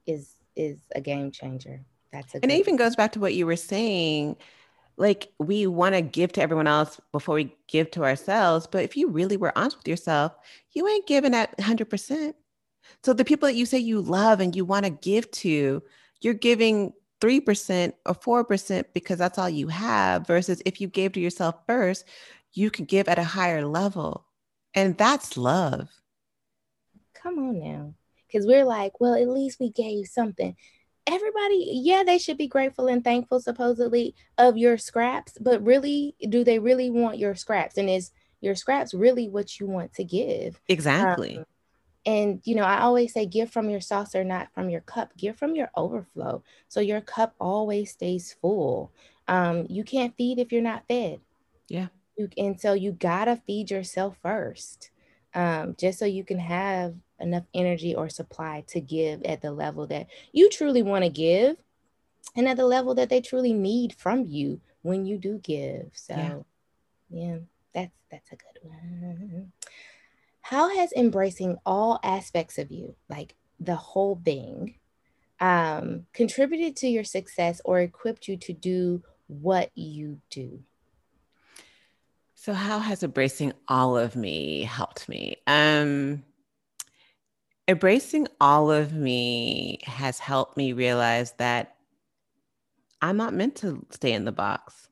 is 0.07 0.37
is 0.55 0.79
a 0.95 1.01
game 1.01 1.33
changer. 1.33 1.81
That's 2.13 2.35
a 2.35 2.39
and 2.43 2.53
it 2.53 2.59
even 2.59 2.77
goes 2.77 2.95
back 2.95 3.13
to 3.13 3.21
what 3.21 3.35
you 3.35 3.45
were 3.45 3.57
saying. 3.57 4.37
Like 4.97 5.33
we 5.39 5.67
want 5.67 5.95
to 5.97 6.01
give 6.01 6.33
to 6.33 6.43
everyone 6.43 6.67
else 6.67 7.01
before 7.13 7.37
we 7.37 7.55
give 7.67 7.91
to 7.93 8.05
ourselves, 8.05 8.67
but 8.67 8.85
if 8.85 8.97
you 8.97 9.09
really 9.09 9.37
were 9.37 9.57
honest 9.57 9.77
with 9.77 9.89
yourself, 9.89 10.33
you 10.73 10.87
ain't 10.87 11.07
giving 11.07 11.35
at 11.35 11.59
hundred 11.61 11.91
percent. 11.91 12.37
So 13.03 13.13
the 13.13 13.25
people 13.25 13.49
that 13.49 13.55
you 13.55 13.67
say 13.67 13.79
you 13.79 14.01
love 14.01 14.41
and 14.41 14.55
you 14.55 14.65
want 14.65 14.85
to 14.85 14.91
give 14.91 15.31
to, 15.33 15.83
you're 16.21 16.35
giving 16.35 16.93
3% 17.21 17.93
or 18.07 18.45
4% 18.45 18.85
because 18.95 19.19
that's 19.19 19.39
all 19.39 19.49
you 19.49 19.69
have 19.69 20.27
versus 20.27 20.63
if 20.65 20.81
you 20.81 20.89
gave 20.89 21.13
to 21.13 21.21
yourself 21.21 21.57
first 21.67 22.05
you 22.53 22.71
can 22.71 22.85
give 22.85 23.09
at 23.09 23.19
a 23.19 23.25
higher 23.25 23.67
level. 23.67 24.25
And 24.75 24.97
that's 24.97 25.37
love. 25.37 25.89
Come 27.15 27.39
on 27.39 27.61
now. 27.61 27.95
Because 28.27 28.47
we're 28.47 28.65
like 28.65 29.01
well 29.01 29.15
at 29.15 29.29
least 29.29 29.61
we 29.61 29.71
gave 29.71 30.07
something. 30.07 30.55
Everybody 31.07 31.71
yeah 31.83 32.03
they 32.05 32.19
should 32.19 32.39
be 32.39 32.49
grateful 32.49 32.87
and 32.87 33.03
thankful 33.03 33.41
supposedly 33.41 34.15
of 34.37 34.57
your 34.57 34.77
scraps 34.77 35.39
but 35.41 35.65
really 35.65 36.15
do 36.29 36.45
they 36.45 36.59
really 36.59 36.91
want 36.91 37.19
your 37.19 37.35
scraps? 37.35 37.79
And 37.79 37.89
is 37.89 38.11
your 38.41 38.55
scraps 38.55 38.95
really 38.95 39.29
what 39.29 39.59
you 39.59 39.67
want 39.67 39.95
to 39.95 40.05
give? 40.05 40.61
Exactly. 40.69 41.39
Um, 41.39 41.45
and, 42.09 42.41
you 42.45 42.55
know, 42.55 42.63
I 42.63 42.81
always 42.81 43.13
say 43.13 43.27
give 43.27 43.51
from 43.51 43.69
your 43.69 43.83
saucer, 43.83 44.25
not 44.25 44.49
from 44.55 44.71
your 44.71 44.81
cup. 44.81 45.15
Give 45.19 45.37
from 45.37 45.55
your 45.55 45.71
overflow. 45.77 46.43
So 46.67 46.81
your 46.81 47.03
cup 47.03 47.35
always 47.39 47.91
stays 47.91 48.35
full. 48.41 48.91
Um, 49.29 49.67
you 49.69 49.85
can't 49.85 50.17
feed 50.17 50.39
if 50.39 50.51
you're 50.51 50.63
not 50.63 50.89
fed. 50.89 51.21
Yeah. 51.69 51.89
You, 52.17 52.31
and 52.39 52.59
so 52.59 52.73
you 52.73 52.93
got 52.93 53.27
to 53.27 53.37
feed 53.37 53.71
yourself 53.71 54.17
first, 54.23 54.91
um, 55.35 55.77
just 55.79 55.99
so 55.99 56.07
you 56.07 56.25
can 56.25 56.39
have 56.39 56.95
enough 57.21 57.45
energy 57.53 57.95
or 57.95 58.09
supply 58.09 58.65
to 58.69 58.81
give 58.81 59.23
at 59.25 59.43
the 59.43 59.53
level 59.53 59.87
that 59.89 60.07
you 60.33 60.49
truly 60.49 60.83
want 60.83 61.05
to 61.05 61.11
give 61.11 61.59
and 62.35 62.49
at 62.49 62.57
the 62.57 62.65
level 62.65 62.95
that 62.95 63.11
they 63.11 63.21
truly 63.21 63.53
need 63.53 63.93
from 63.93 64.25
you 64.25 64.63
when 64.81 65.05
you 65.05 65.19
do 65.19 65.41
give. 65.45 65.91
So, 65.93 66.15
yeah, 66.17 66.39
yeah 67.11 67.39
that's 67.75 67.93
that's 68.11 68.33
a 68.33 68.37
good 68.37 68.59
one. 68.63 69.53
How 70.49 70.71
has 70.71 70.95
embracing 70.95 71.59
all 71.67 72.01
aspects 72.03 72.57
of 72.57 72.71
you, 72.71 72.97
like 73.11 73.35
the 73.61 73.77
whole 73.77 74.15
being, 74.15 74.77
um, 75.41 76.07
contributed 76.15 76.75
to 76.77 76.89
your 76.89 77.05
success 77.05 77.61
or 77.67 77.81
equipped 77.81 78.29
you 78.29 78.39
to 78.39 78.55
do 78.55 79.03
what 79.27 79.71
you 79.75 80.23
do? 80.31 80.63
So, 82.35 82.55
how 82.55 82.79
has 82.79 83.03
embracing 83.03 83.53
all 83.69 83.99
of 83.99 84.17
me 84.17 84.63
helped 84.63 85.07
me? 85.07 85.37
Um, 85.47 86.25
embracing 87.69 88.27
all 88.41 88.71
of 88.71 88.95
me 88.95 89.81
has 89.83 90.19
helped 90.19 90.57
me 90.57 90.73
realize 90.73 91.33
that 91.33 91.77
I'm 93.03 93.19
not 93.19 93.35
meant 93.35 93.57
to 93.57 93.85
stay 93.91 94.15
in 94.15 94.25
the 94.25 94.33
box. 94.33 94.88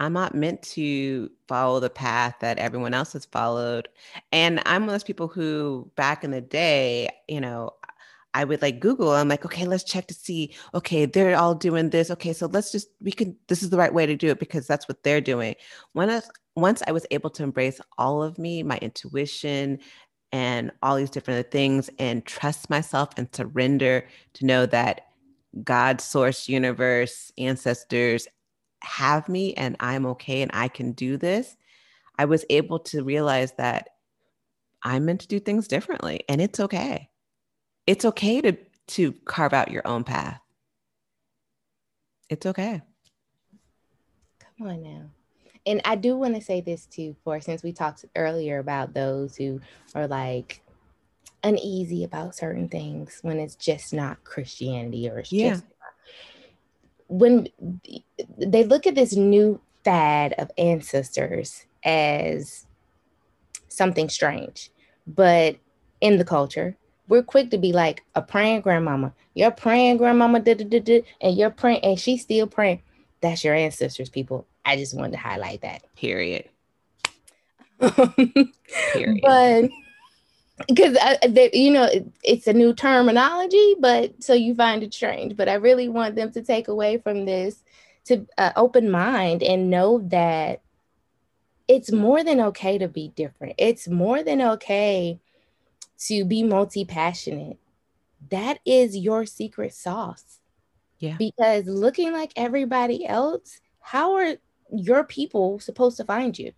I'm 0.00 0.12
not 0.12 0.34
meant 0.34 0.62
to 0.62 1.30
follow 1.48 1.80
the 1.80 1.90
path 1.90 2.36
that 2.40 2.58
everyone 2.58 2.94
else 2.94 3.14
has 3.14 3.24
followed. 3.24 3.88
And 4.32 4.62
I'm 4.64 4.82
one 4.82 4.90
of 4.90 4.94
those 4.94 5.04
people 5.04 5.28
who, 5.28 5.90
back 5.96 6.22
in 6.22 6.30
the 6.30 6.40
day, 6.40 7.10
you 7.26 7.40
know, 7.40 7.72
I 8.34 8.44
would 8.44 8.62
like 8.62 8.78
Google. 8.80 9.10
I'm 9.10 9.28
like, 9.28 9.44
okay, 9.44 9.66
let's 9.66 9.84
check 9.84 10.06
to 10.08 10.14
see. 10.14 10.54
Okay, 10.74 11.06
they're 11.06 11.36
all 11.36 11.54
doing 11.54 11.90
this. 11.90 12.10
Okay, 12.10 12.32
so 12.32 12.46
let's 12.46 12.70
just 12.70 12.88
we 13.00 13.10
can. 13.10 13.36
This 13.48 13.62
is 13.62 13.70
the 13.70 13.78
right 13.78 13.92
way 13.92 14.06
to 14.06 14.16
do 14.16 14.28
it 14.28 14.38
because 14.38 14.66
that's 14.66 14.86
what 14.88 15.02
they're 15.02 15.20
doing. 15.20 15.56
When 15.94 16.10
I, 16.10 16.22
once 16.54 16.82
I 16.86 16.92
was 16.92 17.06
able 17.10 17.30
to 17.30 17.42
embrace 17.42 17.80
all 17.96 18.22
of 18.22 18.38
me, 18.38 18.62
my 18.62 18.78
intuition, 18.78 19.80
and 20.30 20.70
all 20.82 20.96
these 20.96 21.10
different 21.10 21.50
things, 21.50 21.90
and 21.98 22.24
trust 22.24 22.70
myself 22.70 23.10
and 23.16 23.34
surrender 23.34 24.06
to 24.34 24.46
know 24.46 24.66
that 24.66 25.06
God, 25.64 26.00
source, 26.00 26.48
universe, 26.48 27.32
ancestors, 27.38 28.28
have 28.82 29.28
me 29.28 29.54
and 29.54 29.76
I'm 29.80 30.06
okay 30.06 30.42
and 30.42 30.50
I 30.54 30.68
can 30.68 30.92
do 30.92 31.16
this, 31.16 31.56
I 32.18 32.24
was 32.24 32.44
able 32.50 32.80
to 32.80 33.04
realize 33.04 33.52
that 33.52 33.88
I'm 34.82 35.04
meant 35.04 35.20
to 35.20 35.28
do 35.28 35.40
things 35.40 35.68
differently 35.68 36.24
and 36.28 36.40
it's 36.40 36.60
okay. 36.60 37.10
It's 37.86 38.04
okay 38.04 38.40
to 38.42 38.56
to 38.88 39.12
carve 39.24 39.52
out 39.52 39.70
your 39.70 39.86
own 39.86 40.04
path. 40.04 40.40
It's 42.28 42.46
okay. 42.46 42.80
Come 44.58 44.68
on 44.68 44.82
now. 44.82 45.02
And 45.66 45.82
I 45.84 45.96
do 45.96 46.16
want 46.16 46.34
to 46.34 46.40
say 46.40 46.60
this 46.60 46.86
too, 46.86 47.14
for 47.22 47.40
since 47.40 47.62
we 47.62 47.72
talked 47.72 48.04
earlier 48.16 48.58
about 48.58 48.94
those 48.94 49.36
who 49.36 49.60
are 49.94 50.06
like 50.06 50.62
uneasy 51.44 52.04
about 52.04 52.34
certain 52.34 52.68
things 52.68 53.18
when 53.22 53.38
it's 53.38 53.54
just 53.54 53.92
not 53.92 54.24
Christianity 54.24 55.08
or 55.08 55.18
it's 55.18 55.32
yeah. 55.32 55.50
just 55.50 55.64
when 57.08 57.48
they 58.38 58.64
look 58.64 58.86
at 58.86 58.94
this 58.94 59.14
new 59.14 59.60
fad 59.84 60.34
of 60.38 60.50
ancestors 60.58 61.66
as 61.84 62.66
something 63.68 64.08
strange, 64.08 64.70
but 65.06 65.56
in 66.00 66.18
the 66.18 66.24
culture, 66.24 66.76
we're 67.08 67.22
quick 67.22 67.50
to 67.50 67.58
be 67.58 67.72
like 67.72 68.04
a 68.14 68.22
praying 68.22 68.60
grandmama. 68.60 69.12
You're 69.34 69.50
praying 69.50 69.96
grandmama, 69.96 70.40
da, 70.40 70.54
da, 70.54 70.64
da, 70.64 70.80
da, 70.80 71.02
and 71.20 71.36
you're 71.36 71.50
praying, 71.50 71.80
and 71.82 71.98
she's 71.98 72.22
still 72.22 72.46
praying. 72.46 72.82
That's 73.20 73.42
your 73.42 73.54
ancestors, 73.54 74.08
people. 74.08 74.46
I 74.64 74.76
just 74.76 74.94
wanted 74.96 75.12
to 75.12 75.18
highlight 75.18 75.62
that. 75.62 75.82
Period. 75.96 76.48
Period. 77.80 79.20
But 79.22 79.70
because 80.66 80.96
you 81.52 81.70
know 81.70 81.88
it's 82.24 82.46
a 82.46 82.52
new 82.52 82.74
terminology 82.74 83.74
but 83.78 84.22
so 84.22 84.34
you 84.34 84.54
find 84.54 84.82
it 84.82 84.92
strange. 84.92 85.36
But 85.36 85.48
i 85.48 85.54
really 85.54 85.88
want 85.88 86.16
them 86.16 86.32
to 86.32 86.42
take 86.42 86.68
away 86.68 86.98
from 86.98 87.24
this 87.24 87.62
to 88.06 88.26
uh, 88.38 88.52
open 88.56 88.90
mind 88.90 89.42
and 89.42 89.70
know 89.70 90.00
that 90.08 90.62
it's 91.68 91.92
more 91.92 92.24
than 92.24 92.40
okay 92.40 92.78
to 92.78 92.88
be 92.88 93.08
different. 93.08 93.54
It's 93.58 93.86
more 93.86 94.22
than 94.22 94.40
okay 94.40 95.20
to 96.06 96.24
be 96.24 96.42
multi-passionate. 96.42 97.58
That 98.30 98.58
is 98.64 98.96
your 98.96 99.26
secret 99.26 99.74
sauce. 99.74 100.40
Yeah. 100.98 101.16
Because 101.18 101.66
looking 101.66 102.12
like 102.12 102.32
everybody 102.36 103.06
else 103.06 103.60
how 103.88 104.16
are 104.16 104.34
your 104.70 105.02
people 105.02 105.58
supposed 105.60 105.96
to 105.96 106.04
find 106.04 106.38
you? 106.38 106.52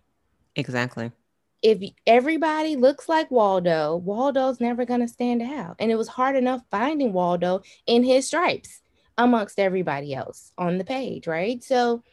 Exactly 0.57 1.13
if 1.61 1.81
everybody 2.07 2.75
looks 2.75 3.07
like 3.07 3.29
Waldo, 3.29 3.95
Waldo's 3.95 4.59
never 4.59 4.85
going 4.85 5.01
to 5.01 5.07
stand 5.07 5.41
out. 5.41 5.75
And 5.79 5.91
it 5.91 5.95
was 5.95 6.07
hard 6.07 6.35
enough 6.35 6.61
finding 6.71 7.13
Waldo 7.13 7.61
in 7.85 8.03
his 8.03 8.27
stripes. 8.27 8.81
amongst 9.17 9.59
everybody 9.59 10.13
else 10.15 10.51
on 10.57 10.77
the 10.77 10.83
page, 10.83 11.27
right? 11.27 11.63
So 11.63 12.03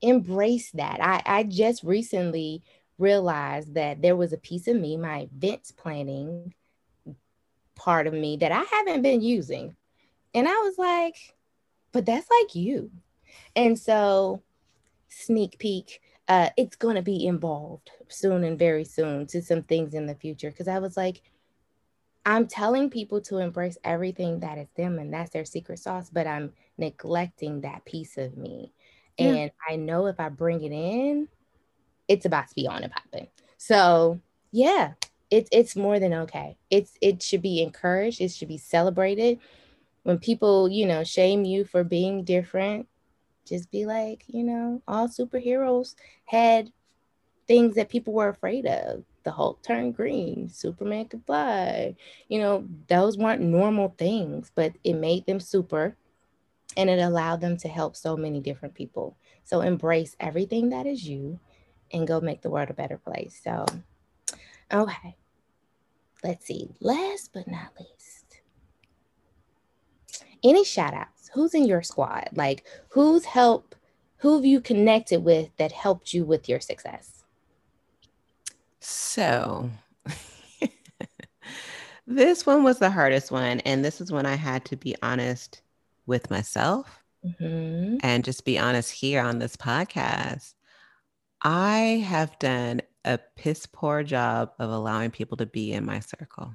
embrace 0.00 0.70
that. 0.72 0.98
I, 1.02 1.22
I 1.26 1.42
just 1.42 1.82
recently 1.82 2.62
realized 2.98 3.74
that 3.74 4.02
there 4.02 4.16
was 4.16 4.32
a 4.32 4.38
piece 4.38 4.68
of 4.68 4.76
me, 4.76 4.96
my 4.96 5.28
events 5.32 5.72
planning 5.72 6.54
part 7.74 8.06
of 8.06 8.12
me 8.12 8.36
that 8.38 8.52
I 8.52 8.62
haven't 8.62 9.02
been 9.02 9.20
using. 9.20 9.74
And 10.34 10.48
I 10.48 10.52
was 10.52 10.78
like, 10.78 11.16
but 11.92 12.06
that's 12.06 12.28
like 12.30 12.54
you. 12.54 12.90
And 13.56 13.78
so, 13.78 14.42
sneak 15.08 15.58
peek, 15.58 16.00
uh, 16.30 16.48
it's 16.56 16.76
going 16.76 16.94
to 16.94 17.02
be 17.02 17.26
involved 17.26 17.90
soon 18.06 18.44
and 18.44 18.56
very 18.56 18.84
soon 18.84 19.26
to 19.26 19.42
some 19.42 19.64
things 19.64 19.94
in 19.94 20.06
the 20.06 20.14
future. 20.14 20.48
Because 20.48 20.68
I 20.68 20.78
was 20.78 20.96
like, 20.96 21.22
I'm 22.24 22.46
telling 22.46 22.88
people 22.88 23.20
to 23.22 23.38
embrace 23.38 23.76
everything 23.82 24.38
that 24.38 24.56
is 24.56 24.68
them 24.76 25.00
and 25.00 25.12
that's 25.12 25.32
their 25.32 25.44
secret 25.44 25.80
sauce, 25.80 26.08
but 26.08 26.28
I'm 26.28 26.52
neglecting 26.78 27.62
that 27.62 27.84
piece 27.84 28.16
of 28.16 28.36
me. 28.36 28.72
Yeah. 29.18 29.26
And 29.26 29.50
I 29.68 29.74
know 29.74 30.06
if 30.06 30.20
I 30.20 30.28
bring 30.28 30.62
it 30.62 30.70
in, 30.70 31.26
it's 32.06 32.26
about 32.26 32.46
to 32.46 32.54
be 32.54 32.68
on 32.68 32.84
and 32.84 32.92
popping. 32.92 33.26
So 33.56 34.20
yeah, 34.52 34.92
it's 35.32 35.48
it's 35.50 35.74
more 35.74 35.98
than 35.98 36.14
okay. 36.14 36.56
It's 36.70 36.92
it 37.00 37.24
should 37.24 37.42
be 37.42 37.60
encouraged, 37.60 38.20
it 38.20 38.30
should 38.30 38.48
be 38.48 38.58
celebrated. 38.58 39.40
When 40.04 40.18
people, 40.18 40.68
you 40.68 40.86
know, 40.86 41.02
shame 41.02 41.44
you 41.44 41.64
for 41.64 41.82
being 41.82 42.22
different, 42.22 42.86
just 43.50 43.70
be 43.70 43.84
like, 43.84 44.24
you 44.28 44.44
know, 44.44 44.80
all 44.88 45.08
superheroes 45.08 45.94
had 46.24 46.72
things 47.46 47.74
that 47.74 47.90
people 47.90 48.14
were 48.14 48.28
afraid 48.28 48.64
of 48.64 49.04
the 49.24 49.30
Hulk 49.30 49.62
turned 49.62 49.96
green, 49.96 50.48
Superman 50.48 51.06
could 51.06 51.26
fly. 51.26 51.94
You 52.28 52.38
know, 52.38 52.66
those 52.88 53.18
weren't 53.18 53.42
normal 53.42 53.94
things, 53.98 54.50
but 54.54 54.72
it 54.84 54.94
made 54.94 55.26
them 55.26 55.40
super 55.40 55.96
and 56.76 56.88
it 56.88 57.00
allowed 57.00 57.40
them 57.40 57.56
to 57.58 57.68
help 57.68 57.96
so 57.96 58.16
many 58.16 58.40
different 58.40 58.74
people. 58.74 59.16
So 59.44 59.60
embrace 59.60 60.16
everything 60.20 60.70
that 60.70 60.86
is 60.86 61.06
you 61.06 61.40
and 61.92 62.06
go 62.06 62.20
make 62.20 62.40
the 62.40 62.50
world 62.50 62.70
a 62.70 62.74
better 62.74 62.98
place. 62.98 63.40
So, 63.42 63.66
okay. 64.72 65.16
Let's 66.22 66.46
see. 66.46 66.68
Last 66.80 67.32
but 67.32 67.48
not 67.48 67.72
least, 67.78 68.40
any 70.44 70.64
shout 70.64 70.94
outs? 70.94 71.19
Who's 71.32 71.54
in 71.54 71.66
your 71.66 71.82
squad? 71.82 72.28
Like, 72.32 72.64
who's 72.88 73.24
help? 73.24 73.74
Who 74.18 74.36
have 74.36 74.44
you 74.44 74.60
connected 74.60 75.24
with 75.24 75.50
that 75.56 75.72
helped 75.72 76.12
you 76.12 76.24
with 76.24 76.48
your 76.48 76.60
success? 76.60 77.24
So 78.80 79.70
this 82.06 82.46
one 82.46 82.62
was 82.62 82.78
the 82.78 82.90
hardest 82.90 83.30
one. 83.30 83.60
And 83.60 83.84
this 83.84 84.00
is 84.00 84.12
when 84.12 84.26
I 84.26 84.34
had 84.34 84.64
to 84.66 84.76
be 84.76 84.94
honest 85.02 85.62
with 86.06 86.30
myself 86.30 87.02
mm-hmm. 87.24 87.98
and 88.02 88.24
just 88.24 88.44
be 88.44 88.58
honest 88.58 88.90
here 88.90 89.22
on 89.22 89.38
this 89.38 89.56
podcast. 89.56 90.54
I 91.42 92.04
have 92.06 92.38
done 92.38 92.82
a 93.04 93.18
piss 93.36 93.66
poor 93.66 94.02
job 94.02 94.52
of 94.58 94.70
allowing 94.70 95.10
people 95.10 95.38
to 95.38 95.46
be 95.46 95.72
in 95.72 95.86
my 95.86 96.00
circle. 96.00 96.54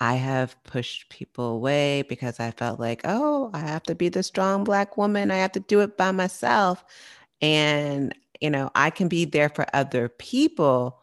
I 0.00 0.14
have 0.14 0.62
pushed 0.64 1.08
people 1.10 1.46
away 1.54 2.02
because 2.02 2.38
I 2.40 2.52
felt 2.52 2.78
like, 2.80 3.02
oh, 3.04 3.50
I 3.52 3.60
have 3.60 3.82
to 3.84 3.94
be 3.94 4.08
the 4.08 4.22
strong 4.22 4.64
Black 4.64 4.96
woman. 4.96 5.30
I 5.30 5.36
have 5.38 5.52
to 5.52 5.60
do 5.60 5.80
it 5.80 5.96
by 5.96 6.12
myself. 6.12 6.84
And 7.40 8.14
you 8.40 8.50
know, 8.50 8.70
I 8.74 8.90
can 8.90 9.08
be 9.08 9.24
there 9.24 9.48
for 9.48 9.66
other 9.74 10.08
people, 10.08 11.00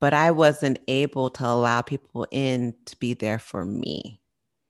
but 0.00 0.14
I 0.14 0.30
wasn't 0.30 0.78
able 0.88 1.30
to 1.30 1.46
allow 1.46 1.82
people 1.82 2.26
in 2.30 2.74
to 2.86 2.96
be 2.96 3.14
there 3.14 3.38
for 3.38 3.64
me. 3.64 4.20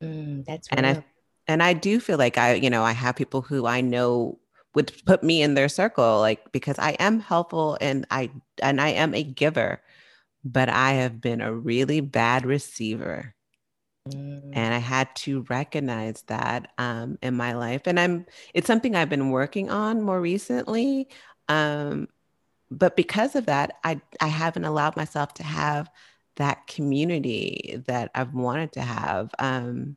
Mm, 0.03 0.45
that's 0.45 0.69
and 0.71 0.87
I 0.87 1.05
and 1.47 1.63
I 1.63 1.73
do 1.73 2.01
feel 2.01 2.19
like 2.19 2.39
I, 2.39 2.55
you 2.55 2.71
know, 2.71 2.83
I 2.83 2.93
have 2.93 3.17
people 3.17 3.43
who 3.43 3.67
I 3.67 3.81
know 3.81 4.39
would 4.75 4.93
put 5.05 5.23
me 5.23 5.43
in 5.43 5.55
their 5.55 5.69
circle, 5.69 6.21
like 6.21 6.53
because 6.53 6.79
I 6.79 6.93
am 6.93 7.21
helpful 7.21 7.77
and 7.81 8.07
I 8.11 8.31
and 8.63 8.81
I 8.81 8.89
am 8.91 9.15
a 9.15 9.23
giver, 9.23 9.81
but 10.45 10.69
I 10.69 10.93
have 10.93 11.21
been 11.21 11.41
a 11.41 11.53
really 11.53 12.01
bad 12.01 12.47
receiver. 12.47 13.35
Mm. 14.11 14.51
And 14.53 14.75
I 14.75 14.79
had 14.79 15.15
to 15.17 15.43
recognize 15.49 16.23
that 16.27 16.73
um, 16.79 17.19
in 17.23 17.35
my 17.37 17.53
life. 17.53 17.83
And 17.87 17.99
I'm, 17.99 18.27
it's 18.55 18.67
something 18.67 18.95
I've 18.95 19.09
been 19.09 19.31
working 19.31 19.71
on 19.71 20.03
more 20.03 20.21
recently. 20.21 21.09
Um, 21.49 22.09
but 22.71 22.97
because 22.97 23.35
of 23.35 23.47
that, 23.47 23.79
I, 23.85 24.01
I 24.21 24.29
haven't 24.29 24.65
allowed 24.65 24.97
myself 24.97 25.35
to 25.35 25.43
have 25.43 25.91
that 26.37 26.67
community 26.67 27.83
that 27.87 28.11
I've 28.15 28.35
wanted 28.35 28.73
to 28.73 28.81
have. 28.81 29.35
Um, 29.39 29.97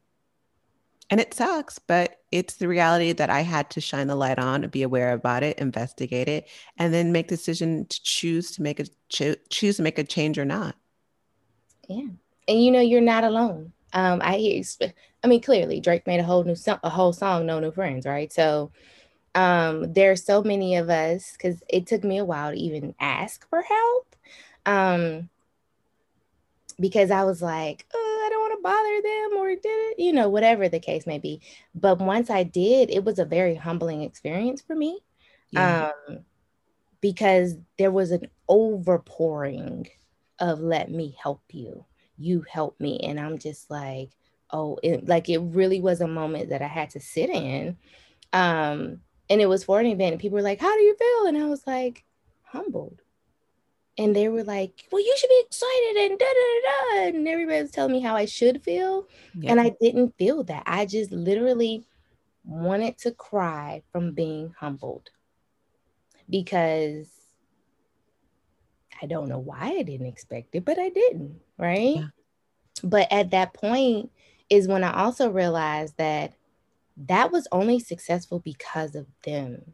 and 1.10 1.20
it 1.20 1.34
sucks, 1.34 1.80
but 1.80 2.22
it's 2.32 2.56
the 2.56 2.68
reality 2.68 3.12
that 3.12 3.30
I 3.30 3.42
had 3.42 3.70
to 3.72 3.82
shine 3.82 4.08
the 4.08 4.16
light 4.16 4.40
on, 4.40 4.68
be 4.70 4.82
aware 4.82 5.14
about 5.14 5.44
it, 5.44 5.60
investigate 5.60 6.28
it, 6.28 6.48
and 6.78 6.94
then 6.94 7.12
make 7.12 7.28
decision 7.28 7.86
to 7.86 8.04
choose 8.04 8.52
to 8.54 8.64
make 8.64 8.80
a 8.80 8.86
cho- 9.10 9.36
choose 9.50 9.78
to 9.78 9.84
make 9.84 10.00
a 10.00 10.04
change 10.04 10.40
or 10.40 10.46
not. 10.46 10.76
Yeah, 11.88 12.08
and 12.48 12.64
you 12.64 12.72
know 12.72 12.80
you're 12.80 13.02
not 13.02 13.24
alone. 13.24 13.73
Um, 13.94 14.22
I 14.24 14.38
hear. 14.38 14.64
I 15.24 15.28
mean, 15.28 15.42
clearly 15.42 15.80
Drake 15.80 16.06
made 16.06 16.20
a 16.20 16.24
whole 16.24 16.44
new 16.44 16.56
a 16.84 16.90
whole 16.90 17.14
song, 17.14 17.46
"No 17.46 17.60
New 17.60 17.72
Friends," 17.72 18.06
right? 18.06 18.32
So 18.32 18.72
um, 19.36 19.94
there 19.94 20.12
are 20.12 20.16
so 20.16 20.44
many 20.44 20.76
of 20.76 20.90
us 20.90 21.32
because 21.34 21.64
it 21.70 21.88
took 21.88 22.04
me 22.04 22.18
a 22.18 22.26
while 22.26 22.52
to 22.52 22.58
even 22.58 22.96
ask 23.00 23.48
for 23.50 23.62
help. 23.62 24.16
Um, 24.66 25.30
because 26.80 27.12
I 27.12 27.24
was 27.24 27.42
like, 27.42 27.86
oh, 27.94 28.24
I 28.26 28.30
don't 28.30 28.42
want 28.42 28.58
to 28.58 28.64
bother 28.64 29.02
them 29.02 29.40
or 29.40 29.50
did 29.50 29.92
it, 29.92 30.00
you 30.00 30.14
know, 30.14 30.30
whatever 30.30 30.70
the 30.70 30.80
case 30.80 31.06
may 31.06 31.20
be. 31.20 31.42
But 31.76 32.00
once 32.00 32.30
I 32.30 32.44
did, 32.44 32.90
it 32.90 33.04
was 33.04 33.20
a 33.20 33.26
very 33.26 33.56
humbling 33.56 34.02
experience 34.02 34.62
for 34.62 34.76
me. 34.76 35.00
Yeah. 35.52 35.92
Um, 36.10 36.20
because 37.00 37.56
there 37.78 37.92
was 37.92 38.12
an 38.12 38.28
overpouring 38.50 39.88
of 40.40 40.60
let 40.60 40.90
me 40.90 41.16
help 41.22 41.42
you. 41.52 41.86
You 42.18 42.46
help 42.50 42.80
me. 42.80 43.00
And 43.00 43.20
I'm 43.20 43.38
just 43.38 43.70
like, 43.70 44.12
oh, 44.52 44.80
it, 44.84 45.08
like 45.08 45.30
it 45.30 45.40
really 45.40 45.82
was 45.82 46.02
a 46.02 46.08
moment 46.08 46.50
that 46.50 46.62
I 46.62 46.68
had 46.68 46.92
to 46.92 47.00
sit 47.00 47.30
in. 47.30 47.78
Um, 48.32 49.02
and 49.30 49.42
it 49.42 49.48
was 49.48 49.64
for 49.64 49.80
an 49.80 49.86
event 49.86 50.14
and 50.14 50.22
people 50.22 50.36
were 50.36 50.44
like 50.44 50.60
how 50.60 50.76
do 50.76 50.82
you 50.82 50.96
feel 50.96 51.28
and 51.28 51.38
i 51.38 51.46
was 51.48 51.66
like 51.66 52.04
humbled 52.44 53.02
and 53.98 54.16
they 54.16 54.28
were 54.28 54.44
like 54.44 54.86
well 54.92 55.02
you 55.02 55.16
should 55.18 55.30
be 55.30 55.44
excited 55.46 56.12
and 56.12 56.20
da 56.20 56.26
da 56.26 57.04
da 57.04 57.18
and 57.18 57.28
everybody 57.28 57.62
was 57.62 57.72
telling 57.72 57.92
me 57.92 58.00
how 58.00 58.16
i 58.16 58.26
should 58.26 58.64
feel 58.64 59.08
yeah. 59.36 59.52
and 59.52 59.60
i 59.60 59.72
didn't 59.82 60.16
feel 60.18 60.44
that 60.44 60.64
i 60.66 60.86
just 60.86 61.12
literally 61.12 61.86
wanted 62.46 62.98
to 62.98 63.12
cry 63.12 63.82
from 63.92 64.14
being 64.14 64.54
humbled 64.60 65.10
because 66.30 67.08
i 69.02 69.06
don't 69.06 69.30
know 69.30 69.40
why 69.40 69.76
i 69.78 69.84
didn't 69.84 70.08
expect 70.08 70.56
it 70.56 70.66
but 70.66 70.78
i 70.80 70.90
didn't 70.90 71.40
right? 71.58 71.98
Yeah. 71.98 72.08
but 72.84 73.08
at 73.12 73.32
that 73.32 73.54
point 73.54 74.12
is 74.50 74.68
when 74.68 74.84
i 74.84 74.94
also 74.94 75.30
realized 75.30 75.98
that 75.98 76.34
that 76.98 77.32
was 77.32 77.48
only 77.52 77.80
successful 77.80 78.40
because 78.40 78.96
of 78.96 79.08
them. 79.24 79.74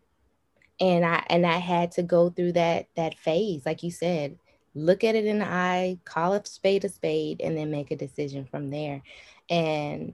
And 0.80 1.06
i 1.06 1.24
and 1.28 1.46
i 1.46 1.58
had 1.58 1.92
to 1.94 2.04
go 2.04 2.30
through 2.30 2.54
that 2.54 2.88
that 2.96 3.18
phase. 3.18 3.66
Like 3.66 3.84
you 3.84 3.92
said 3.92 4.38
look 4.76 5.04
at 5.04 5.16
it 5.16 5.26
in 5.26 5.40
the 5.40 5.46
eye 5.46 5.98
call 6.06 6.34
a 6.34 6.46
spade 6.46 6.86
a 6.86 6.90
spade 6.90 7.42
and 7.42 7.58
then 7.58 7.72
make 7.72 7.92
a 7.92 7.96
decision 7.96 8.46
from 8.46 8.70
there. 8.70 9.04
And 9.50 10.14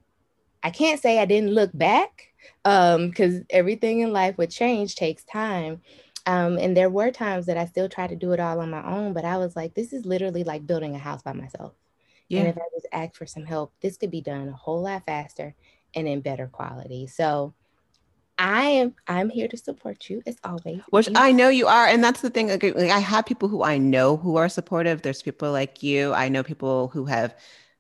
i 0.64 0.72
can't 0.72 1.00
say 1.00 1.20
i 1.20 1.26
didn't 1.26 1.54
look 1.54 1.70
back 1.74 2.30
um 2.64 3.10
because 3.10 3.42
everything 3.52 4.00
in 4.00 4.12
life 4.12 4.38
with 4.38 4.50
change 4.50 4.96
takes 4.96 5.24
time 5.24 5.82
um 6.26 6.58
and 6.58 6.76
there 6.76 6.90
were 6.90 7.12
times 7.12 7.46
that 7.46 7.58
i 7.58 7.66
still 7.66 7.90
tried 7.90 8.10
to 8.10 8.16
do 8.16 8.32
it 8.32 8.40
all 8.40 8.60
on 8.60 8.70
my 8.70 8.84
own 8.86 9.14
but 9.14 9.26
i 9.26 9.38
was 9.38 9.56
like 9.56 9.74
this 9.74 9.94
is 9.94 10.06
literally 10.06 10.44
like 10.44 10.66
building 10.66 10.96
a 10.96 11.00
house 11.00 11.22
by 11.22 11.34
myself 11.34 11.74
yeah. 12.28 12.40
and 12.40 12.50
if 12.50 12.58
i 12.58 12.62
just 12.74 12.88
ask 12.92 13.16
for 13.16 13.26
some 13.26 13.46
help 13.46 13.72
this 13.82 13.98
could 13.98 14.12
be 14.12 14.22
done 14.22 14.48
a 14.48 14.54
whole 14.54 14.82
lot 14.82 15.06
faster 15.06 15.56
and 15.96 16.08
in 16.08 16.22
better 16.22 16.48
quality. 16.48 17.08
So 17.08 17.54
I 18.38 18.64
am 18.64 18.96
I'm 19.08 19.30
here 19.30 19.48
to 19.48 19.58
support 19.58 20.10
you 20.10 20.22
as 20.28 20.36
always. 20.44 20.82
Which 20.90 21.08
I 21.16 21.32
know 21.32 21.48
you 21.48 21.68
are, 21.68 21.88
and 21.88 22.04
that's 22.04 22.22
the 22.22 22.30
thing. 22.30 22.50
Like, 22.50 22.64
I 22.66 23.00
have 23.00 23.26
people 23.26 23.48
who 23.48 23.64
I 23.64 23.78
know 23.78 24.18
who 24.18 24.36
are 24.36 24.50
supportive. 24.50 25.02
There's 25.02 25.22
people 25.22 25.52
like 25.52 25.82
you. 25.82 26.14
I 26.14 26.28
know 26.28 26.44
people 26.44 26.90
who 26.90 27.06
have 27.06 27.34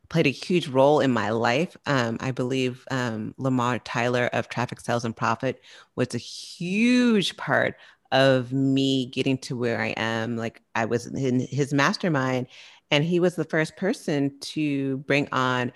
played 0.07 0.27
a 0.27 0.31
huge 0.31 0.67
role 0.67 1.01
in 1.01 1.11
my 1.11 1.31
life. 1.31 1.75
Um, 1.87 2.17
I 2.21 2.31
believe 2.31 2.85
um, 2.89 3.33
Lamar 3.37 3.79
Tyler 3.79 4.29
of 4.31 4.47
Traffic 4.47 4.79
Sales 4.79 5.03
and 5.03 5.15
Profit 5.15 5.61
was 5.95 6.15
a 6.15 6.19
huge 6.19 7.35
part 7.35 7.75
of 8.12 8.51
me 8.53 9.08
getting 9.08 9.38
to 9.39 9.56
where 9.56 9.82
I 9.82 9.93
am. 9.97 10.38
Like 10.38 10.62
I 10.76 10.86
was 10.86 11.08
in 11.08 11.39
his 11.39 11.74
mastermind, 11.74 12.47
and 12.91 13.03
he 13.03 13.20
was 13.20 13.36
the 13.36 13.43
first 13.43 13.76
person 13.76 14.38
to 14.39 14.97
bring 14.99 15.28
on 15.32 15.72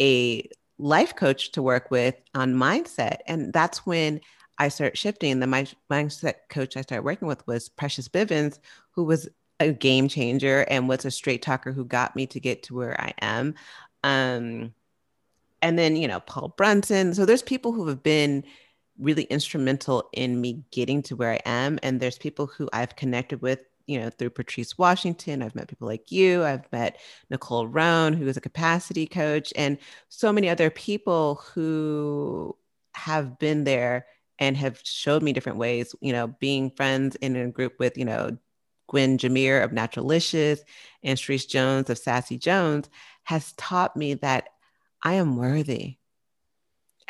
a 0.00 0.48
life 0.78 1.14
coach 1.14 1.52
to 1.52 1.62
work 1.62 1.90
with 1.90 2.14
on 2.34 2.54
mindset. 2.54 3.18
And 3.26 3.52
that's 3.52 3.84
when 3.86 4.20
I 4.58 4.68
started 4.68 4.96
shifting. 4.96 5.40
The 5.40 5.46
mindset 5.90 6.34
coach 6.48 6.76
I 6.76 6.82
started 6.82 7.04
working 7.04 7.28
with 7.28 7.46
was 7.46 7.68
Precious 7.68 8.08
Bivens, 8.08 8.58
who 8.92 9.04
was 9.04 9.28
a 9.58 9.72
game 9.72 10.08
changer 10.08 10.64
and 10.68 10.88
was 10.88 11.04
a 11.04 11.10
straight 11.10 11.42
talker 11.42 11.72
who 11.72 11.84
got 11.84 12.16
me 12.16 12.26
to 12.26 12.40
get 12.40 12.62
to 12.64 12.74
where 12.74 12.98
I 13.00 13.12
am. 13.20 13.54
Um, 14.02 14.74
and 15.62 15.78
then 15.78 15.96
you 15.96 16.08
know 16.08 16.20
Paul 16.20 16.54
Brunson. 16.56 17.14
So 17.14 17.24
there's 17.24 17.42
people 17.42 17.72
who 17.72 17.86
have 17.88 18.02
been 18.02 18.44
really 19.00 19.24
instrumental 19.24 20.08
in 20.12 20.40
me 20.40 20.64
getting 20.70 21.02
to 21.02 21.16
where 21.16 21.32
I 21.32 21.40
am, 21.44 21.78
and 21.82 22.00
there's 22.00 22.18
people 22.18 22.46
who 22.46 22.68
I've 22.72 22.96
connected 22.96 23.42
with. 23.42 23.60
You 23.86 23.98
know, 23.98 24.10
through 24.10 24.30
Patrice 24.30 24.78
Washington, 24.78 25.42
I've 25.42 25.56
met 25.56 25.66
people 25.66 25.88
like 25.88 26.12
you. 26.12 26.44
I've 26.44 26.70
met 26.70 27.00
Nicole 27.28 27.66
Roan, 27.66 28.12
who 28.12 28.28
is 28.28 28.36
a 28.36 28.40
capacity 28.40 29.04
coach, 29.06 29.52
and 29.56 29.78
so 30.08 30.32
many 30.32 30.48
other 30.48 30.70
people 30.70 31.42
who 31.54 32.56
have 32.94 33.38
been 33.40 33.64
there 33.64 34.06
and 34.38 34.56
have 34.56 34.80
showed 34.84 35.22
me 35.22 35.32
different 35.32 35.58
ways. 35.58 35.94
You 36.00 36.12
know, 36.12 36.28
being 36.28 36.70
friends 36.70 37.16
in 37.16 37.34
a 37.34 37.50
group 37.50 37.80
with 37.80 37.98
you 37.98 38.04
know 38.04 38.38
Gwen 38.90 39.18
Jimmere 39.18 39.62
of 39.62 39.72
Naturalicious 39.72 40.60
and 41.02 41.18
Sharice 41.18 41.48
Jones 41.48 41.90
of 41.90 41.98
Sassy 41.98 42.38
Jones 42.38 42.90
has 43.24 43.52
taught 43.52 43.96
me 43.96 44.14
that 44.14 44.48
I 45.02 45.14
am 45.14 45.36
worthy 45.36 45.99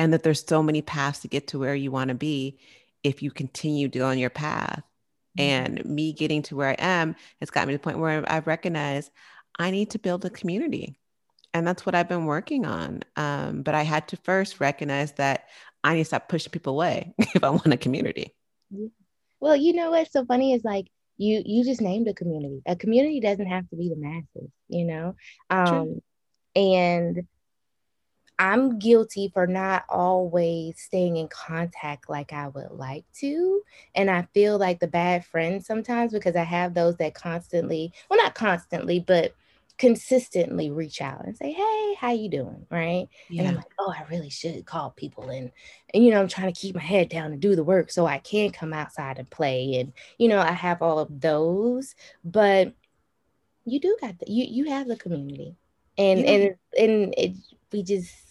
and 0.01 0.15
that 0.15 0.23
there's 0.23 0.43
so 0.43 0.63
many 0.63 0.81
paths 0.81 1.19
to 1.21 1.29
get 1.29 1.49
to 1.49 1.59
where 1.59 1.75
you 1.75 1.91
want 1.91 2.09
to 2.09 2.15
be 2.15 2.59
if 3.05 3.23
you 3.23 3.31
continue 3.31 3.87
to 3.87 3.99
go 3.99 4.07
on 4.07 4.19
your 4.19 4.31
path. 4.31 4.83
Mm-hmm. 5.39 5.43
And 5.43 5.85
me 5.85 6.15
getting 6.15 6.41
to 6.45 6.57
where 6.57 6.71
I 6.71 6.77
am 6.79 7.15
has 7.39 7.51
got 7.51 7.69
me 7.69 7.75
to 7.75 7.79
the 7.79 7.83
point 7.83 7.99
where 7.99 8.25
I've 8.27 8.47
recognized 8.47 9.11
I 9.59 9.71
need 9.71 9.91
to 9.91 9.99
build 9.99 10.25
a 10.25 10.31
community. 10.31 10.99
And 11.53 11.69
that's 11.69 11.85
what 11.85 11.95
I've 11.95 12.09
been 12.09 12.25
working 12.25 12.65
on. 12.65 13.03
Um, 13.17 13.61
but 13.61 13.75
I 13.75 13.83
had 13.83 14.09
to 14.09 14.17
first 14.17 14.59
recognize 14.59 15.13
that 15.13 15.49
I 15.85 15.93
need 15.93 16.01
to 16.01 16.05
stop 16.07 16.31
pushing 16.31 16.51
people 16.51 16.73
away 16.73 17.13
if 17.19 17.45
I 17.45 17.51
want 17.51 17.67
a 17.67 17.77
community. 17.77 18.35
Well, 19.39 19.57
you 19.57 19.75
know 19.75 19.91
what's 19.91 20.15
so 20.15 20.25
funny 20.25 20.55
is 20.55 20.65
like 20.65 20.87
you 21.19 21.43
you 21.45 21.63
just 21.63 21.83
named 21.83 22.09
a 22.09 22.15
community. 22.15 22.63
A 22.65 22.75
community 22.75 23.21
doesn't 23.21 23.49
have 23.49 23.69
to 23.69 23.77
be 23.77 23.91
the 23.91 23.97
masses, 23.97 24.51
you 24.69 24.87
know. 24.87 25.15
Um, 25.51 25.67
True. 25.67 26.03
and 26.57 27.27
I'm 28.41 28.79
guilty 28.79 29.29
for 29.29 29.47
not 29.47 29.85
always 29.91 30.81
staying 30.81 31.19
in 31.19 31.29
contact 31.29 32.09
like 32.09 32.33
I 32.33 32.49
would 32.49 32.71
like 32.71 33.05
to. 33.19 33.61
And 33.95 34.11
I 34.11 34.23
feel 34.33 34.57
like 34.57 34.81
the 34.81 34.89
bad 34.89 35.27
friend 35.27 35.63
sometimes 35.63 36.11
because 36.11 36.35
I 36.35 36.45
have 36.45 36.73
those 36.73 36.97
that 36.97 37.13
constantly, 37.13 37.93
well, 38.09 38.17
not 38.17 38.35
constantly, 38.35 38.99
but 38.99 39.35
consistently 39.77 40.71
reach 40.71 41.03
out 41.03 41.23
and 41.27 41.37
say, 41.37 41.53
Hey, 41.53 41.95
how 42.01 42.13
you 42.13 42.31
doing? 42.31 42.67
Right. 42.71 43.11
Yeah. 43.29 43.43
And 43.43 43.49
I'm 43.51 43.57
like, 43.57 43.73
oh, 43.79 43.93
I 43.95 44.05
really 44.11 44.31
should 44.31 44.65
call 44.65 44.93
people 44.93 45.29
and 45.29 45.53
and 45.93 46.03
you 46.03 46.11
know, 46.11 46.21
I'm 46.21 46.29
trying 46.29 46.51
to 46.51 46.59
keep 46.59 46.75
my 46.75 46.81
head 46.81 47.11
down 47.11 47.33
and 47.33 47.43
do 47.43 47.55
the 47.55 47.65
work 47.65 47.91
so 47.91 48.07
I 48.07 48.19
can 48.19 48.53
come 48.53 48.73
outside 48.73 49.19
and 49.19 49.29
play. 49.29 49.81
And 49.81 49.93
you 50.17 50.29
know, 50.29 50.39
I 50.39 50.53
have 50.53 50.81
all 50.81 50.99
of 50.99 51.21
those, 51.21 51.95
but 52.25 52.73
you 53.67 53.81
do 53.81 53.99
got 54.01 54.19
the, 54.19 54.33
you 54.33 54.47
you 54.49 54.71
have 54.71 54.89
the 54.89 54.97
community. 54.97 55.57
And 55.99 56.21
yeah. 56.21 56.31
and 56.31 56.55
and 56.79 57.15
it 57.19 57.37
we 57.71 57.83
just 57.83 58.30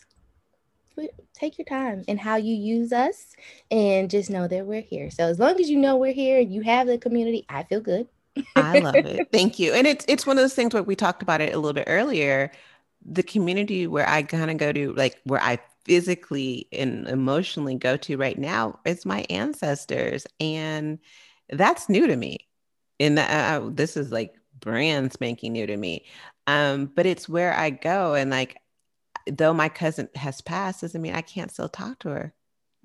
take 1.33 1.57
your 1.57 1.65
time 1.65 2.03
and 2.07 2.19
how 2.19 2.35
you 2.35 2.55
use 2.55 2.91
us 2.91 3.35
and 3.71 4.09
just 4.09 4.29
know 4.29 4.47
that 4.47 4.65
we're 4.65 4.81
here. 4.81 5.09
So 5.11 5.25
as 5.25 5.39
long 5.39 5.59
as 5.59 5.69
you 5.69 5.77
know 5.77 5.97
we're 5.97 6.13
here 6.13 6.39
and 6.39 6.53
you 6.53 6.61
have 6.61 6.87
the 6.87 6.97
community, 6.97 7.45
I 7.49 7.63
feel 7.63 7.81
good. 7.81 8.07
I 8.55 8.79
love 8.79 8.95
it. 8.95 9.29
Thank 9.31 9.59
you. 9.59 9.73
And 9.73 9.87
it's 9.87 10.05
it's 10.07 10.25
one 10.25 10.37
of 10.37 10.43
those 10.43 10.53
things 10.53 10.73
where 10.73 10.83
we 10.83 10.95
talked 10.95 11.21
about 11.21 11.41
it 11.41 11.53
a 11.53 11.57
little 11.57 11.73
bit 11.73 11.85
earlier. 11.87 12.51
The 13.05 13.23
community 13.23 13.87
where 13.87 14.07
I 14.07 14.23
kind 14.23 14.51
of 14.51 14.57
go 14.57 14.71
to, 14.71 14.93
like 14.93 15.19
where 15.23 15.41
I 15.41 15.59
physically 15.85 16.67
and 16.71 17.07
emotionally 17.07 17.75
go 17.75 17.97
to 17.97 18.17
right 18.17 18.37
now, 18.37 18.79
is 18.85 19.05
my 19.05 19.25
ancestors, 19.29 20.27
and 20.39 20.99
that's 21.49 21.89
new 21.89 22.07
to 22.07 22.15
me. 22.15 22.47
And 22.99 23.17
uh, 23.17 23.69
this 23.71 23.95
is 23.95 24.11
like 24.11 24.35
brand 24.59 25.13
spanking 25.13 25.53
new 25.53 25.65
to 25.65 25.77
me. 25.77 26.05
Um, 26.47 26.91
but 26.93 27.05
it's 27.05 27.29
where 27.29 27.53
I 27.53 27.69
go, 27.69 28.13
and 28.13 28.29
like 28.29 28.57
though 29.31 29.53
my 29.53 29.69
cousin 29.69 30.09
has 30.15 30.41
passed 30.41 30.81
doesn't 30.81 31.01
mean 31.01 31.13
I 31.13 31.21
can't 31.21 31.51
still 31.51 31.69
talk 31.69 31.99
to 31.99 32.09
her. 32.09 32.33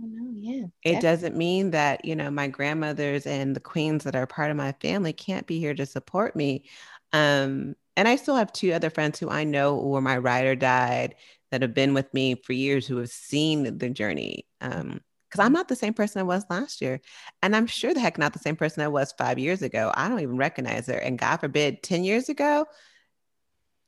Oh, 0.03 0.07
no, 0.07 0.30
yeah. 0.34 0.66
It 0.82 0.95
definitely. 0.95 1.01
doesn't 1.01 1.36
mean 1.36 1.70
that, 1.70 2.05
you 2.05 2.16
know, 2.16 2.30
my 2.30 2.49
grandmothers 2.49 3.26
and 3.26 3.55
the 3.55 3.61
queens 3.61 4.05
that 4.05 4.16
are 4.16 4.26
part 4.26 4.51
of 4.51 4.57
my 4.57 4.72
family 4.80 5.12
can't 5.12 5.47
be 5.47 5.59
here 5.59 5.74
to 5.74 5.86
support 5.86 6.34
me. 6.36 6.64
Um, 7.12 7.74
and 7.97 8.09
I 8.09 8.16
still 8.16 8.36
have 8.36 8.53
two 8.53 8.72
other 8.72 8.90
friends 8.90 9.18
who 9.18 9.30
I 9.30 9.45
know 9.45 9.76
where 9.76 10.03
my 10.03 10.18
rider 10.18 10.57
died 10.57 11.14
that 11.51 11.62
have 11.62 11.74
been 11.74 11.95
with 11.95 12.12
me 12.12 12.34
for 12.34 12.53
years 12.53 12.86
who 12.86 12.97
have 12.97 13.11
seen 13.11 13.78
the 13.78 13.90
journey. 13.90 14.47
Um, 14.61 15.01
because 15.30 15.47
I'm 15.47 15.53
not 15.53 15.66
the 15.66 15.74
same 15.74 15.95
person 15.95 16.20
I 16.20 16.24
was 16.24 16.45
last 16.49 16.80
year. 16.80 17.01
And 17.42 17.57
I'm 17.57 17.66
sure 17.66 17.92
the 17.92 17.99
heck 17.99 18.18
not 18.18 18.32
the 18.34 18.38
same 18.38 18.55
person 18.55 18.84
I 18.84 18.88
was 18.88 19.12
five 19.18 19.36
years 19.36 19.62
ago. 19.62 19.90
I 19.92 20.09
don't 20.09 20.20
even 20.20 20.36
recognize 20.36 20.86
her. 20.86 20.99
And 20.99 21.18
God 21.18 21.38
forbid, 21.38 21.82
10 21.82 22.05
years 22.05 22.28
ago, 22.28 22.66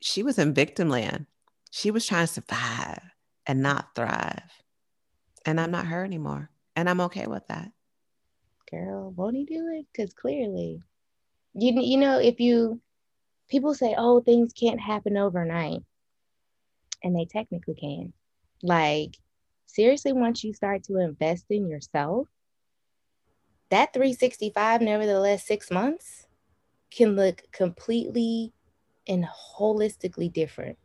she 0.01 0.25
was 0.25 0.39
in 0.41 0.55
victim 0.55 0.89
land. 0.89 1.27
She 1.71 1.91
was 1.91 2.07
trying 2.07 2.27
to 2.27 2.33
survive 2.33 3.03
and 3.47 3.63
not 3.63 3.95
thrive. 3.95 4.43
And 5.45 5.61
I'm 5.61 5.71
not 5.71 5.87
her 5.87 6.05
anymore. 6.05 6.51
And 6.75 6.91
I'm 6.91 7.01
okay 7.03 7.27
with 7.27 7.47
that. 7.49 7.71
Girl, 8.71 9.13
won't 9.13 9.37
he 9.37 9.45
do 9.45 9.69
it? 9.75 9.87
Because 9.93 10.13
clearly, 10.13 10.83
you, 11.55 11.81
you 11.81 11.97
know, 11.99 12.19
if 12.19 12.41
you, 12.41 12.81
people 13.49 13.75
say, 13.75 13.95
oh, 13.97 14.21
things 14.21 14.53
can't 14.53 14.81
happen 14.81 15.17
overnight. 15.17 15.83
And 17.03 17.17
they 17.17 17.27
technically 17.27 17.75
can. 17.75 18.13
Like, 18.63 19.17
seriously, 19.67 20.13
once 20.13 20.43
you 20.43 20.53
start 20.53 20.83
to 20.85 20.99
invest 20.99 21.47
in 21.51 21.69
yourself, 21.69 22.27
that 23.71 23.93
365, 23.93 24.81
nevertheless, 24.81 25.47
six 25.47 25.71
months 25.71 26.27
can 26.91 27.15
look 27.15 27.43
completely 27.53 28.53
and 29.07 29.25
holistically 29.59 30.33
different 30.33 30.79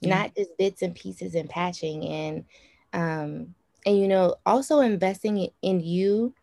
yeah. 0.00 0.16
not 0.16 0.34
just 0.36 0.56
bits 0.58 0.82
and 0.82 0.94
pieces 0.94 1.34
and 1.34 1.48
patching 1.48 2.04
and 2.04 2.44
um 2.92 3.54
and 3.86 3.98
you 3.98 4.08
know 4.08 4.36
also 4.46 4.80
investing 4.80 5.48
in 5.62 5.80
you 5.80 6.34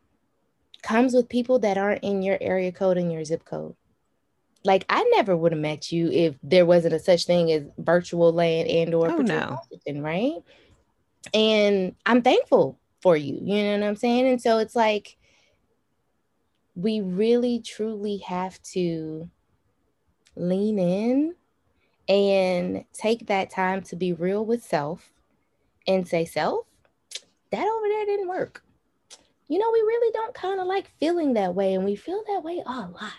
comes 0.81 1.13
with 1.13 1.29
people 1.29 1.59
that 1.59 1.77
aren't 1.77 2.03
in 2.03 2.21
your 2.21 2.37
area 2.41 2.71
code 2.71 2.97
and 2.97 3.11
your 3.11 3.23
zip 3.25 3.43
code 3.45 3.75
like 4.63 4.85
i 4.89 5.03
never 5.15 5.35
would 5.35 5.51
have 5.51 5.61
met 5.61 5.91
you 5.91 6.09
if 6.11 6.35
there 6.43 6.65
wasn't 6.65 6.93
a 6.93 6.99
such 6.99 7.25
thing 7.25 7.51
as 7.51 7.63
virtual 7.77 8.31
land 8.31 8.69
and 8.69 8.93
or 8.93 9.09
oh, 9.11 9.17
no. 9.17 9.59
right 9.95 10.37
and 11.33 11.95
i'm 12.05 12.21
thankful 12.21 12.77
for 13.01 13.15
you 13.17 13.39
you 13.41 13.63
know 13.63 13.79
what 13.79 13.83
i'm 13.87 13.95
saying 13.95 14.27
and 14.27 14.41
so 14.41 14.57
it's 14.57 14.75
like 14.75 15.17
we 16.75 17.01
really 17.01 17.61
truly 17.61 18.17
have 18.17 18.61
to 18.61 19.29
lean 20.35 20.77
in 20.77 21.35
and 22.07 22.85
take 22.93 23.27
that 23.27 23.49
time 23.49 23.81
to 23.83 23.95
be 23.95 24.13
real 24.13 24.45
with 24.45 24.63
self 24.63 25.11
and 25.87 26.07
say, 26.07 26.25
Self, 26.25 26.65
that 27.51 27.67
over 27.67 27.87
there 27.87 28.05
didn't 28.05 28.27
work. 28.27 28.63
You 29.47 29.59
know, 29.59 29.69
we 29.71 29.79
really 29.79 30.11
don't 30.11 30.33
kind 30.33 30.59
of 30.59 30.67
like 30.67 30.89
feeling 30.99 31.33
that 31.33 31.53
way, 31.53 31.75
and 31.75 31.85
we 31.85 31.95
feel 31.95 32.23
that 32.27 32.43
way 32.43 32.63
a 32.65 32.71
lot. 32.71 33.11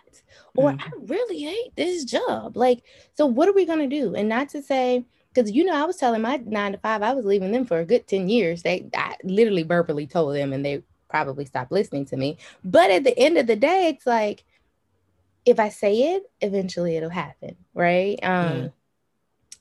Or 0.57 0.73
mm-hmm. 0.73 0.81
I 0.81 0.91
really 1.07 1.39
hate 1.41 1.77
this 1.77 2.05
job. 2.05 2.57
Like, 2.57 2.83
so 3.15 3.27
what 3.27 3.49
are 3.49 3.53
we 3.53 3.65
gonna 3.65 3.87
do? 3.87 4.15
And 4.15 4.29
not 4.29 4.49
to 4.51 4.63
say, 4.63 5.05
because 5.33 5.51
you 5.53 5.65
know, 5.65 5.75
I 5.75 5.85
was 5.85 5.97
telling 5.97 6.23
my 6.23 6.39
nine 6.45 6.73
to 6.73 6.79
five, 6.79 7.03
I 7.03 7.13
was 7.13 7.25
leaving 7.25 7.53
them 7.53 7.65
for 7.65 7.79
a 7.79 7.85
good 7.85 8.07
10 8.07 8.29
years. 8.29 8.63
They 8.63 8.89
I 8.97 9.17
literally 9.23 9.63
verbally 9.63 10.07
told 10.07 10.35
them, 10.35 10.53
and 10.53 10.65
they 10.65 10.83
probably 11.09 11.45
stopped 11.45 11.71
listening 11.71 12.07
to 12.07 12.17
me. 12.17 12.39
But 12.65 12.91
at 12.91 13.05
the 13.05 13.17
end 13.19 13.39
of 13.39 13.47
the 13.47 13.57
day, 13.57 13.89
it's 13.89 14.07
like 14.07 14.45
if 15.47 15.61
I 15.61 15.69
say 15.69 16.15
it, 16.15 16.25
eventually 16.41 16.97
it'll 16.97 17.09
happen, 17.09 17.57
right? 17.73 18.19
Um, 18.23 18.53
mm. 18.53 18.73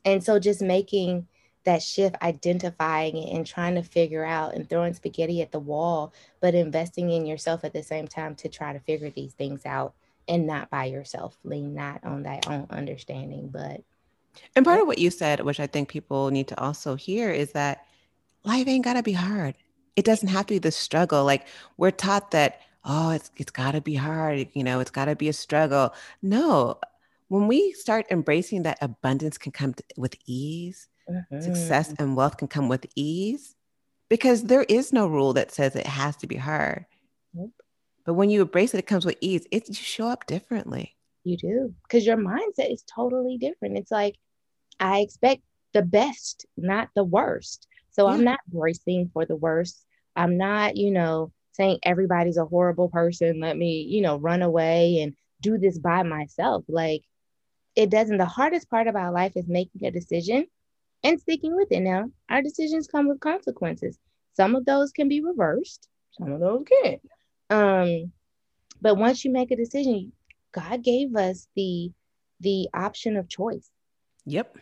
And 0.04 0.24
so 0.24 0.40
just 0.40 0.62
making 0.62 1.28
that 1.64 1.82
shift, 1.82 2.16
identifying 2.22 3.18
it 3.18 3.36
and 3.36 3.46
trying 3.46 3.76
to 3.76 3.84
figure 3.84 4.26
out 4.26 4.56
and 4.56 4.68
throwing 4.68 4.94
spaghetti 4.94 5.42
at 5.42 5.52
the 5.52 5.60
wall, 5.60 6.14
but 6.42 6.56
investing 6.56 7.12
in 7.12 7.26
yourself 7.26 7.64
at 7.64 7.74
the 7.74 7.84
same 7.84 8.08
time 8.08 8.36
to 8.36 8.50
try 8.50 8.74
to 8.74 8.80
figure 8.80 9.12
these 9.12 9.34
things 9.34 9.66
out 9.66 9.94
and 10.28 10.48
not 10.48 10.70
by 10.70 10.86
yourself, 10.86 11.38
lean 11.44 11.76
not 11.76 12.04
on 12.04 12.24
that 12.24 12.50
own 12.50 12.68
understanding, 12.72 13.50
but. 13.52 13.82
And 14.56 14.66
part 14.66 14.82
of 14.82 14.88
what 14.88 14.98
you 14.98 15.12
said, 15.12 15.40
which 15.42 15.60
I 15.60 15.68
think 15.68 15.88
people 15.88 16.30
need 16.30 16.48
to 16.50 16.60
also 16.60 16.96
hear, 16.96 17.32
is 17.32 17.52
that 17.54 17.86
life 18.44 18.68
ain't 18.68 18.84
gotta 18.84 19.04
be 19.04 19.14
hard. 19.14 19.56
It 19.96 20.06
doesn't 20.06 20.30
have 20.30 20.48
to 20.48 20.56
be 20.56 20.60
the 20.60 20.72
struggle. 20.72 21.24
Like 21.24 21.48
we're 21.78 21.92
taught 21.92 22.32
that 22.32 22.62
oh, 22.86 23.10
it's 23.10 23.32
it's 23.36 23.52
got 23.52 23.72
to 23.72 23.82
be 23.82 23.96
hard, 23.96 24.48
you 24.54 24.64
know, 24.64 24.80
it's 24.80 24.92
got 24.92 25.06
to 25.06 25.16
be 25.16 25.28
a 25.28 25.34
struggle. 25.34 25.94
No, 26.22 26.80
when 27.28 27.48
we 27.48 27.74
start 27.74 28.06
embracing 28.12 28.64
that 28.64 28.78
abundance 28.82 29.38
can 29.38 29.52
come 29.52 29.74
with 29.98 30.16
ease, 30.26 30.88
mm-hmm. 31.10 31.42
success 31.42 31.94
and 31.98 32.16
wealth 32.16 32.38
can 32.38 32.48
come 32.48 32.70
with 32.70 32.86
ease, 32.96 33.56
because 34.10 34.44
there 34.44 34.64
is 34.64 34.94
no 34.94 35.08
rule 35.08 35.34
that 35.34 35.52
says 35.52 35.76
it 35.76 35.88
has 35.88 36.16
to 36.18 36.28
be 36.28 36.36
hard. 36.36 36.86
Nope. 37.34 37.52
But 38.06 38.14
when 38.14 38.30
you 38.30 38.44
embrace 38.44 38.74
it, 38.74 38.78
it 38.78 38.88
comes 38.88 39.06
with 39.06 39.18
ease. 39.20 39.48
It 39.52 39.68
you 39.68 39.74
show 39.74 40.08
up 40.08 40.28
differently. 40.28 40.96
You 41.24 41.38
do, 41.38 41.74
because 41.84 42.06
your 42.06 42.18
mindset 42.18 42.72
is 42.72 42.84
totally 42.84 43.38
different. 43.38 43.78
It's 43.80 43.92
like 43.92 44.16
I 44.80 45.00
expect 45.00 45.42
the 45.74 45.82
best, 45.82 46.46
not 46.56 46.90
the 46.96 47.04
worst. 47.04 47.68
So 47.92 48.08
yeah. 48.08 48.14
I'm 48.14 48.24
not 48.24 48.40
bracing 48.48 49.10
for 49.12 49.26
the 49.26 49.36
worst. 49.36 49.84
I'm 50.16 50.38
not, 50.38 50.78
you 50.78 50.92
know, 50.92 51.32
saying 51.56 51.80
everybody's 51.84 52.38
a 52.38 52.46
horrible 52.46 52.90
person. 52.90 53.40
Let 53.40 53.58
me, 53.58 53.82
you 53.82 54.02
know, 54.02 54.18
run 54.18 54.42
away 54.42 55.00
and 55.02 55.16
do 55.42 55.58
this 55.58 55.78
by 55.78 56.04
myself. 56.04 56.66
Like 56.68 57.04
it 57.76 57.90
doesn't, 57.90 58.18
the 58.18 58.26
hardest 58.26 58.70
part 58.70 58.88
about 58.88 59.14
life 59.14 59.34
is 59.36 59.48
making 59.48 59.86
a 59.86 59.92
decision 59.92 60.46
and 61.04 61.20
sticking 61.20 61.56
with 61.56 61.72
it. 61.72 61.82
Now, 61.82 62.10
our 62.30 62.42
decisions 62.42 62.88
come 62.88 63.08
with 63.08 63.20
consequences. 63.20 63.98
Some 64.34 64.56
of 64.56 64.66
those 64.66 64.92
can 64.92 65.08
be 65.08 65.22
reversed, 65.22 65.88
some 66.18 66.32
of 66.32 66.40
those 66.40 66.64
can't. 66.84 67.02
Um, 67.50 68.12
but 68.82 68.96
once 68.96 69.24
you 69.24 69.32
make 69.32 69.52
a 69.52 69.56
decision, 69.56 70.12
God 70.52 70.84
gave 70.84 71.16
us 71.16 71.48
the 71.56 71.92
the 72.42 72.68
option 72.74 73.16
of 73.16 73.30
choice. 73.30 73.70
Yep. 74.26 74.58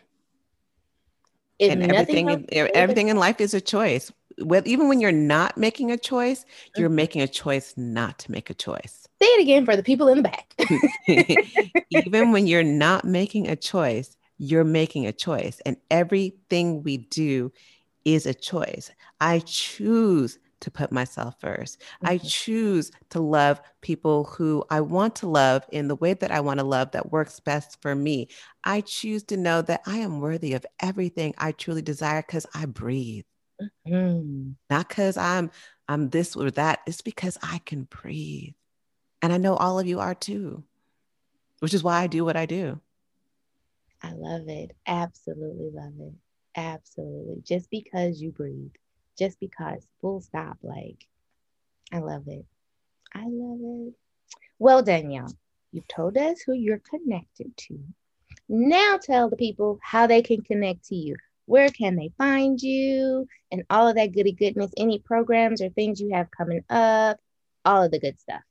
If 1.58 1.72
and 1.72 1.92
everything, 1.92 2.28
in, 2.30 2.46
everything 2.52 3.08
in 3.08 3.16
life 3.16 3.40
is 3.40 3.54
a 3.54 3.60
choice. 3.60 4.12
With, 4.38 4.66
even 4.66 4.88
when 4.88 5.00
you're 5.00 5.12
not 5.12 5.56
making 5.56 5.90
a 5.90 5.96
choice, 5.96 6.44
you're 6.76 6.88
mm-hmm. 6.88 6.96
making 6.96 7.22
a 7.22 7.28
choice 7.28 7.74
not 7.76 8.18
to 8.20 8.32
make 8.32 8.50
a 8.50 8.54
choice. 8.54 9.06
Say 9.22 9.26
it 9.26 9.42
again 9.42 9.64
for 9.64 9.76
the 9.76 9.82
people 9.82 10.08
in 10.08 10.22
the 10.22 10.22
back. 10.22 10.54
even 11.90 12.32
when 12.32 12.46
you're 12.46 12.62
not 12.62 13.04
making 13.04 13.48
a 13.48 13.56
choice, 13.56 14.16
you're 14.38 14.64
making 14.64 15.06
a 15.06 15.12
choice. 15.12 15.60
And 15.64 15.76
everything 15.90 16.82
we 16.82 16.98
do 16.98 17.52
is 18.04 18.26
a 18.26 18.34
choice. 18.34 18.90
I 19.20 19.40
choose 19.40 20.38
to 20.60 20.70
put 20.70 20.90
myself 20.90 21.38
1st 21.40 21.76
mm-hmm. 21.76 22.06
I 22.06 22.18
choose 22.18 22.90
to 23.10 23.20
love 23.20 23.60
people 23.82 24.24
who 24.24 24.64
I 24.70 24.80
want 24.80 25.14
to 25.16 25.28
love 25.28 25.64
in 25.70 25.88
the 25.88 25.96
way 25.96 26.14
that 26.14 26.30
I 26.30 26.40
want 26.40 26.58
to 26.58 26.66
love 26.66 26.92
that 26.92 27.12
works 27.12 27.38
best 27.38 27.80
for 27.82 27.94
me. 27.94 28.28
I 28.64 28.80
choose 28.80 29.22
to 29.24 29.36
know 29.36 29.60
that 29.62 29.82
I 29.86 29.98
am 29.98 30.20
worthy 30.20 30.54
of 30.54 30.64
everything 30.80 31.34
I 31.36 31.52
truly 31.52 31.82
desire 31.82 32.22
because 32.22 32.46
I 32.54 32.64
breathe. 32.64 33.24
Mm-hmm. 33.86 34.50
Not 34.70 34.88
because 34.88 35.16
I'm 35.16 35.50
I'm 35.88 36.10
this 36.10 36.36
or 36.36 36.50
that. 36.52 36.80
It's 36.86 37.02
because 37.02 37.38
I 37.42 37.58
can 37.64 37.84
breathe. 37.84 38.54
And 39.22 39.32
I 39.32 39.38
know 39.38 39.56
all 39.56 39.78
of 39.78 39.86
you 39.86 40.00
are 40.00 40.14
too, 40.14 40.64
which 41.60 41.74
is 41.74 41.82
why 41.82 42.00
I 42.00 42.06
do 42.06 42.24
what 42.24 42.36
I 42.36 42.46
do. 42.46 42.80
I 44.02 44.12
love 44.12 44.48
it. 44.48 44.72
Absolutely 44.86 45.70
love 45.72 45.94
it. 45.98 46.12
Absolutely. 46.56 47.42
Just 47.42 47.70
because 47.70 48.20
you 48.20 48.32
breathe 48.32 48.72
just 49.18 49.38
because, 49.40 49.86
full 50.00 50.20
stop. 50.20 50.58
Like, 50.62 51.06
I 51.92 51.98
love 51.98 52.26
it. 52.28 52.44
I 53.14 53.24
love 53.26 53.58
it. 53.86 53.94
Well, 54.58 54.82
Danielle, 54.82 55.32
you've 55.72 55.88
told 55.88 56.16
us 56.16 56.40
who 56.40 56.52
you're 56.52 56.80
connected 56.80 57.56
to. 57.56 57.78
Now 58.48 58.98
tell 59.00 59.30
the 59.30 59.36
people 59.36 59.78
how 59.82 60.06
they 60.06 60.22
can 60.22 60.42
connect 60.42 60.86
to 60.86 60.96
you. 60.96 61.16
Where 61.46 61.68
can 61.68 61.96
they 61.96 62.10
find 62.16 62.60
you 62.60 63.26
and 63.50 63.64
all 63.70 63.88
of 63.88 63.96
that 63.96 64.12
goody 64.12 64.32
goodness? 64.32 64.72
Any 64.76 64.98
programs 64.98 65.60
or 65.60 65.68
things 65.70 66.00
you 66.00 66.14
have 66.14 66.30
coming 66.30 66.62
up? 66.70 67.18
All 67.64 67.82
of 67.82 67.90
the 67.90 68.00
good 68.00 68.20
stuff. 68.20 68.42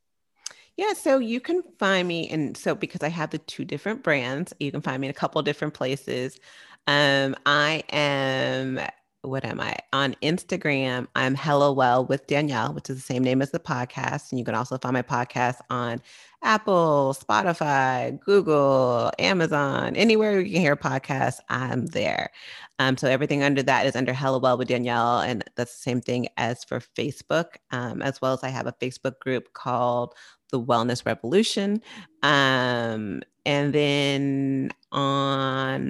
Yeah, 0.75 0.93
so 0.93 1.19
you 1.19 1.39
can 1.39 1.61
find 1.77 2.07
me, 2.07 2.27
and 2.29 2.57
so 2.57 2.73
because 2.73 3.03
I 3.03 3.09
have 3.09 3.29
the 3.29 3.37
two 3.37 3.63
different 3.63 4.01
brands, 4.01 4.53
you 4.59 4.71
can 4.71 4.81
find 4.81 4.99
me 5.01 5.07
in 5.07 5.11
a 5.11 5.13
couple 5.13 5.39
different 5.43 5.75
places. 5.75 6.39
Um, 6.87 7.35
I 7.45 7.83
am 7.91 8.79
what 9.23 9.45
am 9.45 9.61
I 9.61 9.77
on 9.93 10.15
Instagram? 10.21 11.07
I'm 11.15 11.33
Hella 11.33 11.71
Well 11.71 12.05
with 12.05 12.27
Danielle, 12.27 12.73
which 12.73 12.89
is 12.89 12.97
the 12.97 13.01
same 13.01 13.23
name 13.23 13.41
as 13.41 13.51
the 13.51 13.59
podcast. 13.59 14.31
And 14.31 14.39
you 14.39 14.43
can 14.43 14.53
also 14.53 14.77
find 14.77 14.93
my 14.93 15.01
podcast 15.01 15.59
on 15.69 16.01
Apple, 16.41 17.15
Spotify, 17.17 18.19
Google, 18.19 19.11
Amazon, 19.19 19.95
anywhere 19.95 20.41
you 20.41 20.51
can 20.51 20.59
hear 20.59 20.75
podcasts, 20.75 21.39
I'm 21.47 21.85
there. 21.85 22.31
Um, 22.79 22.97
so 22.97 23.07
everything 23.07 23.43
under 23.43 23.63
that 23.63 23.85
is 23.85 23.95
under 23.95 24.11
Hella 24.11 24.39
Well 24.39 24.57
with 24.57 24.67
Danielle. 24.67 25.21
And 25.21 25.41
that's 25.55 25.73
the 25.73 25.81
same 25.81 26.01
thing 26.01 26.27
as 26.35 26.65
for 26.65 26.81
Facebook, 26.81 27.55
um, 27.71 28.01
as 28.01 28.19
well 28.21 28.33
as 28.33 28.43
I 28.43 28.49
have 28.49 28.67
a 28.67 28.73
Facebook 28.73 29.19
group 29.19 29.53
called 29.53 30.15
The 30.51 30.61
Wellness 30.61 31.05
Revolution. 31.05 31.81
Um, 32.23 33.21
and 33.45 33.73
then 33.73 34.71
on, 34.91 35.87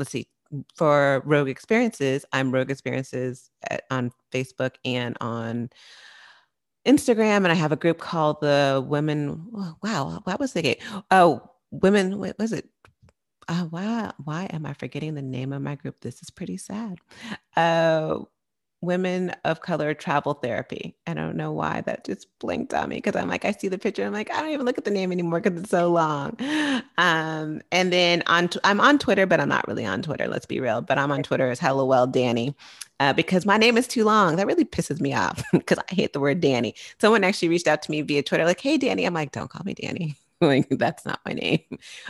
let's 0.00 0.10
see, 0.10 0.26
for 0.74 1.22
Rogue 1.24 1.48
Experiences, 1.48 2.24
I'm 2.32 2.52
Rogue 2.52 2.70
Experiences 2.70 3.50
at, 3.70 3.84
on 3.90 4.12
Facebook 4.32 4.76
and 4.84 5.16
on 5.20 5.70
Instagram, 6.86 7.38
and 7.38 7.48
I 7.48 7.54
have 7.54 7.72
a 7.72 7.76
group 7.76 7.98
called 7.98 8.40
the 8.40 8.84
Women. 8.86 9.46
Wow, 9.82 10.20
what 10.24 10.40
was 10.40 10.52
the 10.52 10.62
gate? 10.62 10.82
Oh, 11.10 11.50
Women. 11.70 12.18
What 12.18 12.38
was 12.38 12.52
it? 12.52 12.68
Uh, 13.46 13.64
why? 13.64 14.10
Why 14.24 14.44
am 14.46 14.64
I 14.64 14.72
forgetting 14.72 15.14
the 15.14 15.22
name 15.22 15.52
of 15.52 15.60
my 15.60 15.74
group? 15.74 16.00
This 16.00 16.22
is 16.22 16.30
pretty 16.30 16.56
sad. 16.56 16.98
Uh, 17.56 18.20
women 18.80 19.34
of 19.44 19.60
color 19.60 19.92
travel 19.92 20.34
therapy. 20.34 20.96
I 21.06 21.14
don't 21.14 21.36
know 21.36 21.52
why 21.52 21.80
that 21.82 22.04
just 22.04 22.26
blinked 22.38 22.72
on 22.72 22.88
me 22.88 22.96
because 22.96 23.16
I'm 23.16 23.28
like, 23.28 23.44
I 23.44 23.52
see 23.52 23.68
the 23.68 23.78
picture. 23.78 24.04
I'm 24.04 24.12
like, 24.12 24.32
I 24.32 24.40
don't 24.40 24.50
even 24.50 24.66
look 24.66 24.78
at 24.78 24.84
the 24.84 24.90
name 24.90 25.10
anymore 25.10 25.40
because 25.40 25.60
it's 25.60 25.70
so 25.70 25.90
long. 25.90 26.36
Um, 26.96 27.60
and 27.72 27.92
then 27.92 28.22
on, 28.26 28.48
t- 28.48 28.60
I'm 28.64 28.80
on 28.80 28.98
Twitter, 28.98 29.26
but 29.26 29.40
I'm 29.40 29.48
not 29.48 29.66
really 29.66 29.84
on 29.84 30.02
Twitter. 30.02 30.28
Let's 30.28 30.46
be 30.46 30.60
real. 30.60 30.80
But 30.80 30.98
I'm 30.98 31.10
on 31.10 31.22
Twitter 31.22 31.50
as 31.50 31.58
Hella 31.58 31.84
Well 31.84 32.06
Danny. 32.06 32.54
Uh, 33.00 33.12
because 33.12 33.46
my 33.46 33.56
name 33.56 33.78
is 33.78 33.86
too 33.86 34.04
long. 34.04 34.36
That 34.36 34.46
really 34.46 34.64
pisses 34.64 35.00
me 35.00 35.14
off 35.14 35.42
because 35.52 35.78
I 35.78 35.94
hate 35.94 36.12
the 36.12 36.20
word 36.20 36.40
Danny. 36.40 36.74
Someone 37.00 37.22
actually 37.22 37.48
reached 37.48 37.68
out 37.68 37.82
to 37.82 37.90
me 37.90 38.02
via 38.02 38.24
Twitter, 38.24 38.44
like, 38.44 38.60
"Hey, 38.60 38.76
Danny." 38.76 39.04
I'm 39.04 39.14
like, 39.14 39.30
"Don't 39.30 39.48
call 39.48 39.62
me 39.64 39.74
Danny. 39.74 40.16
like, 40.40 40.68
that's 40.70 41.06
not 41.06 41.20
my 41.24 41.32
name." 41.32 41.60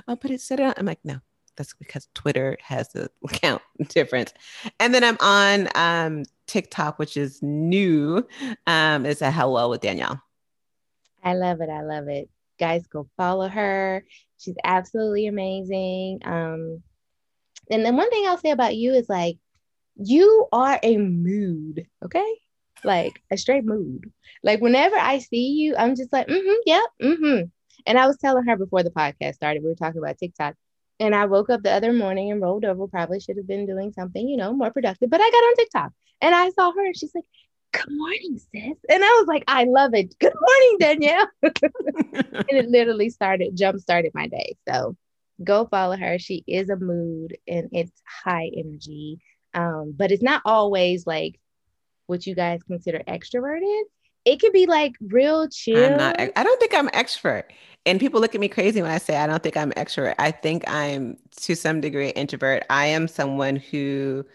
Oh, 0.06 0.16
but 0.16 0.30
it 0.30 0.40
said 0.40 0.60
it. 0.60 0.72
I'm 0.78 0.86
like, 0.86 1.00
"No, 1.04 1.20
that's 1.58 1.74
because 1.74 2.08
Twitter 2.14 2.56
has 2.62 2.88
the 2.88 3.10
count 3.28 3.60
difference. 3.88 4.32
And 4.80 4.94
then 4.94 5.04
I'm 5.04 5.18
on 5.20 5.68
um, 5.74 6.24
TikTok, 6.48 6.98
which 6.98 7.16
is 7.16 7.40
new. 7.42 8.26
Um, 8.66 9.06
it's 9.06 9.22
a 9.22 9.30
Hella 9.30 9.68
with 9.68 9.82
Danielle. 9.82 10.20
I 11.22 11.34
love 11.34 11.60
it. 11.60 11.70
I 11.70 11.82
love 11.82 12.08
it. 12.08 12.28
Guys, 12.58 12.86
go 12.86 13.08
follow 13.16 13.48
her. 13.48 14.04
She's 14.38 14.56
absolutely 14.64 15.26
amazing. 15.26 16.20
Um, 16.24 16.82
and 17.70 17.84
then 17.84 17.96
one 17.96 18.10
thing 18.10 18.26
I'll 18.26 18.38
say 18.38 18.50
about 18.50 18.76
you 18.76 18.94
is 18.94 19.08
like, 19.08 19.38
you 19.96 20.46
are 20.52 20.78
a 20.82 20.96
mood, 20.96 21.86
okay? 22.04 22.34
Like 22.84 23.20
a 23.30 23.36
straight 23.36 23.64
mood. 23.64 24.10
Like 24.42 24.60
whenever 24.60 24.96
I 24.96 25.18
see 25.18 25.50
you, 25.50 25.76
I'm 25.76 25.96
just 25.96 26.12
like, 26.12 26.28
mm-hmm, 26.28 26.60
yep, 26.66 26.82
yeah, 26.98 27.08
mm-hmm. 27.08 27.42
And 27.86 27.98
I 27.98 28.06
was 28.06 28.16
telling 28.18 28.44
her 28.44 28.56
before 28.56 28.82
the 28.82 28.90
podcast 28.90 29.34
started, 29.34 29.62
we 29.62 29.68
were 29.68 29.74
talking 29.74 29.98
about 29.98 30.18
TikTok. 30.18 30.54
And 31.00 31.14
I 31.14 31.26
woke 31.26 31.50
up 31.50 31.62
the 31.62 31.72
other 31.72 31.92
morning 31.92 32.32
and 32.32 32.40
rolled 32.40 32.64
over, 32.64 32.88
probably 32.88 33.20
should 33.20 33.36
have 33.36 33.46
been 33.46 33.66
doing 33.66 33.92
something, 33.92 34.28
you 34.28 34.36
know, 34.36 34.52
more 34.52 34.72
productive. 34.72 35.10
But 35.10 35.20
I 35.20 35.30
got 35.30 35.36
on 35.36 35.56
TikTok 35.56 35.92
and 36.20 36.34
I 36.34 36.50
saw 36.50 36.72
her 36.72 36.84
and 36.84 36.96
she's 36.96 37.14
like, 37.14 37.24
Good 37.72 37.90
morning, 37.90 38.38
sis. 38.38 38.78
And 38.88 39.04
I 39.04 39.16
was 39.18 39.26
like, 39.26 39.44
I 39.46 39.64
love 39.64 39.92
it. 39.92 40.18
Good 40.18 40.32
morning, 40.40 40.76
Danielle. 40.80 41.28
and 41.42 41.54
it 42.48 42.68
literally 42.70 43.10
started, 43.10 43.54
jump 43.56 43.78
started 43.80 44.12
my 44.14 44.26
day. 44.26 44.56
So 44.66 44.96
go 45.44 45.66
follow 45.66 45.96
her. 45.96 46.18
She 46.18 46.44
is 46.46 46.70
a 46.70 46.76
mood 46.76 47.36
and 47.46 47.68
it's 47.72 47.92
high 48.06 48.50
energy. 48.56 49.18
Um, 49.52 49.94
but 49.94 50.10
it's 50.10 50.22
not 50.22 50.40
always 50.46 51.06
like 51.06 51.38
what 52.06 52.26
you 52.26 52.34
guys 52.34 52.62
consider 52.62 53.02
extroverted. 53.06 53.82
It 54.24 54.40
could 54.40 54.54
be 54.54 54.66
like 54.66 54.94
real 55.00 55.48
chill. 55.48 55.84
I'm 55.84 55.98
not, 55.98 56.18
I 56.18 56.42
don't 56.42 56.58
think 56.58 56.74
I'm 56.74 56.88
extrovert 56.88 57.44
and 57.88 57.98
people 57.98 58.20
look 58.20 58.34
at 58.34 58.40
me 58.40 58.48
crazy 58.48 58.82
when 58.82 58.90
I 58.90 58.98
say 58.98 59.16
I 59.16 59.26
don't 59.26 59.42
think 59.42 59.56
I'm 59.56 59.72
extrovert. 59.72 60.14
I 60.18 60.30
think 60.30 60.68
I'm 60.68 61.16
to 61.40 61.54
some 61.54 61.80
degree 61.80 62.10
introvert. 62.10 62.64
I 62.68 62.86
am 62.86 63.08
someone 63.08 63.56
who 63.56 64.26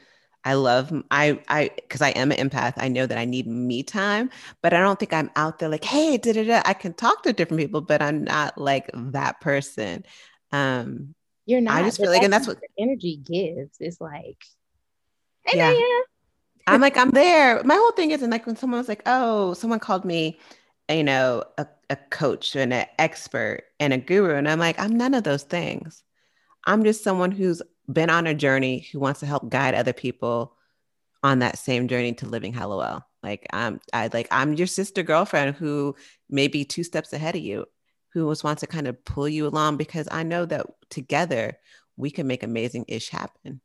I 0.46 0.56
love 0.56 0.94
I 1.10 1.40
I 1.48 1.72
because 1.76 2.02
I 2.02 2.10
am 2.10 2.32
an 2.32 2.50
empath. 2.50 2.74
I 2.78 2.88
know 2.88 3.06
that 3.06 3.18
I 3.18 3.26
need 3.26 3.48
me 3.48 3.84
time, 3.84 4.30
but 4.62 4.74
I 4.74 4.80
don't 4.80 5.00
think 5.00 5.14
I'm 5.14 5.32
out 5.36 5.60
there 5.60 5.70
like, 5.70 5.84
hey, 5.84 6.18
da 6.18 6.34
da 6.34 6.44
da. 6.44 6.62
I 6.66 6.74
can 6.74 6.94
talk 6.94 7.24
to 7.24 7.34
different 7.34 7.62
people, 7.62 7.82
but 7.82 8.02
I'm 8.02 8.24
not 8.24 8.58
like 8.58 8.90
that 8.94 9.42
person. 9.42 10.06
Um 10.52 11.16
You're 11.46 11.62
not. 11.62 11.76
I 11.76 11.84
just 11.84 11.98
feel 12.00 12.12
like, 12.12 12.24
and 12.24 12.34
that's 12.34 12.48
what 12.48 12.60
energy 12.78 13.18
gives. 13.18 13.78
It's 13.80 14.02
like, 14.02 14.44
hey, 15.46 15.58
yeah. 15.58 16.02
I'm 16.68 16.82
like, 16.82 16.98
I'm 16.98 17.12
there. 17.12 17.62
My 17.64 17.76
whole 17.76 17.92
thing 17.92 18.12
is, 18.12 18.22
and 18.22 18.32
like 18.32 18.46
when 18.46 18.56
someone 18.56 18.80
was 18.80 18.88
like, 18.88 19.04
oh, 19.06 19.54
someone 19.54 19.80
called 19.80 20.06
me 20.06 20.40
you 20.90 21.04
know, 21.04 21.44
a, 21.58 21.68
a 21.90 21.96
coach 21.96 22.56
and 22.56 22.74
an 22.74 22.86
expert 23.00 23.64
and 23.80 23.94
a 23.94 23.98
guru. 23.98 24.36
And 24.36 24.50
I'm 24.50 24.60
like, 24.60 24.80
I'm 24.80 24.98
none 24.98 25.14
of 25.14 25.24
those 25.24 25.44
things. 25.44 26.04
I'm 26.66 26.84
just 26.84 27.04
someone 27.04 27.32
who's 27.32 27.62
been 27.92 28.10
on 28.10 28.28
a 28.28 28.34
journey 28.34 28.88
who 28.92 29.00
wants 29.00 29.20
to 29.20 29.26
help 29.26 29.50
guide 29.50 29.76
other 29.76 29.94
people 29.94 30.56
on 31.22 31.40
that 31.40 31.58
same 31.58 31.88
journey 31.88 32.14
to 32.14 32.28
living 32.28 32.54
hella 32.54 32.78
well. 32.78 33.06
Like 33.22 33.48
I'm 33.52 33.80
I 33.94 34.10
like 34.14 34.28
I'm 34.32 34.54
your 34.54 34.68
sister 34.68 35.04
girlfriend 35.04 35.56
who 35.56 35.96
may 36.30 36.48
be 36.48 36.66
two 36.66 36.84
steps 36.84 37.14
ahead 37.14 37.36
of 37.36 37.42
you, 37.42 37.66
who 38.10 38.30
just 38.30 38.44
wants 38.44 38.60
to 38.62 38.68
kind 38.68 38.88
of 38.88 39.04
pull 39.06 39.30
you 39.30 39.48
along 39.48 39.78
because 39.78 40.08
I 40.12 40.24
know 40.24 40.46
that 40.46 40.66
together 40.90 41.58
we 41.96 42.12
can 42.12 42.28
make 42.28 42.44
amazing 42.44 42.86
ish 42.88 43.10
happen. 43.10 43.62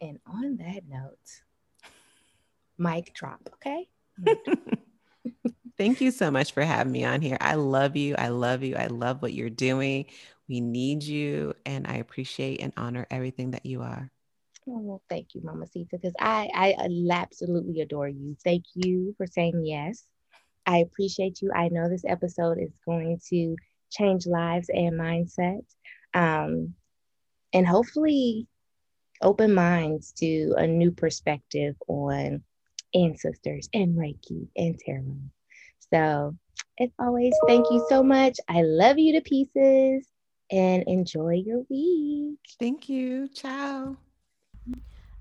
And 0.00 0.18
on 0.26 0.58
that 0.58 0.82
note, 0.86 1.42
mic 2.76 3.14
drop, 3.14 3.48
okay? 3.54 3.88
Thank 5.76 6.00
you 6.00 6.10
so 6.10 6.30
much 6.30 6.52
for 6.52 6.62
having 6.62 6.92
me 6.92 7.04
on 7.04 7.20
here. 7.20 7.38
I 7.40 7.54
love 7.54 7.96
you. 7.96 8.14
I 8.16 8.28
love 8.28 8.62
you. 8.62 8.76
I 8.76 8.86
love 8.86 9.22
what 9.22 9.32
you're 9.32 9.50
doing. 9.50 10.06
We 10.48 10.60
need 10.60 11.02
you, 11.02 11.54
and 11.64 11.86
I 11.86 11.94
appreciate 11.94 12.60
and 12.60 12.72
honor 12.76 13.06
everything 13.10 13.52
that 13.52 13.64
you 13.64 13.82
are. 13.82 14.10
Oh, 14.66 14.78
well, 14.78 15.02
thank 15.10 15.34
you, 15.34 15.42
Mama 15.42 15.66
Sita, 15.66 15.96
because 15.96 16.14
I, 16.18 16.50
I 16.54 16.88
absolutely 17.10 17.80
adore 17.80 18.08
you. 18.08 18.36
Thank 18.44 18.64
you 18.74 19.14
for 19.16 19.26
saying 19.26 19.64
yes. 19.64 20.04
I 20.66 20.78
appreciate 20.78 21.42
you. 21.42 21.50
I 21.54 21.68
know 21.68 21.88
this 21.88 22.04
episode 22.06 22.58
is 22.58 22.72
going 22.86 23.20
to 23.30 23.56
change 23.90 24.26
lives 24.26 24.70
and 24.70 24.98
mindset. 24.98 25.64
Um, 26.14 26.74
and 27.52 27.66
hopefully 27.66 28.46
open 29.22 29.54
minds 29.54 30.12
to 30.12 30.54
a 30.56 30.66
new 30.66 30.90
perspective 30.90 31.76
on 31.86 32.42
ancestors 32.94 33.68
and 33.74 33.96
Reiki 33.96 34.48
and 34.56 34.78
tarot. 34.78 35.18
So, 35.92 36.36
as 36.80 36.88
always, 36.98 37.34
thank 37.46 37.66
you 37.70 37.84
so 37.88 38.02
much. 38.02 38.38
I 38.48 38.62
love 38.62 38.98
you 38.98 39.12
to 39.14 39.20
pieces 39.20 40.06
and 40.54 40.84
enjoy 40.86 41.42
your 41.44 41.64
week. 41.68 42.38
Thank 42.60 42.88
you. 42.88 43.26
Ciao. 43.34 43.96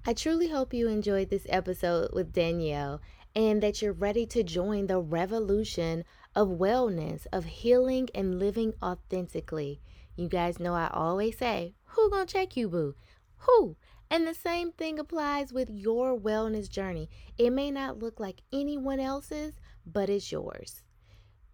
I 0.05 0.13
truly 0.13 0.49
hope 0.49 0.75
you 0.75 0.88
enjoyed 0.88 1.31
this 1.31 1.47
episode 1.49 2.11
with 2.13 2.34
Danielle 2.34 3.01
and 3.36 3.63
that 3.63 3.81
you're 3.81 3.93
ready 3.93 4.27
to 4.27 4.43
join 4.43 4.86
the 4.86 4.99
revolution 4.99 6.03
of 6.36 6.49
wellness, 6.49 7.25
of 7.34 7.45
healing 7.45 8.09
and 8.13 8.38
living 8.38 8.73
authentically. 8.84 9.81
You 10.15 10.29
guys 10.29 10.59
know 10.59 10.75
I 10.75 10.89
always 10.93 11.39
say, 11.39 11.73
who 11.86 12.11
gonna 12.11 12.27
check 12.27 12.55
you, 12.55 12.69
boo? 12.69 12.93
Who? 13.38 13.75
And 14.11 14.27
the 14.27 14.36
same 14.36 14.71
thing 14.71 14.99
applies 14.99 15.51
with 15.51 15.71
your 15.71 16.15
wellness 16.15 16.69
journey. 16.69 17.09
It 17.39 17.49
may 17.49 17.71
not 17.71 17.97
look 17.97 18.19
like 18.19 18.41
anyone 18.53 18.99
else's, 18.99 19.59
but 19.84 20.11
it's 20.11 20.31
yours. 20.31 20.84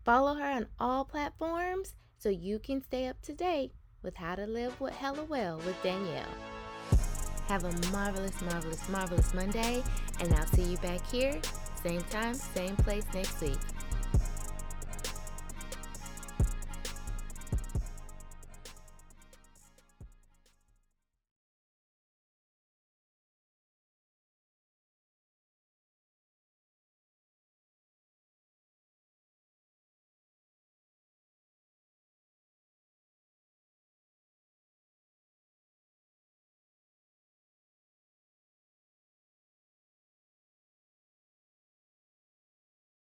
Follow 0.03 0.36
her 0.36 0.51
on 0.51 0.67
all 0.80 1.05
platforms 1.05 1.95
so 2.20 2.30
you 2.30 2.59
can 2.59 2.82
stay 2.82 3.07
up 3.07 3.22
to 3.24 3.34
date 3.34 3.72
with 4.03 4.15
how 4.15 4.36
to 4.36 4.45
live 4.45 4.80
with 4.80 4.93
hella 4.93 5.24
well 5.24 5.57
with 5.57 5.82
Danielle. 5.82 6.26
Have 7.47 7.63
a 7.63 7.91
marvelous, 7.91 8.39
marvelous, 8.41 8.88
marvelous 8.89 9.34
Monday, 9.34 9.82
and 10.20 10.34
I'll 10.36 10.45
see 10.47 10.63
you 10.63 10.78
back 10.78 11.05
here, 11.09 11.39
same 11.82 12.01
time, 12.09 12.36
same 12.36 12.76
place 12.76 13.05
next 13.13 13.41
week. 13.41 13.57